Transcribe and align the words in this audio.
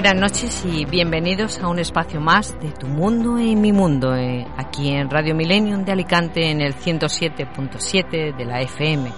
Buenas 0.00 0.14
noches 0.14 0.64
y 0.64 0.84
bienvenidos 0.84 1.58
a 1.58 1.66
un 1.66 1.80
espacio 1.80 2.20
más 2.20 2.56
de 2.60 2.70
Tu 2.70 2.86
Mundo 2.86 3.40
y 3.40 3.56
Mi 3.56 3.72
Mundo, 3.72 4.14
eh, 4.14 4.46
aquí 4.56 4.90
en 4.90 5.10
Radio 5.10 5.34
Millennium 5.34 5.84
de 5.84 5.90
Alicante 5.90 6.52
en 6.52 6.60
el 6.60 6.76
107.7 6.76 8.36
de 8.36 8.44
la 8.44 8.60
FM 8.60 9.10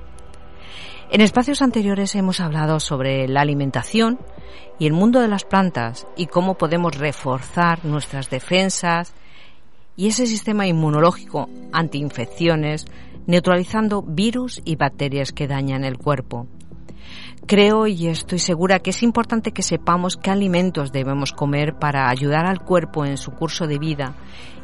En 1.10 1.22
espacios 1.22 1.62
anteriores 1.62 2.16
hemos 2.16 2.42
hablado 2.42 2.82
sobre 2.82 3.30
la 3.30 3.40
alimentación 3.40 4.20
y 4.78 4.88
el 4.88 4.94
mundo 4.94 5.22
de 5.22 5.30
las 5.30 5.46
plantas 5.46 6.06
y 6.18 6.26
cómo 6.26 6.56
podemos 6.56 6.98
reforzar 6.98 7.86
nuestras 7.86 8.30
defensas 8.30 9.14
y 9.96 10.08
ese 10.08 10.28
sistema 10.28 10.68
inmunológico 10.68 11.50
antiinfecciones, 11.72 12.88
neutralizando 13.26 14.02
virus 14.02 14.62
y 14.66 14.76
bacterias 14.76 15.32
que 15.32 15.48
dañan 15.48 15.86
el 15.86 15.98
cuerpo. 15.98 16.46
Creo 17.46 17.88
y 17.88 18.08
estoy 18.08 18.40
segura 18.40 18.80
que 18.80 18.90
es 18.90 19.02
importante 19.02 19.54
que 19.54 19.64
sepamos 19.64 20.18
qué 20.18 20.32
alimentos 20.32 20.92
debemos 20.92 21.32
comer 21.32 21.76
para 21.80 22.10
ayudar 22.10 22.46
al 22.46 22.60
cuerpo 22.60 23.06
en 23.06 23.16
su 23.16 23.32
curso 23.32 23.66
de 23.66 23.80
vida 23.80 24.16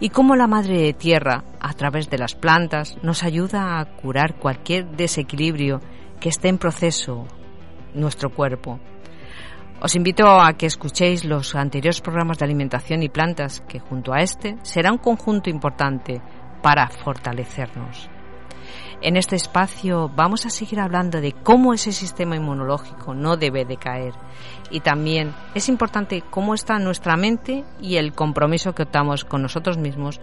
y 0.01 0.09
cómo 0.09 0.35
la 0.35 0.47
madre 0.47 0.81
de 0.81 0.91
tierra, 0.93 1.45
a 1.61 1.73
través 1.73 2.09
de 2.09 2.17
las 2.17 2.35
plantas, 2.35 2.97
nos 3.01 3.23
ayuda 3.23 3.79
a 3.79 3.85
curar 3.85 4.35
cualquier 4.35 4.97
desequilibrio 4.97 5.79
que 6.23 6.29
esté 6.29 6.47
en 6.47 6.57
proceso 6.57 7.25
nuestro 7.93 8.29
cuerpo. 8.29 8.79
Os 9.81 9.93
invito 9.93 10.25
a 10.25 10.53
que 10.53 10.65
escuchéis 10.65 11.25
los 11.25 11.53
anteriores 11.53 11.99
programas 11.99 12.37
de 12.37 12.45
alimentación 12.45 13.03
y 13.03 13.09
plantas, 13.09 13.59
que 13.67 13.81
junto 13.81 14.13
a 14.13 14.21
este 14.21 14.55
será 14.61 14.93
un 14.93 14.99
conjunto 14.99 15.49
importante 15.49 16.21
para 16.61 16.87
fortalecernos. 16.87 18.09
En 19.01 19.17
este 19.17 19.35
espacio 19.35 20.09
vamos 20.15 20.45
a 20.45 20.49
seguir 20.49 20.79
hablando 20.79 21.19
de 21.19 21.33
cómo 21.33 21.73
ese 21.73 21.91
sistema 21.91 22.37
inmunológico 22.37 23.13
no 23.13 23.35
debe 23.35 23.65
de 23.65 23.75
caer 23.75 24.13
y 24.71 24.79
también 24.79 25.35
es 25.55 25.67
importante 25.67 26.23
cómo 26.29 26.53
está 26.53 26.79
nuestra 26.79 27.17
mente 27.17 27.65
y 27.81 27.97
el 27.97 28.13
compromiso 28.13 28.73
que 28.73 28.83
optamos 28.83 29.25
con 29.25 29.41
nosotros 29.41 29.77
mismos 29.77 30.21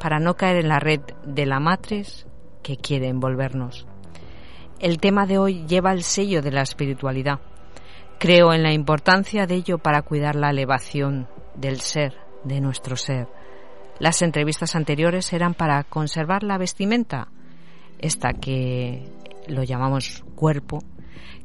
para 0.00 0.18
no 0.18 0.32
caer 0.32 0.56
en 0.56 0.68
la 0.70 0.80
red 0.80 1.02
de 1.26 1.44
la 1.44 1.60
matriz 1.60 2.26
que 2.62 2.78
quiere 2.78 3.08
envolvernos. 3.08 3.86
El 4.82 4.98
tema 4.98 5.26
de 5.26 5.38
hoy 5.38 5.64
lleva 5.68 5.92
el 5.92 6.02
sello 6.02 6.42
de 6.42 6.50
la 6.50 6.62
espiritualidad. 6.62 7.38
Creo 8.18 8.52
en 8.52 8.64
la 8.64 8.72
importancia 8.72 9.46
de 9.46 9.54
ello 9.54 9.78
para 9.78 10.02
cuidar 10.02 10.34
la 10.34 10.50
elevación 10.50 11.28
del 11.54 11.78
ser, 11.78 12.16
de 12.42 12.60
nuestro 12.60 12.96
ser. 12.96 13.28
Las 14.00 14.22
entrevistas 14.22 14.74
anteriores 14.74 15.32
eran 15.32 15.54
para 15.54 15.84
conservar 15.84 16.42
la 16.42 16.58
vestimenta, 16.58 17.28
esta 18.00 18.32
que 18.32 19.08
lo 19.46 19.62
llamamos 19.62 20.24
cuerpo, 20.34 20.80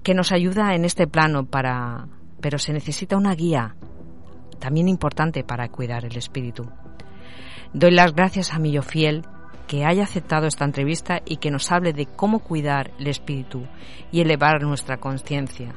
que 0.02 0.16
nos 0.16 0.32
ayuda 0.32 0.74
en 0.74 0.84
este 0.84 1.06
plano 1.06 1.46
para 1.46 2.08
pero 2.42 2.58
se 2.58 2.74
necesita 2.74 3.18
una 3.18 3.36
guía 3.36 3.76
también 4.58 4.88
importante 4.88 5.44
para 5.44 5.70
cuidar 5.70 6.06
el 6.06 6.18
espíritu. 6.18 6.68
Doy 7.72 7.92
las 7.92 8.16
gracias 8.16 8.52
a 8.52 8.58
Millo 8.58 8.82
Fiel 8.82 9.24
que 9.68 9.86
haya 9.86 10.04
aceptado 10.04 10.48
esta 10.48 10.66
entrevista 10.66 11.22
y 11.26 11.38
que 11.38 11.52
nos 11.52 11.72
hable 11.72 11.94
de 11.94 12.06
cómo 12.06 12.40
cuidar 12.40 12.92
el 13.00 13.08
espíritu 13.08 13.68
y 14.12 14.22
elevar 14.22 14.64
nuestra 14.64 14.98
conciencia. 14.98 15.76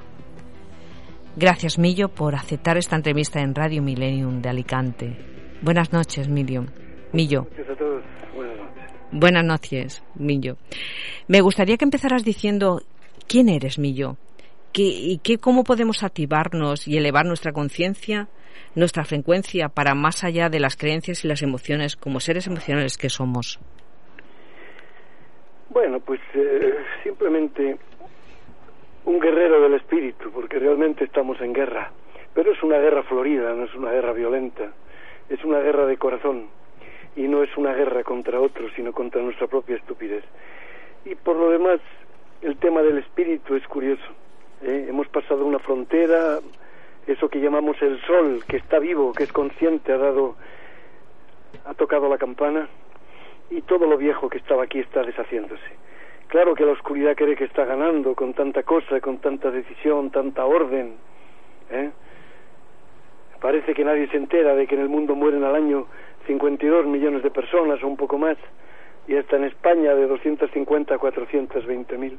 Gracias, 1.36 1.78
Millo, 1.78 2.08
por 2.08 2.34
aceptar 2.34 2.76
esta 2.76 2.96
entrevista 2.96 3.40
en 3.40 3.54
Radio 3.54 3.82
Millennium 3.82 4.40
de 4.42 4.48
Alicante. 4.48 5.16
Buenas 5.62 5.92
noches, 5.92 6.28
Millo. 6.28 6.66
Millo. 7.12 7.44
Gracias 7.44 7.70
a 7.70 7.78
todos. 7.78 8.02
Buenas 8.34 8.56
noches. 8.56 8.92
Buenas 9.12 9.44
noches, 9.44 10.02
Millo. 10.14 10.56
Me 11.28 11.40
gustaría 11.40 11.76
que 11.76 11.84
empezaras 11.84 12.24
diciendo 12.24 12.82
quién 13.26 13.48
eres, 13.48 13.78
Millo, 13.78 14.16
¿Qué, 14.72 14.82
y 14.82 15.18
qué, 15.18 15.38
cómo 15.38 15.64
podemos 15.64 16.02
activarnos 16.02 16.86
y 16.86 16.96
elevar 16.96 17.26
nuestra 17.26 17.52
conciencia, 17.52 18.28
nuestra 18.74 19.04
frecuencia 19.04 19.68
para 19.68 19.94
más 19.94 20.22
allá 20.22 20.48
de 20.48 20.60
las 20.60 20.76
creencias 20.76 21.24
y 21.24 21.28
las 21.28 21.42
emociones 21.42 21.96
como 21.96 22.20
seres 22.20 22.46
emocionales 22.46 22.96
que 22.96 23.08
somos. 23.08 23.58
Bueno, 25.70 26.00
pues 26.00 26.20
eh, 26.34 26.78
simplemente 27.04 27.78
un 29.04 29.20
guerrero 29.20 29.60
del 29.60 29.74
espíritu, 29.74 30.30
porque 30.32 30.58
realmente 30.58 31.04
estamos 31.04 31.40
en 31.40 31.52
guerra. 31.52 31.92
Pero 32.34 32.50
es 32.50 32.62
una 32.64 32.78
guerra 32.78 33.04
florida, 33.04 33.54
no 33.54 33.64
es 33.64 33.74
una 33.76 33.92
guerra 33.92 34.12
violenta. 34.12 34.72
Es 35.28 35.44
una 35.44 35.60
guerra 35.60 35.86
de 35.86 35.96
corazón. 35.96 36.48
Y 37.14 37.28
no 37.28 37.44
es 37.44 37.56
una 37.56 37.72
guerra 37.72 38.02
contra 38.02 38.40
otros, 38.40 38.72
sino 38.74 38.92
contra 38.92 39.22
nuestra 39.22 39.46
propia 39.46 39.76
estupidez. 39.76 40.24
Y 41.04 41.14
por 41.14 41.36
lo 41.36 41.50
demás, 41.50 41.78
el 42.42 42.56
tema 42.56 42.82
del 42.82 42.98
espíritu 42.98 43.54
es 43.54 43.66
curioso. 43.68 44.10
¿eh? 44.62 44.86
Hemos 44.88 45.06
pasado 45.06 45.44
una 45.46 45.60
frontera, 45.60 46.40
eso 47.06 47.28
que 47.28 47.40
llamamos 47.40 47.80
el 47.80 48.00
sol, 48.02 48.42
que 48.48 48.56
está 48.56 48.80
vivo, 48.80 49.12
que 49.12 49.22
es 49.22 49.32
consciente, 49.32 49.92
ha 49.92 49.98
dado, 49.98 50.34
ha 51.64 51.74
tocado 51.74 52.08
la 52.08 52.18
campana 52.18 52.68
y 53.50 53.62
todo 53.62 53.86
lo 53.86 53.96
viejo 53.96 54.28
que 54.28 54.38
estaba 54.38 54.64
aquí 54.64 54.78
está 54.78 55.02
deshaciéndose. 55.02 55.80
Claro 56.28 56.54
que 56.54 56.64
la 56.64 56.72
oscuridad 56.72 57.16
cree 57.16 57.34
que 57.34 57.44
está 57.44 57.64
ganando 57.64 58.14
con 58.14 58.34
tanta 58.34 58.62
cosa, 58.62 59.00
con 59.00 59.18
tanta 59.18 59.50
decisión, 59.50 60.10
tanta 60.10 60.44
orden. 60.44 60.94
¿eh? 61.70 61.90
Parece 63.40 63.74
que 63.74 63.84
nadie 63.84 64.06
se 64.08 64.16
entera 64.16 64.54
de 64.54 64.66
que 64.66 64.76
en 64.76 64.82
el 64.82 64.88
mundo 64.88 65.16
mueren 65.16 65.42
al 65.42 65.56
año 65.56 65.86
52 66.26 66.86
millones 66.86 67.22
de 67.24 67.30
personas 67.30 67.82
o 67.82 67.88
un 67.88 67.96
poco 67.96 68.16
más, 68.16 68.36
y 69.08 69.16
hasta 69.16 69.36
en 69.36 69.44
España 69.44 69.94
de 69.94 70.06
250 70.06 70.94
a 70.94 70.98
420 70.98 71.98
mil. 71.98 72.18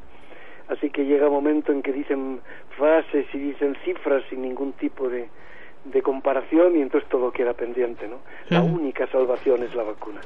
Así 0.67 0.89
que 0.89 1.05
llega 1.05 1.27
un 1.27 1.33
momento 1.33 1.71
en 1.71 1.81
que 1.81 1.93
dicen 1.93 2.41
frases 2.77 3.25
y 3.33 3.37
dicen 3.37 3.77
cifras 3.85 4.23
sin 4.29 4.41
ningún 4.41 4.73
tipo 4.73 5.07
de, 5.07 5.29
de 5.85 6.01
comparación 6.01 6.77
y 6.77 6.81
entonces 6.81 7.09
todo 7.09 7.31
queda 7.31 7.53
pendiente, 7.53 8.07
¿no? 8.07 8.19
La 8.49 8.61
única 8.61 9.07
salvación 9.07 9.63
es 9.63 9.73
la 9.73 9.83
vacuna. 9.83 10.21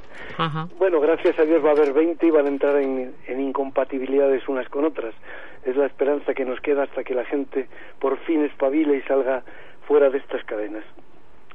Bueno, 0.77 0.99
gracias 0.99 1.37
a 1.39 1.43
Dios 1.43 1.63
va 1.63 1.69
a 1.69 1.73
haber 1.73 1.93
20 1.93 2.25
y 2.25 2.29
van 2.29 2.45
a 2.45 2.49
entrar 2.49 2.77
en, 2.77 3.13
en 3.27 3.39
incompatibilidades 3.39 4.47
unas 4.47 4.67
con 4.69 4.85
otras. 4.85 5.13
Es 5.63 5.75
la 5.75 5.85
esperanza 5.85 6.33
que 6.33 6.45
nos 6.45 6.59
queda 6.59 6.83
hasta 6.83 7.03
que 7.03 7.15
la 7.15 7.25
gente 7.25 7.67
por 7.99 8.17
fin 8.19 8.43
espabile 8.43 8.97
y 8.97 9.01
salga 9.03 9.43
fuera 9.87 10.09
de 10.09 10.17
estas 10.17 10.43
cadenas. 10.43 10.83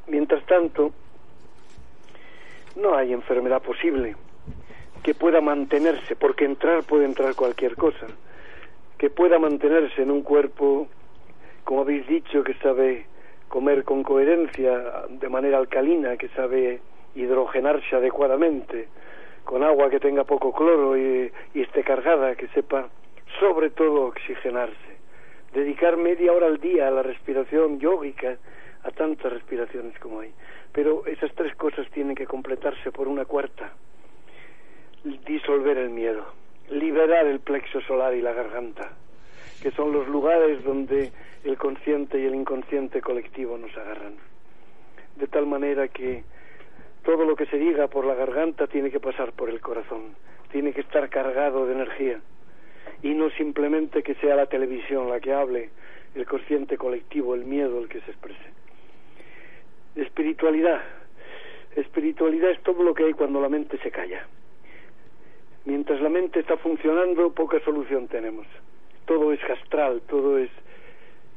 Mientras 0.06 0.44
tanto, 0.46 0.92
no 2.76 2.96
hay 2.96 3.12
enfermedad 3.12 3.62
posible 3.62 4.16
que 5.02 5.14
pueda 5.14 5.40
mantenerse, 5.40 6.16
porque 6.16 6.44
entrar 6.44 6.82
puede 6.84 7.04
entrar 7.04 7.34
cualquier 7.34 7.76
cosa, 7.76 8.06
que 8.98 9.10
pueda 9.10 9.38
mantenerse 9.38 10.02
en 10.02 10.10
un 10.10 10.22
cuerpo, 10.22 10.88
como 11.64 11.82
habéis 11.82 12.06
dicho, 12.06 12.44
que 12.44 12.54
sabe 12.54 13.06
comer 13.50 13.82
con 13.82 14.04
coherencia, 14.04 15.04
de 15.08 15.28
manera 15.28 15.58
alcalina, 15.58 16.16
que 16.16 16.28
sabe 16.28 16.80
hidrogenarse 17.16 17.96
adecuadamente, 17.96 18.88
con 19.44 19.64
agua 19.64 19.90
que 19.90 19.98
tenga 19.98 20.22
poco 20.22 20.52
cloro 20.52 20.96
y, 20.96 21.30
y 21.52 21.60
esté 21.60 21.82
cargada, 21.82 22.36
que 22.36 22.46
sepa 22.48 22.88
sobre 23.40 23.70
todo 23.70 24.06
oxigenarse. 24.06 24.90
Dedicar 25.52 25.96
media 25.96 26.32
hora 26.32 26.46
al 26.46 26.58
día 26.58 26.86
a 26.86 26.92
la 26.92 27.02
respiración 27.02 27.80
yógica, 27.80 28.36
a 28.84 28.90
tantas 28.92 29.32
respiraciones 29.32 29.98
como 29.98 30.20
hay. 30.20 30.32
Pero 30.72 31.04
esas 31.06 31.34
tres 31.34 31.54
cosas 31.56 31.90
tienen 31.90 32.14
que 32.14 32.26
completarse 32.26 32.92
por 32.92 33.08
una 33.08 33.24
cuarta. 33.24 33.72
Disolver 35.26 35.76
el 35.76 35.90
miedo, 35.90 36.24
liberar 36.70 37.26
el 37.26 37.40
plexo 37.40 37.80
solar 37.80 38.14
y 38.14 38.22
la 38.22 38.32
garganta, 38.32 38.92
que 39.62 39.70
son 39.72 39.92
los 39.92 40.08
lugares 40.08 40.62
donde 40.64 41.12
el 41.44 41.56
consciente 41.58 42.20
y 42.20 42.26
el 42.26 42.34
inconsciente 42.34 43.00
colectivo 43.00 43.58
nos 43.58 43.76
agarran. 43.76 44.14
de 45.16 45.26
tal 45.26 45.46
manera 45.46 45.88
que 45.88 46.24
todo 47.04 47.24
lo 47.24 47.36
que 47.36 47.46
se 47.46 47.58
diga 47.58 47.88
por 47.88 48.06
la 48.06 48.14
garganta 48.14 48.66
tiene 48.66 48.90
que 48.90 49.00
pasar 49.00 49.32
por 49.32 49.50
el 49.50 49.60
corazón, 49.60 50.14
tiene 50.50 50.72
que 50.72 50.80
estar 50.80 51.10
cargado 51.10 51.66
de 51.66 51.74
energía 51.74 52.20
y 53.02 53.14
no 53.14 53.30
simplemente 53.30 54.02
que 54.02 54.14
sea 54.16 54.36
la 54.36 54.46
televisión 54.46 55.08
la 55.08 55.20
que 55.20 55.32
hable, 55.32 55.70
el 56.14 56.26
consciente 56.26 56.76
colectivo, 56.76 57.34
el 57.34 57.44
miedo 57.44 57.78
el 57.78 57.88
que 57.88 58.00
se 58.00 58.10
exprese. 58.10 58.50
Espiritualidad. 59.96 60.80
Espiritualidad 61.76 62.50
es 62.50 62.62
todo 62.62 62.82
lo 62.82 62.94
que 62.94 63.04
hay 63.04 63.12
cuando 63.12 63.40
la 63.40 63.48
mente 63.48 63.78
se 63.78 63.90
calla. 63.90 64.26
Mientras 65.64 66.00
la 66.00 66.08
mente 66.08 66.40
está 66.40 66.56
funcionando, 66.56 67.32
poca 67.32 67.60
solución 67.60 68.08
tenemos. 68.08 68.46
Todo 69.10 69.32
es 69.32 69.40
astral, 69.42 70.02
todo 70.08 70.38
es 70.38 70.50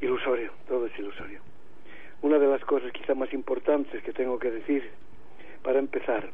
ilusorio, 0.00 0.52
todo 0.68 0.86
es 0.86 0.96
ilusorio. 0.96 1.40
Una 2.22 2.38
de 2.38 2.46
las 2.46 2.64
cosas 2.64 2.92
quizá 2.92 3.16
más 3.16 3.32
importantes 3.32 4.00
que 4.04 4.12
tengo 4.12 4.38
que 4.38 4.52
decir 4.52 4.90
para 5.64 5.80
empezar 5.80 6.30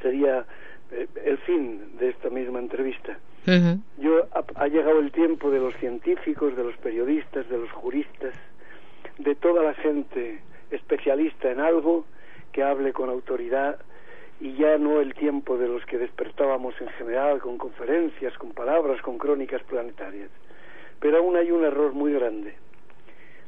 sería 0.00 0.46
eh, 0.90 1.06
el 1.22 1.36
fin 1.36 1.98
de 1.98 2.08
esta 2.08 2.30
misma 2.30 2.60
entrevista. 2.60 3.18
Yo 3.98 4.26
ha, 4.54 4.68
llegado 4.68 5.00
el 5.00 5.12
tiempo 5.12 5.50
de 5.50 5.60
los 5.60 5.76
científicos, 5.76 6.56
de 6.56 6.64
los 6.64 6.78
periodistas, 6.78 7.46
de 7.50 7.58
los 7.58 7.70
juristas, 7.72 8.32
de 9.18 9.34
toda 9.34 9.62
la 9.62 9.74
gente 9.74 10.40
especialista 10.70 11.50
en 11.50 11.60
algo 11.60 12.06
que 12.52 12.62
hable 12.62 12.94
con 12.94 13.10
autoridad 13.10 13.76
y 14.40 14.54
ya 14.54 14.76
no 14.78 15.00
el 15.00 15.14
tiempo 15.14 15.56
de 15.56 15.68
los 15.68 15.84
que 15.86 15.98
despertábamos 15.98 16.78
en 16.80 16.88
general 16.90 17.40
con 17.40 17.58
conferencias, 17.58 18.36
con 18.38 18.52
palabras, 18.52 19.00
con 19.02 19.18
crónicas 19.18 19.62
planetarias. 19.64 20.30
Pero 21.00 21.18
aún 21.18 21.36
hay 21.36 21.50
un 21.50 21.64
error 21.64 21.92
muy 21.92 22.12
grande, 22.12 22.54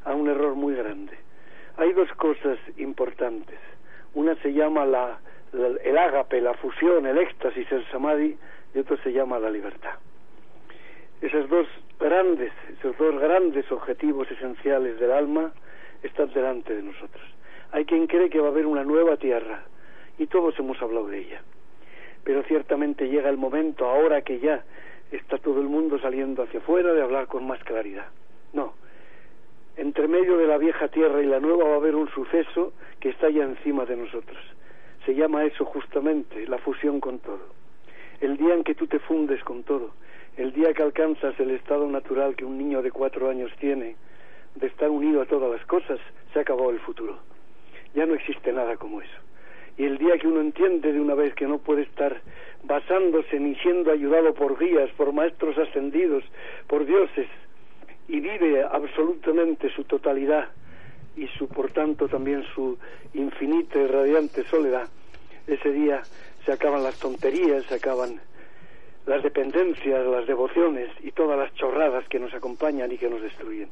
hay 0.05 0.15
un 0.15 0.29
error 0.29 0.55
muy 0.55 0.75
grande. 0.75 1.17
Hay 1.77 1.93
dos 1.93 2.11
cosas 2.13 2.57
importantes. 2.77 3.57
Una 4.13 4.35
se 4.41 4.51
llama 4.51 4.85
la, 4.85 5.19
el 5.53 5.97
ágape, 5.97 6.41
la 6.41 6.53
fusión, 6.55 7.05
el 7.05 7.17
éxtasis, 7.17 7.71
el 7.71 7.85
samadhi, 7.89 8.37
y 8.75 8.79
otro 8.79 8.97
se 8.97 9.13
llama 9.13 9.39
la 9.39 9.49
libertad. 9.49 9.93
Esos 11.21 11.49
dos 11.49 11.67
grandes, 11.99 12.51
esos 12.77 12.97
dos 12.97 13.19
grandes 13.19 13.71
objetivos 13.71 14.29
esenciales 14.29 14.99
del 14.99 15.11
alma 15.11 15.53
están 16.03 16.33
delante 16.33 16.75
de 16.75 16.83
nosotros. 16.83 17.23
Hay 17.71 17.85
quien 17.85 18.07
cree 18.07 18.29
que 18.29 18.39
va 18.39 18.47
a 18.47 18.51
haber 18.51 18.65
una 18.65 18.83
nueva 18.83 19.17
tierra, 19.17 19.63
y 20.19 20.27
todos 20.27 20.59
hemos 20.59 20.79
hablado 20.81 21.07
de 21.07 21.19
ella. 21.19 21.41
Pero 22.23 22.43
ciertamente 22.43 23.07
llega 23.07 23.29
el 23.29 23.37
momento, 23.37 23.85
ahora 23.85 24.21
que 24.21 24.39
ya 24.39 24.63
está 25.11 25.37
todo 25.37 25.61
el 25.61 25.67
mundo 25.67 25.97
saliendo 25.99 26.43
hacia 26.43 26.59
afuera, 26.59 26.93
de 26.93 27.01
hablar 27.01 27.27
con 27.27 27.47
más 27.47 27.63
claridad. 27.63 28.07
No. 28.53 28.73
Entre 29.77 30.07
medio 30.09 30.37
de 30.37 30.45
la 30.45 30.57
vieja 30.57 30.89
tierra 30.89 31.21
y 31.23 31.25
la 31.25 31.39
nueva 31.39 31.63
va 31.63 31.73
a 31.75 31.77
haber 31.77 31.95
un 31.95 32.09
suceso 32.09 32.73
que 32.99 33.09
está 33.09 33.29
ya 33.29 33.43
encima 33.43 33.85
de 33.85 33.95
nosotros. 33.95 34.37
Se 35.05 35.15
llama 35.15 35.45
eso 35.45 35.63
justamente 35.63 36.45
la 36.47 36.57
fusión 36.57 36.99
con 36.99 37.19
todo. 37.19 37.57
El 38.19 38.35
día 38.35 38.53
en 38.53 38.65
que 38.65 38.75
tú 38.75 38.87
te 38.87 38.99
fundes 38.99 39.41
con 39.45 39.63
todo, 39.63 39.91
el 40.35 40.51
día 40.51 40.73
que 40.73 40.83
alcanzas 40.83 41.39
el 41.39 41.51
estado 41.51 41.87
natural 41.87 42.35
que 42.35 42.43
un 42.43 42.57
niño 42.57 42.81
de 42.81 42.91
cuatro 42.91 43.29
años 43.29 43.51
tiene, 43.59 43.95
de 44.55 44.67
estar 44.67 44.89
unido 44.89 45.21
a 45.21 45.25
todas 45.25 45.49
las 45.49 45.65
cosas, 45.65 45.99
se 46.33 46.41
acabó 46.41 46.69
el 46.71 46.79
futuro. 46.81 47.17
Ya 47.95 48.05
no 48.05 48.13
existe 48.13 48.51
nada 48.51 48.75
como 48.75 49.01
eso 49.01 49.28
y 49.79 49.85
el 49.85 49.97
día 49.97 50.17
que 50.17 50.27
uno 50.27 50.41
entiende 50.41 50.91
de 50.91 50.99
una 50.99 51.15
vez 51.15 51.33
que 51.35 51.47
no 51.47 51.57
puede 51.57 51.83
estar 51.83 52.21
basándose 52.63 53.39
ni 53.39 53.55
siendo 53.55 53.93
ayudado 53.93 54.33
por 54.33 54.59
guías, 54.59 54.91
por 54.97 55.13
maestros 55.13 55.57
ascendidos, 55.57 56.21
por 56.67 56.85
dioses, 56.85 57.29
y 58.09 58.19
vive 58.19 58.61
absolutamente 58.61 59.73
su 59.73 59.85
totalidad 59.85 60.49
y 61.15 61.27
su, 61.27 61.47
por 61.47 61.71
tanto, 61.71 62.09
también 62.09 62.43
su 62.53 62.77
infinita 63.13 63.79
y 63.79 63.87
radiante 63.87 64.43
soledad, 64.49 64.89
ese 65.47 65.71
día 65.71 66.03
se 66.45 66.51
acaban 66.51 66.83
las 66.83 66.99
tonterías, 66.99 67.63
se 67.63 67.75
acaban 67.75 68.19
las 69.05 69.23
dependencias, 69.23 70.05
las 70.05 70.27
devociones 70.27 70.89
y 71.01 71.13
todas 71.13 71.39
las 71.39 71.53
chorradas 71.55 72.05
que 72.09 72.19
nos 72.19 72.33
acompañan 72.33 72.91
y 72.91 72.97
que 72.97 73.09
nos 73.09 73.21
destruyen. 73.21 73.69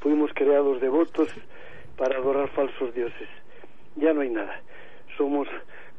Fuimos 0.00 0.32
creados 0.34 0.82
devotos 0.82 1.30
para 1.96 2.18
adorar 2.18 2.50
falsos 2.50 2.94
dioses. 2.94 3.28
Ya 3.96 4.12
no 4.12 4.20
hay 4.20 4.28
nada 4.28 4.60
somos 5.20 5.48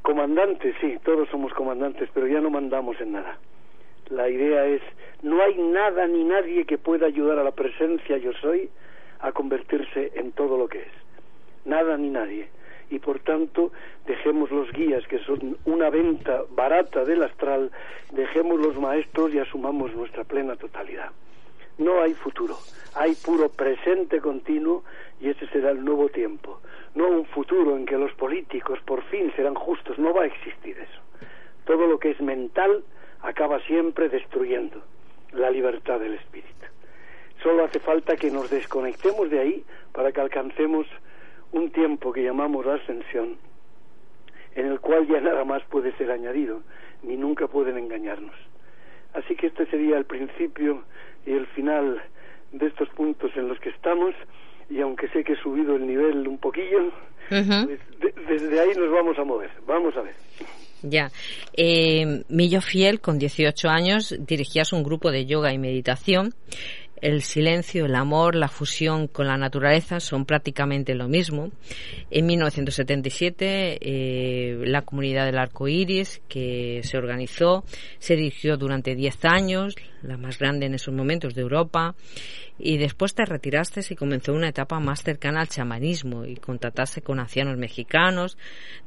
comandantes, 0.02 0.74
sí, 0.82 0.98
todos 1.04 1.30
somos 1.30 1.54
comandantes, 1.54 2.10
pero 2.12 2.26
ya 2.26 2.42
no 2.42 2.50
mandamos 2.50 3.00
en 3.00 3.12
nada. 3.12 3.38
La 4.10 4.28
idea 4.28 4.66
es, 4.66 4.82
no 5.22 5.44
hay 5.44 5.56
nada 5.60 6.08
ni 6.08 6.24
nadie 6.24 6.66
que 6.66 6.80
pueda 6.80 7.06
ayudar 7.06 7.38
a 7.38 7.44
la 7.44 7.52
presencia 7.52 8.18
yo 8.18 8.34
soy 8.42 8.68
a 9.20 9.32
convertirse 9.32 10.12
en 10.16 10.32
todo 10.32 10.58
lo 10.58 10.68
que 10.68 10.80
es. 10.80 10.94
Nada 11.66 11.98
ni 11.98 12.10
nadie. 12.10 12.50
Y 12.90 12.98
por 12.98 13.20
tanto, 13.20 13.72
dejemos 14.08 14.50
los 14.50 14.72
guías, 14.72 15.06
que 15.06 15.20
son 15.20 15.56
una 15.66 15.92
venta 15.92 16.42
barata 16.50 17.06
del 17.06 17.22
astral, 17.22 17.70
dejemos 18.12 18.60
los 18.60 18.76
maestros 18.80 19.32
y 19.36 19.38
asumamos 19.38 19.94
nuestra 19.94 20.24
plena 20.24 20.56
totalidad. 20.56 21.12
No 21.78 22.02
hay 22.02 22.14
futuro, 22.14 22.58
hay 22.96 23.16
puro 23.16 23.50
presente 23.50 24.20
continuo 24.20 24.84
y 25.20 25.30
ese 25.30 25.48
será 25.48 25.72
el 25.72 25.84
nuevo 25.84 26.10
tiempo 26.10 26.60
no 26.96 27.08
un 27.08 27.26
futuro 27.26 27.78
en 27.78 27.86
que 27.86 27.98
los 27.98 28.14
políticos 28.14 28.80
por 28.86 29.02
fin 29.04 29.32
serán 29.36 29.56
justos, 29.56 29.98
no 29.98 30.14
va 30.14 30.24
a 30.24 30.28
existir 30.28 30.78
eso. 30.78 31.02
Todo 31.66 31.88
lo 31.88 32.00
que 32.00 32.12
es 32.12 32.22
mental 32.22 32.84
acaba 33.22 33.60
siempre 33.62 34.10
destruyendo 34.10 34.82
la 35.32 35.50
libertad 35.50 36.00
del 36.00 36.16
espíritu. 36.16 36.50
Solo 37.42 37.64
hace 37.64 37.80
falta 37.80 38.18
que 38.18 38.30
nos 38.30 38.50
desconectemos 38.50 39.30
de 39.30 39.40
ahí 39.40 39.66
para 39.94 40.12
que 40.12 40.22
alcancemos 40.22 40.86
un 41.52 41.72
tiempo 41.72 42.12
que 42.12 42.24
llamamos 42.24 42.66
la 42.66 42.76
ascensión, 42.76 43.38
en 44.56 44.68
el 44.68 44.80
cual 44.80 45.08
ya 45.08 45.22
nada 45.22 45.44
más 45.46 45.64
puede 45.64 45.92
ser 45.94 46.12
añadido, 46.12 46.62
ni 47.04 47.16
nunca 47.16 47.48
pueden 47.48 47.78
engañarnos. 47.78 48.36
Así 49.14 49.36
que 49.36 49.48
este 49.48 49.66
sería 49.68 49.98
el 49.98 50.06
principio 50.06 50.84
y 51.26 51.32
el 51.32 51.48
final 51.48 52.02
de 52.52 52.68
estos 52.68 52.90
puntos 52.90 53.32
en 53.36 53.48
los 53.48 53.60
que 53.60 53.70
estamos 53.70 54.14
y 54.70 54.80
aunque 54.82 55.08
sé 55.10 55.24
que 55.24 55.34
he 55.34 55.42
subido 55.42 55.76
el 55.76 55.86
nivel 55.86 56.28
un 56.28 56.38
poquillo, 56.38 56.92
pues 57.28 57.80
desde 58.28 58.60
ahí 58.60 58.70
nos 58.78 58.92
vamos 58.92 59.18
a 59.20 59.24
mover. 59.24 59.50
Vamos 59.68 59.96
a 59.98 60.02
ver. 60.02 60.14
Ya. 60.82 61.12
Eh, 61.56 62.24
Millo 62.30 62.62
Fiel, 62.62 63.02
con 63.02 63.20
18 63.20 63.70
años, 63.70 64.16
dirigías 64.20 64.74
un 64.74 64.84
grupo 64.84 65.12
de 65.12 65.26
yoga 65.26 65.54
y 65.54 65.58
meditación. 65.58 66.34
El 67.02 67.24
silencio, 67.24 67.86
el 67.88 67.96
amor, 67.96 68.36
la 68.36 68.48
fusión 68.48 69.08
con 69.08 69.26
la 69.26 69.36
naturaleza 69.36 70.00
son 70.00 70.26
prácticamente 70.26 70.94
lo 70.94 71.08
mismo. 71.08 71.50
En 72.12 72.28
1977, 72.28 73.80
eh, 73.82 74.64
la 74.66 74.84
comunidad 74.84 75.26
del 75.26 75.40
arco 75.40 75.68
iris, 75.68 76.22
que 76.28 76.82
se 76.84 76.98
organizó, 76.98 77.64
se 77.98 78.16
dirigió 78.16 78.56
durante 78.56 78.94
10 78.94 79.26
años, 79.26 79.76
la 80.04 80.18
más 80.18 80.38
grande 80.38 80.68
en 80.68 80.76
esos 80.76 80.94
momentos 80.94 81.34
de 81.34 81.42
Europa 81.42 81.96
y 82.60 82.78
después 82.78 83.16
te 83.16 83.26
retiraste 83.26 83.82
y 83.90 83.96
comenzó 83.96 84.34
una 84.34 84.50
etapa 84.50 84.80
más 84.80 85.02
cercana 85.02 85.42
al 85.42 85.48
chamanismo 85.48 86.26
y 86.26 86.36
contactaste 86.36 87.02
con 87.02 87.20
ancianos 87.20 87.58
mexicanos 87.58 88.38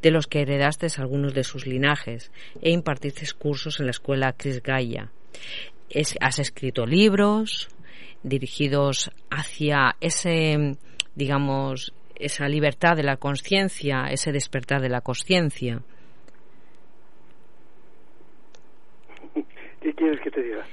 de 0.02 0.10
los 0.12 0.26
que 0.26 0.42
heredaste 0.42 0.86
algunos 0.98 1.34
de 1.34 1.44
sus 1.44 1.66
linajes 1.66 2.30
e 2.62 2.70
impartiste 2.70 3.26
cursos 3.36 3.80
en 3.80 3.86
la 3.86 3.90
escuela 3.90 4.32
Cris 4.32 4.62
Gaia. 4.62 5.10
has 6.20 6.38
escrito 6.38 6.86
libros 6.86 7.68
dirigidos 8.24 9.10
hacia 9.30 9.96
ese, 10.00 10.76
digamos, 11.14 11.94
esa 12.16 12.48
libertad 12.48 12.96
de 12.96 13.04
la 13.04 13.16
conciencia, 13.16 14.06
ese 14.10 14.32
despertar 14.32 14.80
de 14.80 14.88
la 14.88 15.02
conciencia. 15.02 15.82
¿Qué 19.80 19.92
quieres 19.94 20.20
que 20.20 20.30
te 20.30 20.42
diga? 20.42 20.64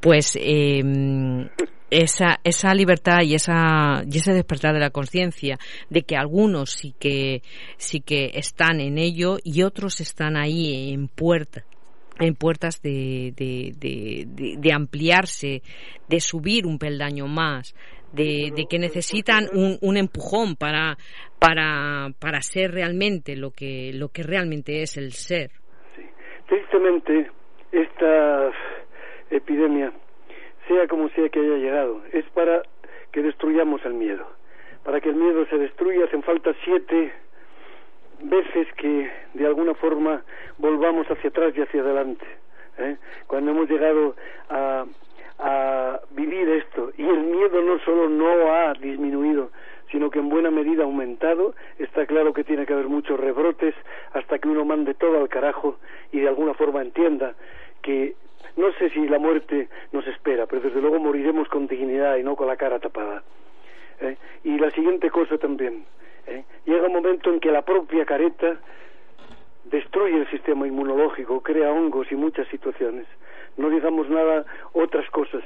Pues 0.00 0.38
eh, 0.40 1.50
esa, 1.90 2.38
esa 2.44 2.72
libertad 2.74 3.22
y, 3.22 3.34
esa, 3.34 4.04
y 4.08 4.18
ese 4.18 4.32
despertar 4.32 4.74
de 4.74 4.80
la 4.80 4.90
conciencia 4.90 5.58
de 5.90 6.02
que 6.02 6.16
algunos 6.16 6.70
sí 6.70 6.94
que, 6.98 7.42
sí 7.76 8.00
que 8.00 8.30
están 8.34 8.80
en 8.80 8.98
ello 8.98 9.38
y 9.42 9.62
otros 9.62 10.00
están 10.00 10.36
ahí 10.36 10.92
en 10.92 11.08
puerta 11.08 11.64
en 12.20 12.34
puertas 12.34 12.82
de, 12.82 13.32
de, 13.36 14.72
ampliarse, 14.72 15.62
de 16.08 16.20
subir 16.20 16.66
un 16.66 16.78
peldaño 16.78 17.26
más, 17.26 17.74
de, 18.12 18.52
que 18.68 18.78
necesitan 18.78 19.44
un, 19.52 19.78
un 19.80 19.96
empujón 19.96 20.56
para, 20.56 20.96
para, 21.38 22.08
para 22.20 22.40
ser 22.40 22.72
realmente 22.72 23.36
lo 23.36 23.50
que, 23.50 23.92
lo 23.94 24.08
que 24.08 24.22
realmente 24.22 24.82
es 24.82 24.96
el 24.96 25.12
ser. 25.12 25.50
Tristemente, 26.46 27.30
esta 27.72 28.50
epidemia 29.30 29.92
sea 30.66 30.86
como 30.86 31.08
sea 31.10 31.28
que 31.28 31.40
haya 31.40 31.56
llegado, 31.56 32.02
es 32.12 32.24
para 32.30 32.62
que 33.12 33.22
destruyamos 33.22 33.84
el 33.84 33.94
miedo. 33.94 34.26
Para 34.84 35.00
que 35.00 35.10
el 35.10 35.16
miedo 35.16 35.46
se 35.46 35.58
destruya 35.58 36.04
hacen 36.04 36.22
falta 36.22 36.54
siete 36.64 37.12
veces 38.22 38.66
que 38.76 39.10
de 39.34 39.46
alguna 39.46 39.74
forma 39.74 40.22
volvamos 40.58 41.06
hacia 41.10 41.30
atrás 41.30 41.52
y 41.56 41.62
hacia 41.62 41.80
adelante. 41.80 42.26
¿eh? 42.78 42.96
Cuando 43.26 43.50
hemos 43.50 43.68
llegado 43.68 44.16
a, 44.48 44.84
a 45.38 46.00
vivir 46.10 46.48
esto 46.48 46.92
y 46.96 47.02
el 47.02 47.20
miedo 47.24 47.62
no 47.62 47.78
solo 47.80 48.08
no 48.08 48.52
ha 48.52 48.72
disminuido, 48.74 49.50
sino 49.90 50.10
que 50.10 50.18
en 50.18 50.28
buena 50.28 50.50
medida 50.50 50.82
ha 50.82 50.86
aumentado. 50.86 51.54
Está 51.78 52.06
claro 52.06 52.32
que 52.32 52.44
tiene 52.44 52.66
que 52.66 52.72
haber 52.72 52.88
muchos 52.88 53.18
rebrotes 53.18 53.74
hasta 54.12 54.38
que 54.38 54.48
uno 54.48 54.64
mande 54.64 54.94
todo 54.94 55.18
al 55.18 55.28
carajo 55.28 55.78
y 56.12 56.20
de 56.20 56.28
alguna 56.28 56.54
forma 56.54 56.82
entienda 56.82 57.34
que 57.82 58.14
no 58.56 58.72
sé 58.72 58.90
si 58.90 59.06
la 59.06 59.18
muerte 59.18 59.68
nos 59.92 60.06
espera, 60.06 60.46
pero 60.46 60.62
desde 60.62 60.80
luego 60.80 60.98
moriremos 60.98 61.48
con 61.48 61.66
dignidad 61.66 62.16
y 62.16 62.22
no 62.22 62.36
con 62.36 62.48
la 62.48 62.56
cara 62.56 62.78
tapada. 62.78 63.22
¿eh? 64.00 64.16
Y 64.44 64.58
la 64.58 64.70
siguiente 64.70 65.10
cosa 65.10 65.38
también. 65.38 65.84
¿Eh? 66.28 66.44
Llega 66.66 66.86
un 66.86 66.92
momento 66.92 67.32
en 67.32 67.40
que 67.40 67.50
la 67.50 67.62
propia 67.62 68.04
careta 68.04 68.58
destruye 69.64 70.16
el 70.16 70.30
sistema 70.30 70.66
inmunológico, 70.66 71.42
crea 71.42 71.70
hongos 71.72 72.10
y 72.10 72.16
muchas 72.16 72.48
situaciones. 72.48 73.06
No 73.56 73.70
digamos 73.70 74.08
nada 74.08 74.44
otras 74.72 75.08
cosas. 75.10 75.42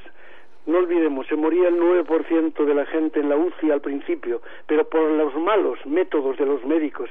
No 0.64 0.78
olvidemos, 0.78 1.26
se 1.26 1.34
moría 1.34 1.68
el 1.68 1.76
9% 1.80 2.64
de 2.64 2.74
la 2.74 2.86
gente 2.86 3.18
en 3.18 3.28
la 3.28 3.36
UCI 3.36 3.72
al 3.72 3.80
principio, 3.80 4.42
pero 4.66 4.88
por 4.88 5.10
los 5.10 5.34
malos 5.34 5.84
métodos 5.86 6.36
de 6.38 6.46
los 6.46 6.64
médicos 6.64 7.10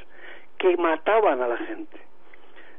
que 0.57 0.77
mataban 0.77 1.41
a 1.41 1.47
la 1.47 1.57
gente. 1.57 1.97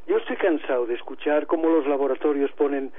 Yo 0.07 0.17
estoy 0.17 0.37
cansado 0.37 0.87
de 0.87 0.95
escuchar 0.95 1.47
cómo 1.47 1.69
los 1.69 1.87
laboratorios 1.87 2.51
ponen 2.53 2.91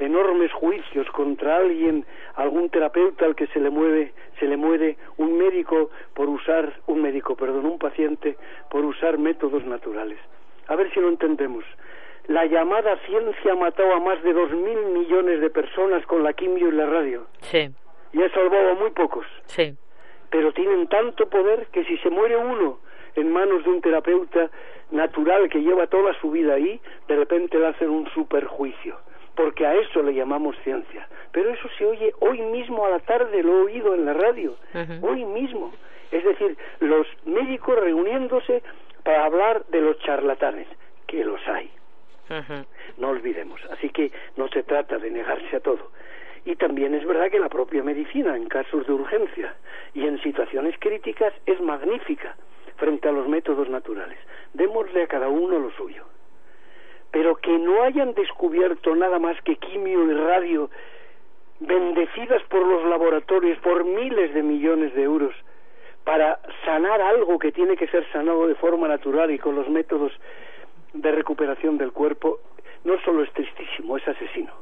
enormes 0.00 0.50
juicios 0.52 1.06
contra 1.10 1.58
alguien, 1.58 2.04
algún 2.34 2.70
terapeuta 2.70 3.26
al 3.26 3.36
que 3.36 3.46
se 3.48 3.60
le 3.60 3.70
mueve, 3.70 4.12
se 4.38 4.46
le 4.46 4.56
muere 4.56 4.96
un 5.18 5.38
médico 5.38 5.90
por 6.14 6.28
usar, 6.28 6.72
un 6.86 7.02
médico, 7.02 7.36
perdón, 7.36 7.66
un 7.66 7.78
paciente 7.78 8.36
por 8.70 8.84
usar 8.84 9.18
métodos 9.18 9.64
naturales. 9.64 10.18
A 10.66 10.74
ver 10.74 10.92
si 10.92 11.00
lo 11.00 11.08
entendemos. 11.08 11.64
La 12.26 12.46
llamada 12.46 12.96
ciencia 13.06 13.52
ha 13.52 13.56
matado 13.56 13.92
a 13.92 14.00
más 14.00 14.22
de 14.22 14.32
dos 14.32 14.50
mil 14.50 14.78
millones 14.86 15.40
de 15.40 15.50
personas 15.50 16.04
con 16.06 16.22
la 16.22 16.32
quimio 16.32 16.68
y 16.68 16.72
la 16.72 16.86
radio. 16.86 17.26
Sí, 17.40 17.68
Y 18.12 18.22
ha 18.22 18.30
salvado 18.30 18.70
a 18.70 18.74
muy 18.74 18.90
pocos. 18.90 19.26
sí. 19.46 19.74
Pero 20.30 20.52
tienen 20.52 20.86
tanto 20.86 21.28
poder 21.28 21.66
que 21.72 21.82
si 21.84 21.98
se 21.98 22.08
muere 22.08 22.36
uno 22.36 22.78
en 23.16 23.32
manos 23.32 23.64
de 23.64 23.70
un 23.70 23.80
terapeuta 23.80 24.48
natural 24.92 25.48
que 25.48 25.58
lleva 25.60 25.88
toda 25.88 26.14
su 26.20 26.30
vida 26.30 26.54
ahí, 26.54 26.80
de 27.08 27.16
repente 27.16 27.58
le 27.58 27.66
hacen 27.66 27.90
un 27.90 28.08
superjuicio. 28.10 28.96
Porque 29.40 29.66
a 29.66 29.74
eso 29.74 30.02
le 30.02 30.14
llamamos 30.14 30.56
ciencia. 30.64 31.08
Pero 31.32 31.50
eso 31.50 31.68
se 31.78 31.86
oye 31.86 32.12
hoy 32.20 32.40
mismo 32.40 32.84
a 32.84 32.90
la 32.90 33.00
tarde, 33.00 33.42
lo 33.42 33.52
he 33.52 33.62
oído 33.72 33.94
en 33.94 34.04
la 34.04 34.14
radio. 34.14 34.56
Hoy 35.02 35.24
mismo. 35.24 35.72
Es 36.10 36.24
decir, 36.24 36.56
los 36.80 37.06
médicos 37.24 37.78
reuniéndose 37.78 38.62
para 39.04 39.24
hablar 39.24 39.64
de 39.66 39.80
los 39.80 39.98
charlatanes, 40.00 40.66
que 41.06 41.24
los 41.24 41.40
hay 41.46 41.70
no 42.98 43.08
olvidemos. 43.08 43.60
Así 43.70 43.90
que 43.90 44.12
no 44.36 44.48
se 44.48 44.62
trata 44.62 44.98
de 44.98 45.10
negarse 45.10 45.56
a 45.56 45.60
todo. 45.60 45.90
Y 46.44 46.56
también 46.56 46.94
es 46.94 47.04
verdad 47.04 47.30
que 47.30 47.38
la 47.38 47.48
propia 47.48 47.82
medicina, 47.82 48.36
en 48.36 48.46
casos 48.46 48.86
de 48.86 48.92
urgencia 48.92 49.54
y 49.94 50.06
en 50.06 50.22
situaciones 50.22 50.76
críticas, 50.78 51.34
es 51.46 51.60
magnífica 51.60 52.36
frente 52.76 53.08
a 53.08 53.12
los 53.12 53.28
métodos 53.28 53.68
naturales. 53.68 54.18
Démosle 54.54 55.02
a 55.02 55.06
cada 55.06 55.28
uno 55.28 55.58
lo 55.58 55.70
suyo. 55.72 56.04
Pero 57.30 57.40
que 57.42 57.58
no 57.58 57.84
hayan 57.84 58.12
descubierto 58.14 58.96
nada 58.96 59.20
más 59.20 59.40
que 59.42 59.54
quimio 59.54 60.04
y 60.10 60.14
radio, 60.14 60.68
bendecidas 61.60 62.42
por 62.48 62.66
los 62.66 62.84
laboratorios 62.88 63.56
por 63.60 63.84
miles 63.84 64.34
de 64.34 64.42
millones 64.42 64.92
de 64.96 65.02
euros, 65.02 65.32
para 66.02 66.40
sanar 66.64 67.00
algo 67.00 67.38
que 67.38 67.52
tiene 67.52 67.76
que 67.76 67.86
ser 67.86 68.04
sanado 68.10 68.48
de 68.48 68.56
forma 68.56 68.88
natural 68.88 69.30
y 69.30 69.38
con 69.38 69.54
los 69.54 69.68
métodos 69.68 70.10
de 70.92 71.12
recuperación 71.12 71.78
del 71.78 71.92
cuerpo, 71.92 72.40
no 72.82 73.00
solo 73.04 73.22
es 73.22 73.32
tristísimo, 73.32 73.96
es 73.96 74.08
asesino. 74.08 74.52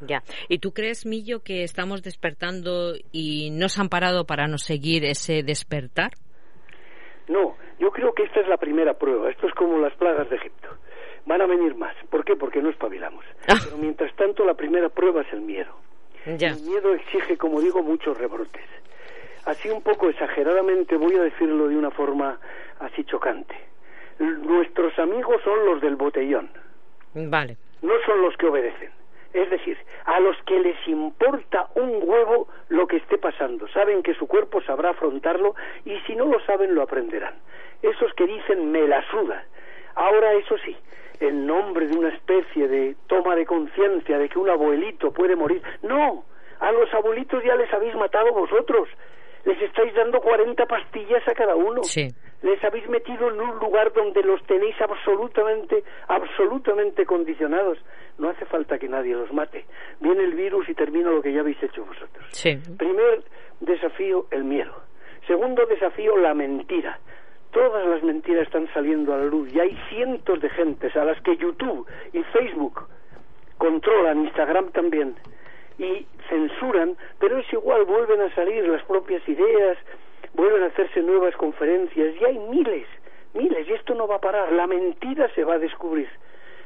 Ya. 0.00 0.24
¿Y 0.48 0.58
tú 0.58 0.72
crees, 0.72 1.06
Millo, 1.06 1.44
que 1.44 1.62
estamos 1.62 2.02
despertando 2.02 2.94
y 3.12 3.50
nos 3.52 3.78
han 3.78 3.88
parado 3.88 4.24
para 4.24 4.48
no 4.48 4.58
seguir 4.58 5.04
ese 5.04 5.44
despertar? 5.44 6.10
No, 7.28 7.54
yo 7.78 7.92
creo 7.92 8.12
que 8.12 8.24
esta 8.24 8.40
es 8.40 8.48
la 8.48 8.56
primera 8.56 8.94
prueba. 8.94 9.30
Esto 9.30 9.46
es 9.46 9.54
como 9.54 9.78
las 9.78 9.94
plagas 9.94 10.28
de 10.30 10.34
Egipto. 10.36 10.68
Van 11.26 11.40
a 11.40 11.46
venir 11.46 11.74
más. 11.76 11.94
¿Por 12.10 12.24
qué? 12.24 12.36
Porque 12.36 12.60
no 12.60 12.70
espabilamos. 12.70 13.24
Ah. 13.48 13.54
Pero 13.64 13.76
mientras 13.78 14.14
tanto, 14.16 14.44
la 14.44 14.54
primera 14.54 14.88
prueba 14.88 15.22
es 15.22 15.32
el 15.32 15.40
miedo. 15.42 15.72
Ya. 16.38 16.48
El 16.50 16.60
miedo 16.62 16.94
exige, 16.94 17.36
como 17.36 17.60
digo, 17.60 17.82
muchos 17.82 18.16
rebrotes. 18.16 18.64
Así 19.44 19.68
un 19.70 19.82
poco 19.82 20.08
exageradamente 20.08 20.96
voy 20.96 21.16
a 21.16 21.22
decirlo 21.22 21.66
de 21.68 21.76
una 21.76 21.90
forma 21.90 22.38
así 22.78 23.02
chocante. 23.04 23.56
Nuestros 24.20 24.96
amigos 25.00 25.42
son 25.42 25.66
los 25.66 25.80
del 25.80 25.96
botellón, 25.96 26.48
Vale. 27.14 27.56
no 27.80 27.92
son 28.06 28.22
los 28.22 28.36
que 28.36 28.46
obedecen. 28.46 28.90
Es 29.32 29.50
decir, 29.50 29.76
a 30.04 30.20
los 30.20 30.36
que 30.44 30.60
les 30.60 30.76
importa 30.86 31.68
un 31.74 32.02
huevo 32.04 32.46
lo 32.68 32.86
que 32.86 32.98
esté 32.98 33.18
pasando. 33.18 33.66
Saben 33.68 34.02
que 34.04 34.14
su 34.14 34.28
cuerpo 34.28 34.62
sabrá 34.62 34.90
afrontarlo 34.90 35.56
y 35.84 35.98
si 36.06 36.14
no 36.14 36.26
lo 36.26 36.38
saben 36.44 36.74
lo 36.76 36.82
aprenderán. 36.82 37.34
Esos 37.82 38.12
que 38.14 38.26
dicen 38.26 38.70
me 38.70 38.86
la 38.86 39.02
suda. 39.10 39.44
Ahora, 39.96 40.34
eso 40.34 40.56
sí, 40.58 40.76
en 41.22 41.46
nombre 41.46 41.86
de 41.86 41.96
una 41.96 42.08
especie 42.08 42.68
de 42.68 42.96
toma 43.06 43.34
de 43.36 43.46
conciencia 43.46 44.18
de 44.18 44.28
que 44.28 44.38
un 44.38 44.50
abuelito 44.50 45.12
puede 45.12 45.36
morir. 45.36 45.62
No, 45.82 46.24
a 46.60 46.72
los 46.72 46.92
abuelitos 46.94 47.42
ya 47.44 47.54
les 47.54 47.72
habéis 47.72 47.94
matado 47.94 48.32
vosotros. 48.32 48.88
Les 49.44 49.60
estáis 49.62 49.92
dando 49.94 50.20
40 50.20 50.66
pastillas 50.66 51.26
a 51.26 51.34
cada 51.34 51.56
uno 51.56 51.82
Sí. 51.82 52.08
les 52.42 52.62
habéis 52.64 52.88
metido 52.88 53.28
en 53.30 53.40
un 53.40 53.58
lugar 53.58 53.92
donde 53.92 54.22
los 54.22 54.40
tenéis 54.46 54.74
absolutamente, 54.80 55.82
absolutamente 56.08 57.04
condicionados. 57.06 57.78
No 58.18 58.28
hace 58.30 58.44
falta 58.46 58.78
que 58.78 58.88
nadie 58.88 59.14
los 59.14 59.32
mate. 59.32 59.64
Viene 60.00 60.24
el 60.24 60.34
virus 60.34 60.68
y 60.68 60.74
termina 60.74 61.10
lo 61.10 61.22
que 61.22 61.32
ya 61.32 61.40
habéis 61.40 61.60
hecho 61.62 61.84
vosotros. 61.84 62.26
Sí. 62.30 62.56
Primer 62.78 63.22
desafío, 63.60 64.26
el 64.30 64.44
miedo. 64.44 64.72
Segundo 65.26 65.66
desafío, 65.66 66.16
la 66.16 66.34
mentira. 66.34 66.98
Todas 67.52 67.86
las 67.86 68.02
mentiras 68.02 68.44
están 68.44 68.66
saliendo 68.72 69.12
a 69.14 69.18
la 69.18 69.24
luz 69.24 69.52
y 69.52 69.60
hay 69.60 69.78
cientos 69.90 70.40
de 70.40 70.48
gentes 70.50 70.96
a 70.96 71.04
las 71.04 71.20
que 71.20 71.36
YouTube 71.36 71.86
y 72.12 72.22
Facebook 72.24 72.86
controlan, 73.58 74.24
Instagram 74.24 74.70
también, 74.72 75.14
y 75.78 76.06
censuran, 76.28 76.96
pero 77.18 77.38
es 77.38 77.52
igual, 77.52 77.84
vuelven 77.84 78.20
a 78.22 78.34
salir 78.34 78.66
las 78.66 78.82
propias 78.84 79.26
ideas, 79.28 79.76
vuelven 80.34 80.62
a 80.62 80.66
hacerse 80.66 81.02
nuevas 81.02 81.36
conferencias 81.36 82.14
y 82.20 82.24
hay 82.24 82.38
miles, 82.38 82.86
miles, 83.34 83.68
y 83.68 83.72
esto 83.72 83.94
no 83.94 84.08
va 84.08 84.16
a 84.16 84.20
parar, 84.20 84.50
la 84.52 84.66
mentira 84.66 85.28
se 85.34 85.44
va 85.44 85.54
a 85.54 85.58
descubrir. 85.58 86.08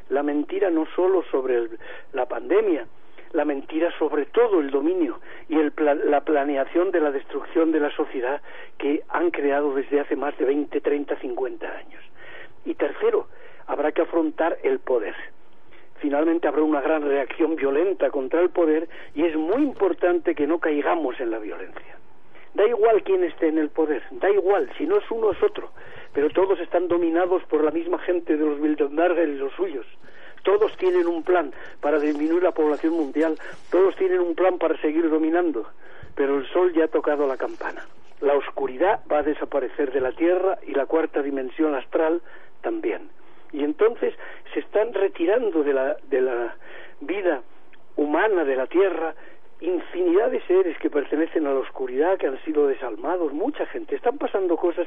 La 0.09 0.23
mentira 0.23 0.71
no 0.71 0.87
solo 0.95 1.25
sobre 1.33 1.57
el- 1.57 1.78
la 2.12 2.26
pandemia, 2.26 2.87
la 3.33 3.45
mentira 3.45 3.90
sobre 3.99 4.26
todo 4.26 4.61
el 4.61 4.71
dominio 4.71 5.21
y 5.49 5.56
el 5.59 5.73
pla- 5.73 5.95
la 5.95 6.23
planeación 6.23 6.90
de 6.90 7.00
la 7.00 7.11
destrucción 7.11 7.73
de 7.73 7.80
la 7.80 7.90
sociedad 7.90 8.40
que 8.78 9.02
han 9.09 9.30
creado 9.30 9.75
desde 9.75 10.00
hace 10.00 10.16
más 10.16 10.37
de 10.38 10.45
20, 10.45 10.80
30, 10.80 11.16
50 11.16 11.66
años. 11.66 12.02
Y 12.64 12.75
tercero, 12.75 13.28
habrá 13.66 13.92
que 13.92 14.02
afrontar 14.02 14.59
el 14.62 14.78
poder. 14.78 15.14
Finalmente 16.00 16.47
habrá 16.47 16.62
una 16.62 16.80
gran 16.80 17.02
reacción 17.02 17.56
violenta 17.56 18.11
contra 18.11 18.40
el 18.40 18.50
poder 18.50 18.88
y 19.14 19.25
es 19.25 19.35
muy 19.37 19.62
importante 19.62 20.35
que 20.35 20.47
no 20.47 20.59
caigamos 20.59 21.18
en 21.21 21.30
la 21.30 21.38
violencia. 21.38 21.97
Da 22.54 22.66
igual 22.66 23.02
quién 23.02 23.23
esté 23.25 23.49
en 23.49 23.59
el 23.59 23.68
poder, 23.71 24.02
da 24.12 24.30
igual, 24.30 24.71
si 24.78 24.87
no 24.87 24.97
es 24.99 25.11
uno 25.11 25.30
es 25.33 25.42
otro, 25.42 25.71
pero 26.12 26.30
todos 26.30 26.59
están 26.61 26.88
dominados 26.88 27.42
por 27.45 27.62
la 27.62 27.71
misma 27.71 27.99
gente 27.99 28.37
de 28.37 28.45
los 28.47 28.61
Bilderberger 28.61 29.28
y 29.28 29.37
los 29.37 29.52
suyos. 29.54 29.87
Todos 30.47 30.76
tienen 30.76 31.09
un 31.09 31.25
plan 31.25 31.53
para 31.81 31.99
disminuir 31.99 32.45
la 32.45 32.53
población 32.53 32.93
mundial, 32.93 33.37
todos 33.69 33.97
tienen 33.97 34.21
un 34.21 34.37
plan 34.37 34.59
para 34.59 34.81
seguir 34.81 35.11
dominando, 35.11 35.67
pero 36.15 36.38
el 36.38 36.47
sol 36.53 36.73
ya 36.73 36.85
ha 36.85 36.88
tocado 36.88 37.26
la 37.26 37.37
campana. 37.37 37.85
La 38.21 38.35
oscuridad 38.35 39.00
va 39.11 39.19
a 39.19 39.23
desaparecer 39.25 39.91
de 39.91 40.00
la 40.00 40.12
Tierra 40.12 40.57
y 40.65 40.71
la 40.71 40.87
cuarta 40.87 41.21
dimensión 41.21 41.75
astral 41.75 42.23
también. 42.62 43.11
Y 43.53 43.65
entonces 43.65 44.15
se 44.55 44.61
están 44.61 44.95
retirando 44.95 45.65
de 45.65 45.73
la, 45.73 46.55
vida 47.00 47.43
humana 47.97 48.45
de 48.45 48.55
la 48.55 48.69
Tierra 48.69 49.17
infinidad 49.60 50.30
de 50.30 50.40
seres 50.42 50.76
que 50.78 50.90
pertenecen 50.90 51.46
a 51.46 51.52
la 51.52 51.60
oscuridad, 51.60 52.18
que 52.18 52.26
han 52.26 52.42
sido 52.44 52.66
desalmados, 52.66 53.32
mucha 53.32 53.66
gente. 53.66 53.96
Están 53.96 54.18
pasando 54.18 54.56
cosas 54.56 54.86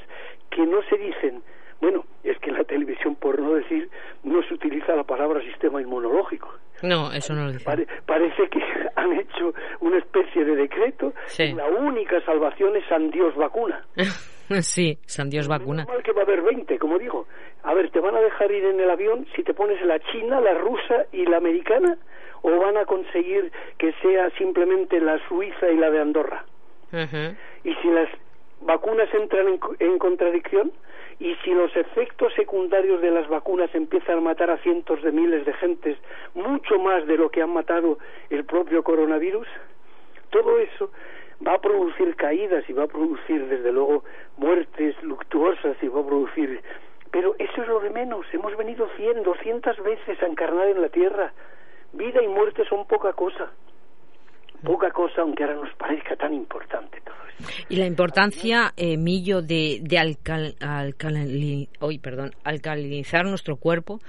que 0.51 0.65
no 0.65 0.81
se 0.83 0.97
dicen. 0.97 1.41
Bueno, 1.81 2.03
es 2.23 2.37
que 2.39 2.49
en 2.49 2.57
la 2.57 2.63
televisión, 2.65 3.15
por 3.15 3.39
no 3.39 3.53
decir, 3.53 3.89
no 4.23 4.43
se 4.43 4.53
utiliza 4.53 4.95
la 4.95 5.03
palabra 5.05 5.41
sistema 5.41 5.81
inmunológico. 5.81 6.53
No, 6.83 7.11
eso 7.11 7.33
no 7.33 7.45
lo 7.45 7.51
dice. 7.53 7.63
Pare- 7.65 7.87
parece 8.05 8.47
que 8.49 8.59
han 8.95 9.13
hecho 9.13 9.53
una 9.79 9.97
especie 9.97 10.43
de 10.45 10.55
decreto 10.55 11.13
Sí. 11.27 11.43
y 11.43 11.53
la 11.53 11.67
única 11.67 12.19
salvación 12.25 12.75
es 12.75 12.83
San 12.87 13.09
Dios 13.11 13.33
vacuna. 13.35 13.85
sí, 14.61 14.97
San 15.05 15.29
Dios 15.29 15.47
vacuna. 15.47 15.85
Que 16.03 16.11
va 16.11 16.21
a 16.21 16.25
haber 16.25 16.41
20, 16.41 16.77
como 16.79 16.97
digo. 16.99 17.27
A 17.63 17.73
ver, 17.73 17.89
¿te 17.91 17.99
van 17.99 18.15
a 18.15 18.21
dejar 18.21 18.51
ir 18.51 18.65
en 18.65 18.79
el 18.79 18.89
avión 18.89 19.25
si 19.35 19.43
te 19.43 19.53
pones 19.53 19.81
la 19.85 19.99
china, 19.99 20.39
la 20.41 20.53
rusa 20.55 21.05
y 21.11 21.25
la 21.25 21.37
americana? 21.37 21.97
¿O 22.41 22.57
van 22.57 22.77
a 22.77 22.85
conseguir 22.85 23.51
que 23.77 23.93
sea 24.01 24.29
simplemente 24.31 24.99
la 24.99 25.19
suiza 25.27 25.69
y 25.69 25.77
la 25.77 25.89
de 25.89 25.99
Andorra? 25.99 26.45
Y 27.63 27.73
si 27.75 27.87
las 27.89 28.09
vacunas 28.61 29.13
entran 29.13 29.47
en, 29.47 29.59
en 29.79 29.99
contradicción, 29.99 30.71
y 31.19 31.35
si 31.43 31.53
los 31.53 31.75
efectos 31.75 32.33
secundarios 32.33 33.01
de 33.01 33.11
las 33.11 33.27
vacunas 33.27 33.69
empiezan 33.75 34.19
a 34.19 34.21
matar 34.21 34.49
a 34.49 34.57
cientos 34.59 35.01
de 35.03 35.11
miles 35.11 35.45
de 35.45 35.53
gentes, 35.53 35.97
mucho 36.33 36.79
más 36.79 37.05
de 37.07 37.17
lo 37.17 37.29
que 37.29 37.41
han 37.41 37.49
matado 37.49 37.99
el 38.29 38.45
propio 38.45 38.83
coronavirus, 38.83 39.47
todo 40.29 40.59
eso 40.59 40.91
va 41.45 41.55
a 41.55 41.61
producir 41.61 42.15
caídas 42.15 42.63
y 42.69 42.73
va 42.73 42.83
a 42.83 42.87
producir, 42.87 43.47
desde 43.47 43.71
luego, 43.71 44.03
muertes 44.37 45.01
luctuosas 45.03 45.75
y 45.81 45.87
va 45.87 46.01
a 46.01 46.05
producir... 46.05 46.61
Pero 47.11 47.35
eso 47.39 47.63
es 47.63 47.67
lo 47.67 47.79
de 47.79 47.89
menos. 47.89 48.27
Hemos 48.31 48.55
venido 48.55 48.87
cien, 48.95 49.23
doscientas 49.23 49.81
veces 49.81 50.21
a 50.21 50.27
encarnar 50.27 50.67
en 50.67 50.79
la 50.79 50.89
tierra. 50.89 51.33
Vida 51.93 52.21
y 52.23 52.27
muerte 52.27 52.63
son 52.69 52.85
poca 52.85 53.13
cosa. 53.13 53.51
Poca 54.63 54.91
cosa, 54.91 55.21
aunque 55.21 55.43
ahora 55.43 55.55
nos 55.55 55.73
parezca 55.75 56.15
tan 56.15 56.33
importante 56.33 57.01
todo 57.05 57.15
esto. 57.29 57.65
Y 57.69 57.77
la 57.77 57.85
importancia, 57.85 58.73
eh, 58.75 58.97
Millo, 58.97 59.41
de, 59.41 59.79
de 59.81 59.97
alcal, 59.97 60.55
hoy, 61.79 61.99
perdón, 61.99 62.31
alcalinizar 62.43 63.25
nuestro 63.25 63.55
cuerpo 63.55 63.99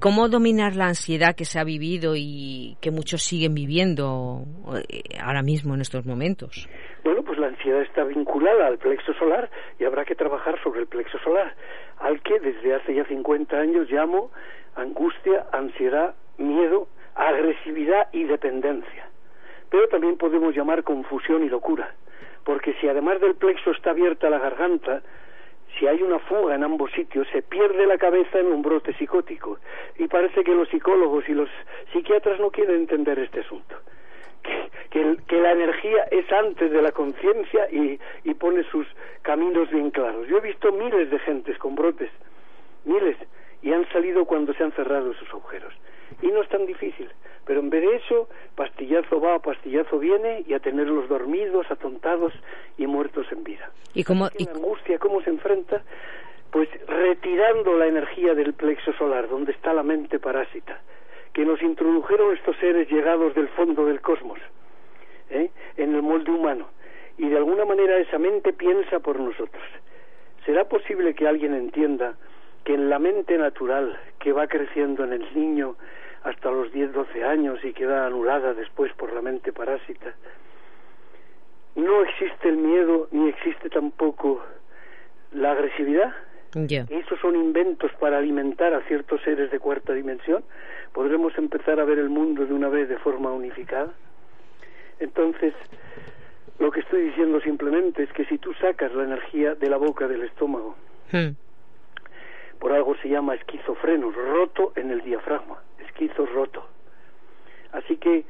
¿Cómo 0.00 0.30
dominar 0.30 0.76
la 0.76 0.86
ansiedad 0.86 1.36
que 1.36 1.44
se 1.44 1.60
ha 1.60 1.64
vivido 1.64 2.14
y 2.16 2.78
que 2.80 2.90
muchos 2.90 3.20
siguen 3.20 3.52
viviendo 3.52 4.44
eh, 4.88 5.02
ahora 5.22 5.42
mismo 5.42 5.74
en 5.74 5.82
estos 5.82 6.06
momentos? 6.06 6.70
Bueno, 7.04 7.22
pues 7.22 7.38
la 7.38 7.48
ansiedad 7.48 7.82
está 7.82 8.04
vinculada 8.04 8.66
al 8.66 8.78
plexo 8.78 9.12
solar 9.12 9.50
y 9.78 9.84
habrá 9.84 10.06
que 10.06 10.14
trabajar 10.14 10.58
sobre 10.62 10.80
el 10.80 10.86
plexo 10.86 11.18
solar, 11.18 11.54
al 11.98 12.22
que 12.22 12.40
desde 12.40 12.76
hace 12.76 12.94
ya 12.94 13.04
50 13.04 13.54
años 13.54 13.90
llamo 13.90 14.30
angustia, 14.74 15.44
ansiedad, 15.52 16.14
miedo, 16.38 16.88
agresividad 17.14 18.08
y 18.12 18.24
dependencia. 18.24 19.08
Pero 19.70 19.88
también 19.88 20.16
podemos 20.16 20.54
llamar 20.54 20.82
confusión 20.82 21.44
y 21.44 21.48
locura, 21.48 21.94
porque 22.44 22.74
si 22.80 22.88
además 22.88 23.20
del 23.20 23.36
plexo 23.36 23.70
está 23.70 23.90
abierta 23.90 24.30
la 24.30 24.38
garganta, 24.38 25.02
si 25.78 25.86
hay 25.86 26.02
una 26.02 26.18
fuga 26.18 26.54
en 26.54 26.64
ambos 26.64 26.90
sitios, 26.92 27.26
se 27.32 27.42
pierde 27.42 27.86
la 27.86 27.96
cabeza 27.96 28.38
en 28.38 28.46
un 28.46 28.62
brote 28.62 28.92
psicótico. 28.94 29.58
Y 29.98 30.08
parece 30.08 30.42
que 30.42 30.54
los 30.54 30.68
psicólogos 30.68 31.28
y 31.28 31.34
los 31.34 31.48
psiquiatras 31.92 32.40
no 32.40 32.50
quieren 32.50 32.76
entender 32.76 33.18
este 33.18 33.40
asunto. 33.40 33.76
Que, 34.90 35.16
la 35.40 35.52
energía 35.52 36.04
es 36.10 36.30
antes 36.32 36.70
de 36.70 36.82
la 36.82 36.92
conciencia 36.92 37.70
y, 37.70 37.98
y 38.24 38.34
pone 38.34 38.64
sus 38.64 38.86
caminos 39.22 39.70
bien 39.70 39.90
claros. 39.90 40.26
Yo 40.28 40.38
he 40.38 40.40
visto 40.40 40.72
miles 40.72 41.10
de 41.10 41.18
gentes 41.20 41.56
con 41.58 41.74
brotes, 41.74 42.10
miles, 42.84 43.16
y 43.62 43.72
han 43.72 43.88
salido 43.90 44.24
cuando 44.24 44.52
se 44.54 44.64
han 44.64 44.72
cerrado 44.72 45.12
esos 45.12 45.28
agujeros. 45.30 45.72
Y 46.22 46.28
no 46.28 46.42
es 46.42 46.48
tan 46.48 46.66
difícil. 46.66 47.08
Pero 47.46 47.60
en 47.60 47.70
vez 47.70 47.82
de 47.82 47.96
eso, 47.96 48.28
pastillazo 48.54 49.20
va, 49.20 49.38
pastillazo 49.40 49.98
viene 49.98 50.44
y 50.46 50.54
a 50.54 50.60
tenerlos 50.60 51.08
dormidos, 51.08 51.70
atontados 51.70 52.32
y 52.78 52.86
muertos 52.86 53.26
en 53.32 53.42
vida. 53.42 53.70
¿Y 53.94 54.04
cómo, 54.04 54.28
y... 54.38 54.44
La 54.44 54.52
angustia, 54.52 54.98
¿cómo 54.98 55.20
se 55.22 55.30
enfrenta? 55.30 55.82
Pues 56.52 56.68
retirando 56.86 57.76
la 57.76 57.86
energía 57.86 58.34
del 58.34 58.52
plexo 58.54 58.92
solar, 58.92 59.28
donde 59.28 59.52
está 59.52 59.72
la 59.72 59.82
mente 59.82 60.18
parásita, 60.18 60.80
que 61.32 61.44
nos 61.44 61.62
introdujeron 61.62 62.36
estos 62.36 62.56
seres 62.58 62.88
llegados 62.90 63.34
del 63.34 63.48
fondo 63.48 63.86
del 63.86 64.00
cosmos, 64.00 64.38
¿eh? 65.30 65.50
en 65.76 65.94
el 65.94 66.02
molde 66.02 66.30
humano. 66.30 66.68
Y 67.18 67.28
de 67.28 67.36
alguna 67.36 67.64
manera 67.64 67.98
esa 67.98 68.18
mente 68.18 68.52
piensa 68.52 68.98
por 69.00 69.18
nosotros. 69.18 69.64
¿Será 70.44 70.64
posible 70.64 71.14
que 71.14 71.28
alguien 71.28 71.54
entienda 71.54 72.14
que 72.64 72.74
en 72.74 72.88
la 72.88 72.98
mente 72.98 73.36
natural 73.38 73.98
que 74.18 74.32
va 74.32 74.46
creciendo 74.46 75.04
en 75.04 75.12
el 75.12 75.34
niño 75.34 75.76
hasta 76.24 76.50
los 76.50 76.72
10, 76.72 76.92
12 76.92 77.24
años 77.24 77.58
y 77.64 77.72
queda 77.72 78.06
anulada 78.06 78.54
después 78.54 78.92
por 78.94 79.12
la 79.12 79.22
mente 79.22 79.52
parásita. 79.52 80.14
No 81.76 82.02
existe 82.02 82.48
el 82.48 82.56
miedo 82.56 83.08
ni 83.10 83.28
existe 83.28 83.70
tampoco 83.70 84.42
la 85.32 85.52
agresividad. 85.52 86.12
Yeah. 86.66 86.84
Esos 86.90 87.20
son 87.20 87.36
inventos 87.36 87.92
para 88.00 88.18
alimentar 88.18 88.74
a 88.74 88.80
ciertos 88.82 89.22
seres 89.22 89.50
de 89.50 89.58
cuarta 89.60 89.92
dimensión. 89.92 90.42
Podremos 90.92 91.36
empezar 91.38 91.78
a 91.78 91.84
ver 91.84 91.98
el 91.98 92.10
mundo 92.10 92.44
de 92.44 92.52
una 92.52 92.68
vez 92.68 92.88
de 92.88 92.98
forma 92.98 93.30
unificada. 93.30 93.92
Entonces, 94.98 95.54
lo 96.58 96.70
que 96.72 96.80
estoy 96.80 97.02
diciendo 97.02 97.40
simplemente 97.40 98.02
es 98.02 98.12
que 98.12 98.24
si 98.24 98.38
tú 98.38 98.52
sacas 98.54 98.92
la 98.94 99.04
energía 99.04 99.54
de 99.54 99.70
la 99.70 99.76
boca 99.76 100.08
del 100.08 100.22
estómago, 100.22 100.74
hmm. 101.12 101.30
Por 102.60 102.72
algo 102.72 102.94
se 102.96 103.08
llama 103.08 103.34
esquizofrenos, 103.34 104.14
roto 104.14 104.72
en 104.76 104.92
el 104.92 105.00
diafragma 105.02 105.58
esquizo 106.00 106.26
roto. 106.26 106.66
Así 107.72 107.96
que 107.96 108.24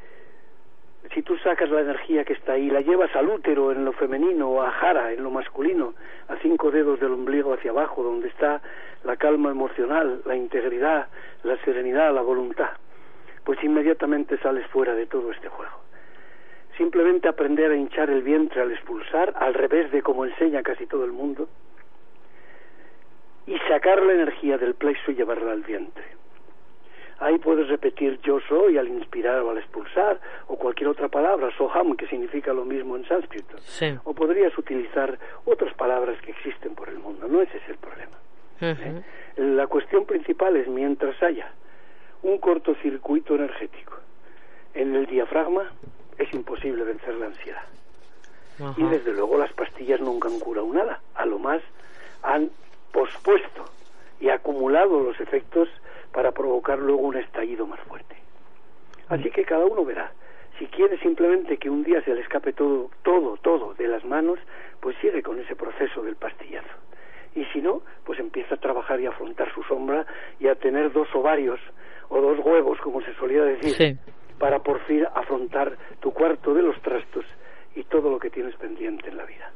si 1.14 1.22
tú 1.22 1.36
sacas 1.38 1.70
la 1.70 1.80
energía 1.80 2.24
que 2.24 2.34
está 2.34 2.52
ahí, 2.52 2.70
la 2.70 2.80
llevas 2.80 3.14
al 3.16 3.28
útero 3.28 3.72
en 3.72 3.84
lo 3.84 3.92
femenino 3.92 4.50
o 4.50 4.62
a 4.62 4.70
jara 4.70 5.12
en 5.12 5.22
lo 5.22 5.30
masculino, 5.30 5.94
a 6.28 6.36
cinco 6.36 6.70
dedos 6.70 7.00
del 7.00 7.12
ombligo 7.12 7.52
hacia 7.52 7.70
abajo, 7.70 8.02
donde 8.02 8.28
está 8.28 8.60
la 9.04 9.16
calma 9.16 9.50
emocional, 9.50 10.22
la 10.24 10.36
integridad, 10.36 11.08
la 11.42 11.56
serenidad, 11.64 12.14
la 12.14 12.22
voluntad, 12.22 12.70
pues 13.44 13.62
inmediatamente 13.64 14.36
sales 14.38 14.66
fuera 14.68 14.94
de 14.94 15.06
todo 15.06 15.30
este 15.32 15.48
juego. 15.48 15.80
Simplemente 16.76 17.28
aprender 17.28 17.70
a 17.70 17.76
hinchar 17.76 18.10
el 18.10 18.22
vientre 18.22 18.62
al 18.62 18.72
expulsar, 18.72 19.32
al 19.36 19.54
revés 19.54 19.90
de 19.90 20.02
como 20.02 20.24
enseña 20.24 20.62
casi 20.62 20.86
todo 20.86 21.04
el 21.04 21.12
mundo, 21.12 21.48
y 23.46 23.58
sacar 23.68 24.02
la 24.02 24.12
energía 24.12 24.58
del 24.58 24.74
plexo 24.74 25.10
y 25.10 25.14
llevarla 25.14 25.52
al 25.52 25.62
vientre. 25.62 26.04
Ahí 27.20 27.38
puedes 27.38 27.68
repetir 27.68 28.18
yo 28.22 28.40
soy 28.48 28.78
al 28.78 28.88
inspirar 28.88 29.40
o 29.40 29.50
al 29.50 29.58
expulsar, 29.58 30.18
o 30.46 30.56
cualquier 30.56 30.88
otra 30.88 31.08
palabra, 31.08 31.50
soham, 31.56 31.94
que 31.94 32.06
significa 32.06 32.54
lo 32.54 32.64
mismo 32.64 32.96
en 32.96 33.06
sánscrito. 33.06 33.58
Sí. 33.58 33.94
O 34.04 34.14
podrías 34.14 34.56
utilizar 34.56 35.18
otras 35.44 35.74
palabras 35.74 36.18
que 36.22 36.30
existen 36.30 36.74
por 36.74 36.88
el 36.88 36.98
mundo, 36.98 37.28
no 37.28 37.42
ese 37.42 37.58
es 37.58 37.68
el 37.68 37.76
problema. 37.76 38.16
Uh 38.62 38.64
-huh. 38.64 38.98
¿eh? 38.98 39.02
La 39.36 39.66
cuestión 39.66 40.06
principal 40.06 40.56
es 40.56 40.66
mientras 40.68 41.22
haya 41.22 41.52
un 42.22 42.38
cortocircuito 42.38 43.34
energético 43.34 43.98
en 44.72 44.94
el 44.94 45.04
diafragma, 45.06 45.70
es 46.16 46.32
imposible 46.32 46.84
vencer 46.84 47.14
la 47.16 47.26
ansiedad. 47.26 47.64
Uh 48.58 48.64
-huh. 48.64 48.74
Y 48.78 48.84
desde 48.84 49.12
luego 49.12 49.36
las 49.36 49.52
pastillas 49.52 50.00
nunca 50.00 50.28
han 50.28 50.38
curado 50.40 50.72
nada, 50.72 51.00
a 51.14 51.26
lo 51.26 51.38
más 51.38 51.60
han 52.22 52.50
pospuesto 52.92 53.64
y 54.20 54.28
acumulado 54.28 55.00
los 55.00 55.18
efectos 55.20 55.68
para 56.12 56.32
provocar 56.32 56.78
luego 56.78 57.02
un 57.02 57.16
estallido 57.16 57.66
más 57.66 57.80
fuerte. 57.80 58.16
Así 59.08 59.30
que 59.30 59.44
cada 59.44 59.64
uno 59.64 59.84
verá. 59.84 60.12
Si 60.58 60.66
quiere 60.66 60.98
simplemente 60.98 61.56
que 61.56 61.70
un 61.70 61.82
día 61.82 62.02
se 62.02 62.14
le 62.14 62.20
escape 62.20 62.52
todo, 62.52 62.90
todo, 63.02 63.36
todo 63.38 63.74
de 63.74 63.88
las 63.88 64.04
manos, 64.04 64.38
pues 64.80 64.96
sigue 65.00 65.22
con 65.22 65.40
ese 65.40 65.56
proceso 65.56 66.02
del 66.02 66.16
pastillazo. 66.16 66.68
Y 67.34 67.44
si 67.46 67.60
no, 67.60 67.82
pues 68.04 68.18
empieza 68.18 68.54
a 68.54 68.58
trabajar 68.58 69.00
y 69.00 69.06
a 69.06 69.10
afrontar 69.10 69.52
su 69.54 69.62
sombra 69.64 70.06
y 70.38 70.48
a 70.48 70.54
tener 70.54 70.92
dos 70.92 71.08
ovarios 71.14 71.60
o 72.08 72.20
dos 72.20 72.38
huevos, 72.44 72.78
como 72.80 73.00
se 73.00 73.14
solía 73.14 73.42
decir, 73.44 73.74
sí. 73.74 74.12
para 74.38 74.58
por 74.58 74.80
fin 74.80 75.06
afrontar 75.14 75.76
tu 76.00 76.12
cuarto 76.12 76.54
de 76.54 76.62
los 76.62 76.80
trastos 76.82 77.24
y 77.74 77.84
todo 77.84 78.10
lo 78.10 78.18
que 78.18 78.30
tienes 78.30 78.54
pendiente 78.56 79.08
en 79.08 79.16
la 79.16 79.24
vida. 79.24 79.52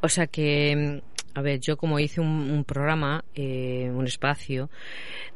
O 0.00 0.08
sea 0.08 0.26
que 0.26 1.02
a 1.38 1.42
ver, 1.42 1.60
yo 1.60 1.76
como 1.76 2.00
hice 2.00 2.20
un, 2.20 2.50
un 2.50 2.64
programa, 2.64 3.24
eh, 3.34 3.88
un 3.94 4.04
espacio 4.06 4.70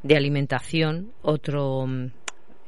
de 0.03 0.17
alimentación, 0.17 1.13
otro 1.23 1.87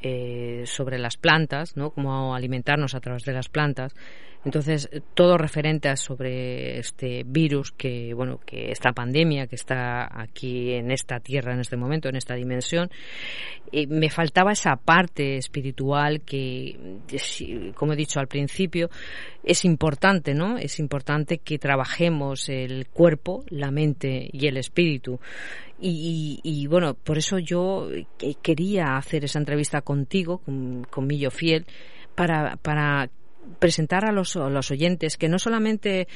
eh, 0.03 0.63
sobre 0.67 0.99
las 0.99 1.17
plantas, 1.17 1.77
¿no? 1.77 1.91
Cómo 1.91 2.35
alimentarnos 2.35 2.95
a 2.95 3.01
través 3.01 3.25
de 3.25 3.33
las 3.33 3.49
plantas. 3.49 3.93
Entonces, 4.45 4.91
todo 5.15 5.39
referente 5.39 5.89
a 5.89 5.97
sobre 5.97 6.79
este 6.79 7.23
virus 7.25 7.73
que, 7.73 8.13
bueno, 8.15 8.41
que 8.45 8.71
esta 8.71 8.93
pandemia 8.93 9.47
que 9.47 9.57
está 9.57 10.09
aquí 10.21 10.73
en 10.73 10.91
esta 10.91 11.19
tierra 11.21 11.55
en 11.55 11.61
este 11.61 11.77
momento, 11.77 12.09
en 12.09 12.17
esta 12.17 12.35
dimensión, 12.35 12.91
eh, 13.73 13.87
me 13.87 14.11
faltaba 14.11 14.53
esa 14.53 14.77
parte 14.77 15.37
espiritual 15.37 16.21
que, 16.21 16.99
como 17.75 17.95
he 17.95 17.97
dicho 17.97 18.21
al 18.21 18.29
principio, 18.29 18.91
es 19.43 19.65
importante, 19.65 20.35
¿no? 20.35 20.59
Es 20.59 20.79
importante 20.79 21.39
que 21.39 21.59
trabajemos 21.59 22.49
el 22.49 22.89
cuerpo, 22.89 23.45
la 23.49 23.71
mente 23.71 24.29
y 24.31 24.47
el 24.47 24.59
espíritu. 24.59 25.21
Y, 25.81 26.41
y, 26.43 26.67
bueno, 26.67 26.95
por 26.95 27.19
eso 27.19 27.39
yo 27.39 27.89
quería 28.43 28.97
hacer 28.97 29.25
esa 29.25 29.39
entrevista 29.39 29.81
contigo, 29.81 30.39
con, 30.39 30.85
con 30.85 31.07
Millo 31.07 31.31
Fiel, 31.31 31.67
para, 32.15 32.57
para 32.57 33.11
presentar 33.59 34.05
a 34.05 34.13
los, 34.13 34.37
a 34.37 34.49
los, 34.49 34.71
oyentes 34.71 35.17
que 35.17 35.29
no 35.29 35.39
solamente 35.39 36.09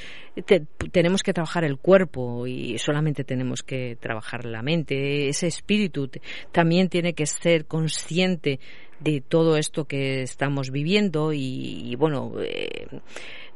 te, 0.46 0.66
tenemos 0.90 1.22
que 1.22 1.32
trabajar 1.32 1.64
el 1.64 1.78
cuerpo 1.78 2.46
y 2.46 2.78
solamente 2.78 3.24
tenemos 3.24 3.62
que 3.62 3.96
trabajar 4.00 4.44
la 4.44 4.62
mente, 4.62 5.28
ese 5.28 5.46
espíritu 5.46 6.10
también 6.52 6.88
tiene 6.88 7.14
que 7.14 7.26
ser 7.26 7.66
consciente 7.66 8.60
de 9.00 9.20
todo 9.20 9.56
esto 9.56 9.84
que 9.84 10.22
estamos 10.22 10.70
viviendo 10.70 11.32
y, 11.32 11.94
bueno, 11.96 12.32
eh, 12.40 12.86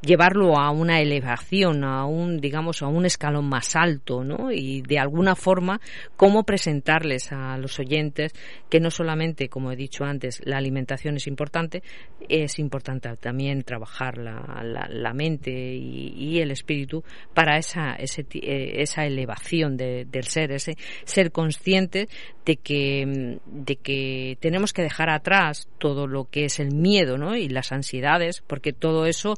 llevarlo 0.03 0.59
a 0.59 0.71
una 0.71 1.01
elevación, 1.01 1.85
a 1.85 2.05
un, 2.05 2.41
digamos, 2.41 2.83
a 2.83 2.88
un 2.88 3.07
escalón 3.07 3.49
más 3.49 3.77
alto, 3.77 4.25
¿no? 4.25 4.51
Y 4.51 4.83
de 4.83 4.99
alguna 4.99 5.37
forma, 5.37 5.81
cómo 6.17 6.43
presentarles 6.43 7.33
a 7.33 7.57
los 7.57 7.79
oyentes 7.79 8.33
que 8.69 8.81
no 8.81 8.91
solamente, 8.91 9.49
como 9.49 9.71
he 9.71 9.77
dicho 9.77 10.05
antes, 10.05 10.41
la 10.45 10.59
alimentación 10.59 11.17
es 11.17 11.27
importante, 11.27 11.83
es 12.29 12.59
importante 12.59 13.17
también 13.17 13.62
trabajar 13.62 14.19
la, 14.19 14.62
la, 14.65 14.88
la 14.88 15.12
mente 15.12 15.51
y, 15.51 16.41
el 16.43 16.51
espíritu 16.51 17.05
para 17.35 17.59
esa, 17.59 17.95
ese, 17.95 18.27
esa 18.33 19.05
elevación 19.05 19.77
de, 19.77 20.07
del 20.07 20.25
ser, 20.25 20.51
ese 20.51 20.77
ser 21.05 21.31
consciente 21.31 22.09
de 22.45 22.57
que, 22.57 23.38
de 23.47 23.77
que 23.77 24.37
tenemos 24.41 24.73
que 24.73 24.83
dejar 24.83 25.11
atrás 25.11 25.69
todo 25.79 26.07
lo 26.07 26.25
que 26.25 26.47
es 26.47 26.59
el 26.59 26.75
miedo, 26.75 27.19
¿no? 27.19 27.37
Y 27.37 27.49
las 27.49 27.71
ansiedades, 27.71 28.43
porque 28.47 28.73
todo 28.73 29.07
eso 29.07 29.37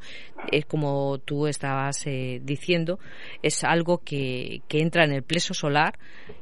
es 0.56 0.66
como 0.66 1.18
tú 1.18 1.46
estabas 1.46 2.06
eh, 2.06 2.40
diciendo, 2.42 2.98
es 3.42 3.64
algo 3.64 3.98
que, 4.04 4.60
que 4.68 4.80
entra 4.80 5.04
en 5.04 5.12
el 5.12 5.22
pleso 5.22 5.54
solar 5.54 5.94